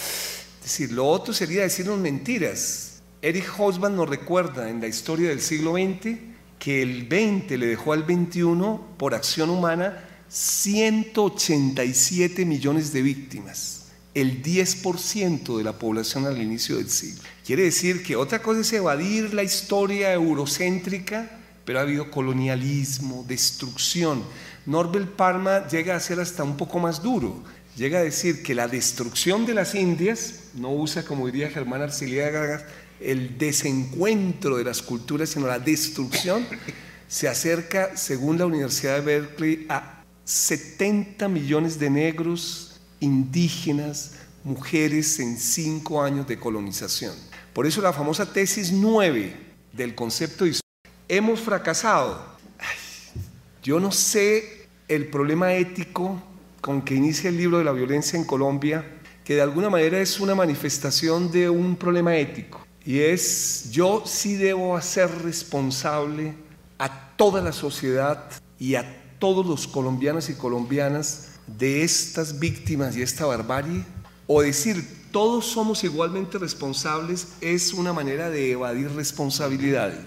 Es 0.57 0.62
decir, 0.62 0.93
lo 0.93 1.07
otro 1.07 1.35
sería 1.35 1.62
decirnos 1.62 1.99
mentiras. 1.99 3.03
Eric 3.20 3.47
Hobsbawm 3.57 3.95
nos 3.95 4.09
recuerda 4.09 4.68
en 4.68 4.80
la 4.80 4.89
historia 4.89 5.28
del 5.28 5.41
siglo 5.41 5.74
XX 5.74 6.18
que 6.59 6.83
el 6.83 7.07
20 7.07 7.59
le 7.59 7.66
dejó 7.66 7.93
al 7.93 8.05
21 8.05 8.95
por 8.97 9.14
acción 9.14 9.51
humana 9.51 10.09
187 10.33 12.45
millones 12.47 12.95
de 12.95 13.03
víctimas, 13.03 13.89
el 14.14 14.43
10% 14.43 15.59
de 15.59 15.64
la 15.64 15.78
población 15.78 16.24
al 16.24 16.41
inicio 16.41 16.78
del 16.78 16.89
siglo. 16.89 17.20
Quiere 17.45 17.64
decir 17.64 18.03
que 18.03 18.16
otra 18.16 18.41
cosa 18.41 18.62
es 18.62 18.72
evadir 18.72 19.35
la 19.35 19.43
historia 19.43 20.11
eurocéntrica, 20.14 21.39
pero 21.66 21.78
ha 21.78 21.83
habido 21.83 22.11
colonialismo, 22.11 23.26
destrucción. 23.28 24.22
Norbert 24.64 25.16
Parma 25.16 25.68
llega 25.68 25.97
a 25.97 26.01
ser 26.01 26.18
hasta 26.18 26.45
un 26.45 26.57
poco 26.57 26.78
más 26.78 27.03
duro. 27.03 27.43
Llega 27.76 27.99
a 27.99 28.03
decir 28.03 28.43
que 28.43 28.55
la 28.55 28.68
destrucción 28.68 29.45
de 29.45 29.53
las 29.53 29.74
Indias, 29.74 30.45
no 30.55 30.72
usa 30.72 31.05
como 31.05 31.26
diría 31.26 31.51
Germán 31.51 31.83
Arciliaga 31.83 32.66
el 33.01 33.37
desencuentro 33.37 34.57
de 34.57 34.64
las 34.64 34.80
culturas, 34.80 35.28
sino 35.28 35.47
la 35.47 35.59
destrucción, 35.59 36.47
se 37.07 37.28
acerca, 37.28 37.99
según 37.99 38.39
la 38.39 38.47
Universidad 38.47 38.95
de 38.95 39.03
Berkeley, 39.03 39.66
a 39.68 40.01
70 40.33 41.28
millones 41.28 41.78
de 41.78 41.91
negros, 41.91 42.80
indígenas, 43.01 44.12
mujeres 44.45 45.20
en 45.20 45.37
cinco 45.37 46.03
años 46.03 46.26
de 46.26 46.39
colonización. 46.39 47.14
Por 47.53 47.66
eso 47.66 47.83
la 47.83 47.93
famosa 47.93 48.33
tesis 48.33 48.72
9 48.72 49.37
del 49.74 49.95
concepto 49.95 50.47
de 50.47 50.59
hemos 51.07 51.41
fracasado. 51.41 52.33
yo 53.62 53.78
no 53.78 53.93
sé 53.93 54.68
el 54.89 55.09
problema 55.09 55.53
ético 55.53 56.22
con 56.62 56.80
que 56.80 56.95
inicia 56.95 57.28
el 57.28 57.37
libro 57.37 57.59
de 57.59 57.64
la 57.64 57.72
violencia 57.72 58.18
en 58.18 58.24
Colombia, 58.24 58.87
que 59.24 59.35
de 59.35 59.43
alguna 59.43 59.68
manera 59.68 60.01
es 60.01 60.18
una 60.18 60.35
manifestación 60.35 61.30
de 61.30 61.51
un 61.51 61.76
problema 61.76 62.16
ético. 62.16 62.66
Y 62.87 63.01
es, 63.01 63.70
yo 63.70 64.03
sí 64.07 64.37
debo 64.37 64.78
hacer 64.78 65.11
responsable 65.22 66.33
a 66.78 67.14
toda 67.16 67.43
la 67.43 67.53
sociedad 67.53 68.30
y 68.59 68.76
a 68.76 69.01
todos 69.23 69.47
los 69.47 69.68
colombianos 69.68 70.29
y 70.31 70.35
colombianas 70.35 71.29
de 71.47 71.85
estas 71.85 72.41
víctimas 72.41 72.97
y 72.97 73.03
esta 73.03 73.25
barbarie? 73.25 73.85
O 74.27 74.43
decir, 74.43 74.85
todos 75.12 75.47
somos 75.47 75.85
igualmente 75.85 76.39
responsables 76.39 77.29
es 77.41 77.73
una 77.73 77.93
manera 77.93 78.31
de 78.31 78.51
evadir 78.51 78.91
responsabilidades. 78.91 80.01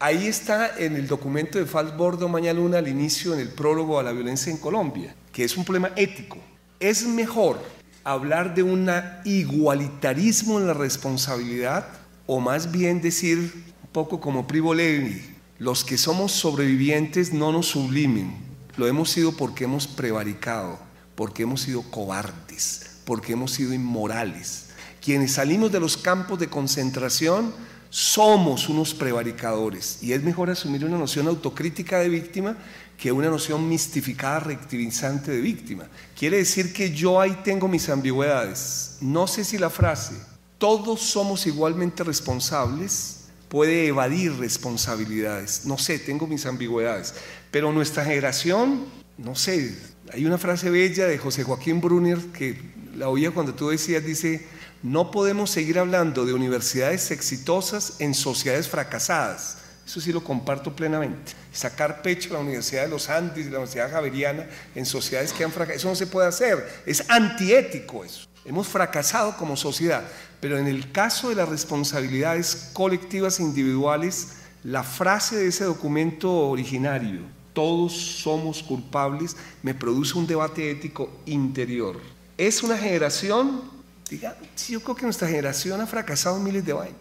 Ahí 0.00 0.26
está 0.26 0.76
en 0.76 0.96
el 0.96 1.06
documento 1.06 1.60
de 1.60 1.66
Falsbordo 1.66 2.28
Mañaluna 2.28 2.78
al 2.78 2.88
inicio, 2.88 3.34
en 3.34 3.38
el 3.38 3.50
prólogo 3.50 4.00
a 4.00 4.02
la 4.02 4.10
violencia 4.10 4.50
en 4.50 4.58
Colombia, 4.58 5.14
que 5.32 5.44
es 5.44 5.56
un 5.56 5.64
problema 5.64 5.92
ético. 5.94 6.38
Es 6.80 7.06
mejor 7.06 7.62
hablar 8.02 8.52
de 8.56 8.64
un 8.64 8.90
igualitarismo 9.24 10.58
en 10.58 10.66
la 10.66 10.74
responsabilidad 10.74 11.86
o 12.26 12.40
más 12.40 12.72
bien 12.72 13.00
decir, 13.00 13.38
un 13.38 13.90
poco 13.92 14.18
como 14.20 14.44
Privo 14.44 14.74
Levi, 14.74 15.35
los 15.58 15.84
que 15.84 15.96
somos 15.96 16.32
sobrevivientes 16.32 17.32
no 17.32 17.52
nos 17.52 17.68
sublimen, 17.68 18.36
lo 18.76 18.86
hemos 18.86 19.10
sido 19.10 19.32
porque 19.32 19.64
hemos 19.64 19.86
prevaricado, 19.86 20.78
porque 21.14 21.44
hemos 21.44 21.62
sido 21.62 21.82
cobardes, 21.82 23.00
porque 23.04 23.32
hemos 23.32 23.52
sido 23.52 23.72
inmorales. 23.72 24.66
Quienes 25.02 25.32
salimos 25.32 25.72
de 25.72 25.80
los 25.80 25.96
campos 25.96 26.38
de 26.38 26.48
concentración 26.48 27.54
somos 27.88 28.68
unos 28.68 28.92
prevaricadores 28.92 30.02
y 30.02 30.12
es 30.12 30.22
mejor 30.22 30.50
asumir 30.50 30.84
una 30.84 30.98
noción 30.98 31.28
autocrítica 31.28 32.00
de 32.00 32.10
víctima 32.10 32.56
que 32.98 33.12
una 33.12 33.30
noción 33.30 33.68
mistificada, 33.68 34.40
reactivizante 34.40 35.30
de 35.30 35.40
víctima. 35.40 35.86
Quiere 36.18 36.38
decir 36.38 36.72
que 36.72 36.90
yo 36.92 37.20
ahí 37.20 37.38
tengo 37.44 37.68
mis 37.68 37.88
ambigüedades. 37.88 38.98
No 39.00 39.26
sé 39.26 39.44
si 39.44 39.58
la 39.58 39.70
frase, 39.70 40.14
todos 40.58 41.00
somos 41.00 41.46
igualmente 41.46 42.02
responsables, 42.04 43.15
puede 43.48 43.86
evadir 43.88 44.34
responsabilidades. 44.34 45.64
No 45.64 45.78
sé, 45.78 45.98
tengo 45.98 46.26
mis 46.26 46.46
ambigüedades. 46.46 47.14
Pero 47.50 47.72
nuestra 47.72 48.04
generación, 48.04 48.84
no 49.18 49.34
sé, 49.34 49.76
hay 50.12 50.26
una 50.26 50.38
frase 50.38 50.70
bella 50.70 51.06
de 51.06 51.18
José 51.18 51.42
Joaquín 51.42 51.80
Brunner 51.80 52.18
que 52.32 52.58
la 52.96 53.08
oía 53.08 53.30
cuando 53.30 53.54
tú 53.54 53.68
decías, 53.68 54.04
dice, 54.04 54.46
no 54.82 55.10
podemos 55.10 55.50
seguir 55.50 55.78
hablando 55.78 56.24
de 56.24 56.32
universidades 56.32 57.10
exitosas 57.10 57.94
en 57.98 58.14
sociedades 58.14 58.68
fracasadas. 58.68 59.58
Eso 59.86 60.00
sí 60.00 60.12
lo 60.12 60.24
comparto 60.24 60.74
plenamente. 60.74 61.32
Sacar 61.52 62.02
pecho 62.02 62.30
a 62.30 62.32
la 62.34 62.38
Universidad 62.40 62.82
de 62.82 62.88
los 62.88 63.08
Andes 63.08 63.46
y 63.46 63.50
la 63.50 63.58
Universidad 63.58 63.90
Javeriana 63.90 64.46
en 64.74 64.84
sociedades 64.84 65.32
que 65.32 65.44
han 65.44 65.52
fracasado, 65.52 65.78
eso 65.78 65.88
no 65.88 65.94
se 65.94 66.06
puede 66.06 66.26
hacer. 66.26 66.82
Es 66.86 67.08
antiético 67.08 68.04
eso. 68.04 68.26
Hemos 68.44 68.66
fracasado 68.68 69.36
como 69.36 69.56
sociedad. 69.56 70.04
Pero 70.40 70.58
en 70.58 70.66
el 70.66 70.92
caso 70.92 71.28
de 71.28 71.34
las 71.34 71.48
responsabilidades 71.48 72.70
colectivas 72.72 73.40
e 73.40 73.42
individuales, 73.42 74.34
la 74.64 74.82
frase 74.82 75.36
de 75.36 75.48
ese 75.48 75.64
documento 75.64 76.30
originario, 76.48 77.20
todos 77.52 77.92
somos 77.92 78.62
culpables, 78.62 79.36
me 79.62 79.74
produce 79.74 80.18
un 80.18 80.26
debate 80.26 80.70
ético 80.70 81.10
interior. 81.24 81.98
Es 82.36 82.62
una 82.62 82.76
generación, 82.76 83.62
diga, 84.10 84.36
yo 84.68 84.82
creo 84.82 84.94
que 84.94 85.04
nuestra 85.04 85.26
generación 85.26 85.80
ha 85.80 85.86
fracasado 85.86 86.36
en 86.36 86.44
miles 86.44 86.66
de 86.66 86.72
vainas. 86.74 87.00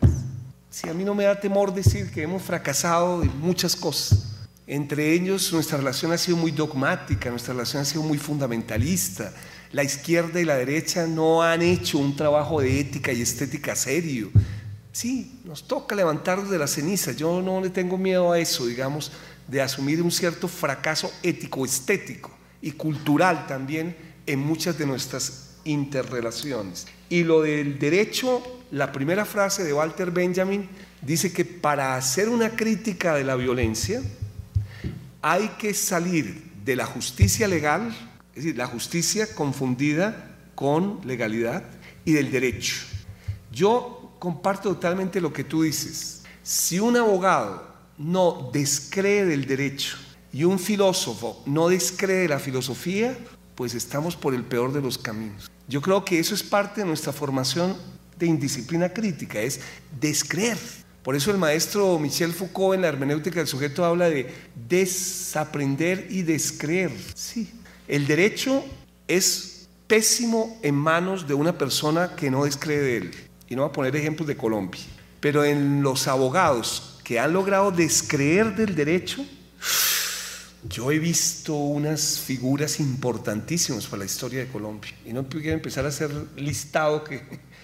Si 0.69 0.87
a 0.87 0.93
mí 0.93 1.03
no 1.03 1.13
me 1.13 1.25
da 1.25 1.39
temor 1.39 1.73
decir 1.73 2.11
que 2.11 2.23
hemos 2.23 2.41
fracasado 2.41 3.23
en 3.23 3.37
muchas 3.39 3.75
cosas. 3.75 4.31
Entre 4.67 5.13
ellos, 5.13 5.51
nuestra 5.53 5.77
relación 5.77 6.11
ha 6.11 6.17
sido 6.17 6.37
muy 6.37 6.51
dogmática, 6.51 7.29
nuestra 7.29 7.53
relación 7.53 7.81
ha 7.81 7.85
sido 7.85 8.03
muy 8.03 8.17
fundamentalista. 8.17 9.31
La 9.71 9.83
izquierda 9.83 10.39
y 10.39 10.45
la 10.45 10.55
derecha 10.55 11.07
no 11.07 11.43
han 11.43 11.61
hecho 11.61 11.97
un 11.97 12.15
trabajo 12.15 12.61
de 12.61 12.79
ética 12.79 13.11
y 13.11 13.21
estética 13.21 13.75
serio. 13.75 14.31
Sí, 14.91 15.41
nos 15.43 15.67
toca 15.67 15.95
levantarnos 15.95 16.49
de 16.49 16.57
la 16.57 16.67
ceniza. 16.67 17.11
Yo 17.11 17.41
no 17.41 17.61
le 17.61 17.69
tengo 17.69 17.97
miedo 17.97 18.31
a 18.31 18.39
eso, 18.39 18.65
digamos, 18.65 19.11
de 19.47 19.61
asumir 19.61 20.01
un 20.01 20.11
cierto 20.11 20.47
fracaso 20.47 21.11
ético, 21.21 21.65
estético 21.65 22.31
y 22.61 22.71
cultural 22.71 23.45
también 23.47 23.95
en 24.25 24.39
muchas 24.39 24.77
de 24.77 24.85
nuestras 24.85 25.55
interrelaciones. 25.65 26.87
Y 27.09 27.23
lo 27.23 27.41
del 27.41 27.77
derecho 27.77 28.55
la 28.71 28.91
primera 28.91 29.25
frase 29.25 29.63
de 29.63 29.73
Walter 29.73 30.11
Benjamin 30.11 30.67
dice 31.01 31.31
que 31.31 31.45
para 31.45 31.95
hacer 31.95 32.29
una 32.29 32.49
crítica 32.57 33.13
de 33.15 33.23
la 33.23 33.35
violencia 33.35 34.01
hay 35.21 35.49
que 35.59 35.73
salir 35.73 36.51
de 36.63 36.75
la 36.75 36.85
justicia 36.85 37.47
legal, 37.47 37.95
es 38.35 38.43
decir, 38.43 38.57
la 38.57 38.67
justicia 38.67 39.33
confundida 39.33 40.35
con 40.55 40.99
legalidad 41.05 41.63
y 42.03 42.11
del 42.13 42.31
derecho. 42.31 42.75
Yo 43.51 44.15
comparto 44.19 44.73
totalmente 44.73 45.21
lo 45.21 45.31
que 45.31 45.45
tú 45.45 45.63
dices. 45.63 46.23
Si 46.43 46.79
un 46.79 46.97
abogado 46.97 47.73
no 47.97 48.49
descree 48.51 49.25
del 49.25 49.45
derecho 49.45 49.97
y 50.33 50.43
un 50.43 50.59
filósofo 50.59 51.41
no 51.45 51.69
descree 51.69 52.17
de 52.17 52.27
la 52.27 52.39
filosofía, 52.39 53.17
pues 53.55 53.73
estamos 53.73 54.15
por 54.15 54.35
el 54.35 54.43
peor 54.43 54.73
de 54.73 54.81
los 54.81 54.97
caminos. 54.97 55.49
Yo 55.67 55.81
creo 55.81 56.03
que 56.03 56.19
eso 56.19 56.35
es 56.35 56.43
parte 56.43 56.81
de 56.81 56.87
nuestra 56.87 57.13
formación 57.13 57.75
de 58.19 58.25
indisciplina 58.25 58.89
crítica, 58.89 59.39
es 59.39 59.61
descreer. 59.99 60.57
Por 61.03 61.15
eso 61.15 61.31
el 61.31 61.37
maestro 61.37 61.97
Michel 61.99 62.33
Foucault 62.33 62.75
en 62.75 62.81
la 62.81 62.87
hermenéutica 62.87 63.39
del 63.39 63.47
sujeto 63.47 63.85
habla 63.85 64.09
de 64.09 64.33
desaprender 64.67 66.07
y 66.09 66.23
descreer. 66.23 66.91
Sí, 67.13 67.49
el 67.87 68.07
derecho 68.07 68.63
es 69.07 69.67
pésimo 69.87 70.59
en 70.63 70.75
manos 70.75 71.27
de 71.27 71.33
una 71.33 71.57
persona 71.57 72.15
que 72.15 72.31
no 72.31 72.45
descree 72.45 72.79
de 72.79 72.97
él. 72.97 73.11
Y 73.47 73.55
no 73.55 73.61
voy 73.61 73.69
a 73.69 73.73
poner 73.73 73.95
ejemplos 73.95 74.27
de 74.27 74.35
Colombia. 74.35 74.81
Pero 75.19 75.43
en 75.43 75.81
los 75.81 76.07
abogados 76.07 76.99
que 77.03 77.19
han 77.19 77.33
logrado 77.33 77.71
descreer 77.71 78.55
del 78.55 78.75
derecho, 78.75 79.25
yo 80.67 80.91
he 80.91 80.97
visto 80.97 81.53
unas 81.55 82.19
figuras 82.19 82.79
importantísimas 82.79 83.85
para 83.85 83.99
la 83.99 84.05
historia 84.05 84.39
de 84.39 84.47
Colombia. 84.47 84.91
Y 85.05 85.13
no 85.13 85.27
quiero 85.27 85.51
empezar 85.51 85.85
a 85.85 85.89
hacer 85.89 86.11
listado 86.35 87.03
que 87.03 87.21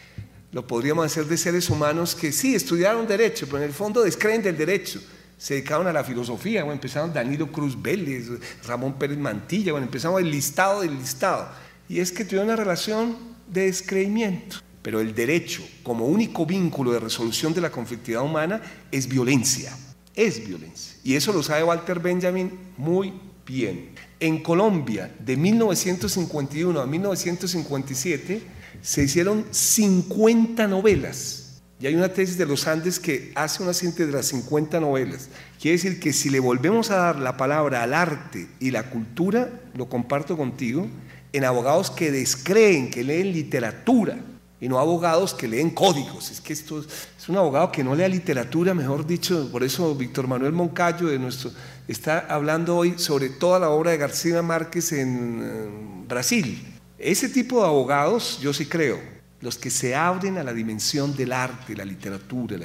lo 0.51 0.67
podríamos 0.67 1.05
hacer 1.05 1.25
de 1.25 1.37
seres 1.37 1.69
humanos 1.69 2.13
que 2.13 2.31
sí, 2.31 2.53
estudiaron 2.53 3.07
derecho, 3.07 3.47
pero 3.47 3.57
en 3.57 3.63
el 3.63 3.73
fondo 3.73 4.03
descreen 4.03 4.43
del 4.43 4.57
derecho. 4.57 5.01
Se 5.41 5.55
dedicaron 5.55 5.87
a 5.87 5.91
la 5.91 6.03
filosofía, 6.03 6.63
bueno, 6.63 6.75
empezaron 6.75 7.11
Danilo 7.11 7.51
Cruz 7.51 7.81
Vélez, 7.81 8.27
Ramón 8.63 8.93
Pérez 8.93 9.17
Mantilla, 9.17 9.71
bueno, 9.71 9.87
empezamos 9.87 10.21
el 10.21 10.29
listado 10.29 10.81
del 10.81 10.95
listado. 10.95 11.49
Y 11.89 11.99
es 11.99 12.11
que 12.11 12.23
tuvieron 12.23 12.49
una 12.49 12.55
relación 12.55 13.17
de 13.47 13.61
descreimiento. 13.61 14.57
Pero 14.83 14.99
el 14.99 15.15
derecho, 15.15 15.67
como 15.81 16.05
único 16.05 16.45
vínculo 16.45 16.91
de 16.91 16.99
resolución 16.99 17.55
de 17.55 17.61
la 17.61 17.71
conflictividad 17.71 18.21
humana, 18.21 18.61
es 18.91 19.07
violencia. 19.07 19.75
Es 20.13 20.47
violencia. 20.47 20.97
Y 21.03 21.15
eso 21.15 21.33
lo 21.33 21.41
sabe 21.41 21.63
Walter 21.63 21.99
Benjamin 21.99 22.51
muy 22.77 23.11
bien. 23.43 23.95
En 24.19 24.43
Colombia, 24.43 25.11
de 25.17 25.37
1951 25.37 26.79
a 26.79 26.85
1957, 26.85 28.43
se 28.79 29.03
hicieron 29.03 29.47
50 29.49 30.67
novelas. 30.67 31.40
Y 31.81 31.87
hay 31.87 31.95
una 31.95 32.09
tesis 32.09 32.37
de 32.37 32.45
los 32.45 32.67
Andes 32.67 32.99
que 32.99 33.31
hace 33.33 33.63
una 33.63 33.73
síntesis 33.73 34.05
de 34.05 34.13
las 34.13 34.27
50 34.27 34.79
novelas. 34.79 35.29
Quiere 35.59 35.77
decir 35.77 35.99
que 35.99 36.13
si 36.13 36.29
le 36.29 36.39
volvemos 36.39 36.91
a 36.91 36.97
dar 36.97 37.15
la 37.17 37.37
palabra 37.37 37.81
al 37.81 37.95
arte 37.95 38.47
y 38.59 38.69
la 38.69 38.83
cultura, 38.83 39.49
lo 39.73 39.89
comparto 39.89 40.37
contigo, 40.37 40.87
en 41.33 41.43
abogados 41.43 41.89
que 41.89 42.11
descreen, 42.11 42.91
que 42.91 43.03
leen 43.03 43.33
literatura, 43.33 44.19
y 44.59 44.69
no 44.69 44.77
abogados 44.77 45.33
que 45.33 45.47
leen 45.47 45.71
códigos. 45.71 46.29
Es 46.29 46.39
que 46.39 46.53
esto 46.53 46.81
es 46.81 47.27
un 47.27 47.37
abogado 47.37 47.71
que 47.71 47.83
no 47.83 47.95
lea 47.95 48.07
literatura, 48.07 48.75
mejor 48.75 49.07
dicho, 49.07 49.49
por 49.51 49.63
eso 49.63 49.95
Víctor 49.95 50.27
Manuel 50.27 50.53
Moncayo 50.53 51.07
de 51.07 51.17
nuestro, 51.17 51.49
está 51.87 52.19
hablando 52.29 52.77
hoy 52.77 52.93
sobre 52.97 53.29
toda 53.29 53.57
la 53.57 53.71
obra 53.71 53.89
de 53.89 53.97
García 53.97 54.43
Márquez 54.43 54.91
en 54.91 55.41
eh, 55.41 56.05
Brasil. 56.07 56.63
Ese 56.99 57.27
tipo 57.27 57.59
de 57.59 57.65
abogados, 57.65 58.39
yo 58.39 58.53
sí 58.53 58.67
creo, 58.67 58.99
los 59.41 59.57
que 59.57 59.69
se 59.69 59.95
abren 59.95 60.37
a 60.37 60.43
la 60.43 60.53
dimensión 60.53 61.15
del 61.15 61.33
arte, 61.33 61.75
la 61.75 61.85
literatura, 61.85 62.57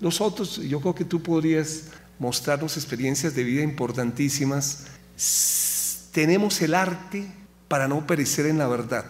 los 0.00 0.20
otros, 0.20 0.56
yo 0.56 0.80
creo 0.80 0.94
que 0.94 1.04
tú 1.04 1.22
podrías 1.22 1.84
mostrarnos 2.18 2.76
experiencias 2.76 3.34
de 3.34 3.44
vida 3.44 3.62
importantísimas. 3.62 4.86
Tenemos 6.12 6.60
el 6.62 6.74
arte 6.74 7.26
para 7.68 7.88
no 7.88 8.06
perecer 8.06 8.46
en 8.46 8.58
la 8.58 8.68
verdad, 8.68 9.04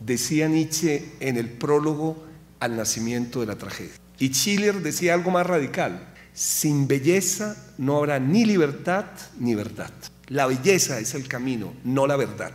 decía 0.00 0.48
Nietzsche 0.48 1.12
en 1.20 1.36
el 1.36 1.48
prólogo 1.48 2.24
al 2.60 2.76
nacimiento 2.76 3.40
de 3.40 3.46
la 3.46 3.56
tragedia. 3.56 3.94
Y 4.18 4.28
Schiller 4.28 4.82
decía 4.82 5.14
algo 5.14 5.30
más 5.30 5.46
radical, 5.46 6.08
sin 6.32 6.86
belleza 6.86 7.56
no 7.78 7.96
habrá 7.96 8.18
ni 8.18 8.44
libertad 8.44 9.06
ni 9.38 9.54
verdad. 9.54 9.92
La 10.28 10.46
belleza 10.46 10.98
es 10.98 11.14
el 11.14 11.28
camino, 11.28 11.74
no 11.84 12.06
la 12.06 12.16
verdad. 12.16 12.52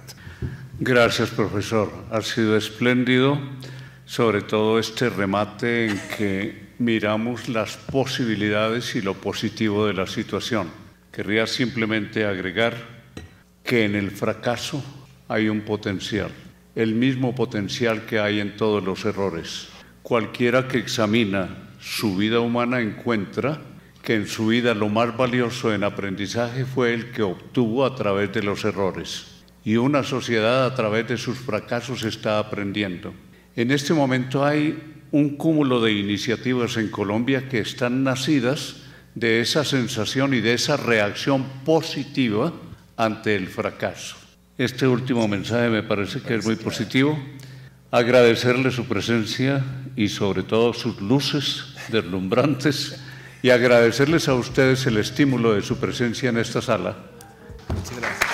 Gracias, 0.79 1.29
profesor. 1.29 1.91
Ha 2.11 2.21
sido 2.21 2.57
espléndido, 2.57 3.39
sobre 4.11 4.41
todo 4.41 4.77
este 4.77 5.09
remate 5.09 5.85
en 5.85 6.01
que 6.17 6.73
miramos 6.79 7.47
las 7.47 7.77
posibilidades 7.77 8.93
y 8.97 9.01
lo 9.01 9.13
positivo 9.13 9.87
de 9.87 9.93
la 9.93 10.05
situación. 10.05 10.67
Querría 11.13 11.47
simplemente 11.47 12.25
agregar 12.25 12.75
que 13.63 13.85
en 13.85 13.95
el 13.95 14.11
fracaso 14.11 14.83
hay 15.29 15.47
un 15.47 15.61
potencial, 15.61 16.29
el 16.75 16.93
mismo 16.93 17.33
potencial 17.33 18.05
que 18.05 18.19
hay 18.19 18.41
en 18.41 18.57
todos 18.57 18.83
los 18.83 19.05
errores. 19.05 19.69
Cualquiera 20.03 20.67
que 20.67 20.79
examina 20.79 21.69
su 21.79 22.17
vida 22.17 22.41
humana 22.41 22.81
encuentra 22.81 23.61
que 24.03 24.15
en 24.15 24.27
su 24.27 24.47
vida 24.47 24.73
lo 24.73 24.89
más 24.89 25.15
valioso 25.15 25.73
en 25.73 25.85
aprendizaje 25.85 26.65
fue 26.65 26.93
el 26.93 27.11
que 27.11 27.23
obtuvo 27.23 27.85
a 27.85 27.95
través 27.95 28.33
de 28.33 28.43
los 28.43 28.65
errores 28.65 29.41
y 29.63 29.77
una 29.77 30.03
sociedad 30.03 30.65
a 30.65 30.75
través 30.75 31.07
de 31.07 31.15
sus 31.15 31.37
fracasos 31.37 32.03
está 32.03 32.39
aprendiendo. 32.39 33.13
En 33.55 33.71
este 33.71 33.93
momento 33.93 34.45
hay 34.45 34.79
un 35.11 35.35
cúmulo 35.35 35.81
de 35.81 35.91
iniciativas 35.91 36.77
en 36.77 36.89
Colombia 36.89 37.49
que 37.49 37.59
están 37.59 38.03
nacidas 38.03 38.77
de 39.15 39.41
esa 39.41 39.65
sensación 39.65 40.33
y 40.33 40.39
de 40.39 40.53
esa 40.53 40.77
reacción 40.77 41.43
positiva 41.65 42.53
ante 42.95 43.35
el 43.35 43.47
fracaso. 43.47 44.15
Este 44.57 44.87
último 44.87 45.27
mensaje 45.27 45.69
me 45.69 45.83
parece 45.83 46.21
que 46.21 46.35
es 46.35 46.45
muy 46.45 46.55
positivo. 46.55 47.19
Agradecerle 47.89 48.71
su 48.71 48.85
presencia 48.85 49.63
y 49.97 50.07
sobre 50.07 50.43
todo 50.43 50.73
sus 50.73 51.01
luces 51.01 51.75
deslumbrantes 51.89 53.01
y 53.41 53.49
agradecerles 53.49 54.29
a 54.29 54.35
ustedes 54.35 54.85
el 54.85 54.97
estímulo 54.97 55.53
de 55.53 55.61
su 55.61 55.77
presencia 55.77 56.29
en 56.29 56.37
esta 56.37 56.61
sala. 56.61 56.95
Muchas 57.67 57.99
gracias. 57.99 58.30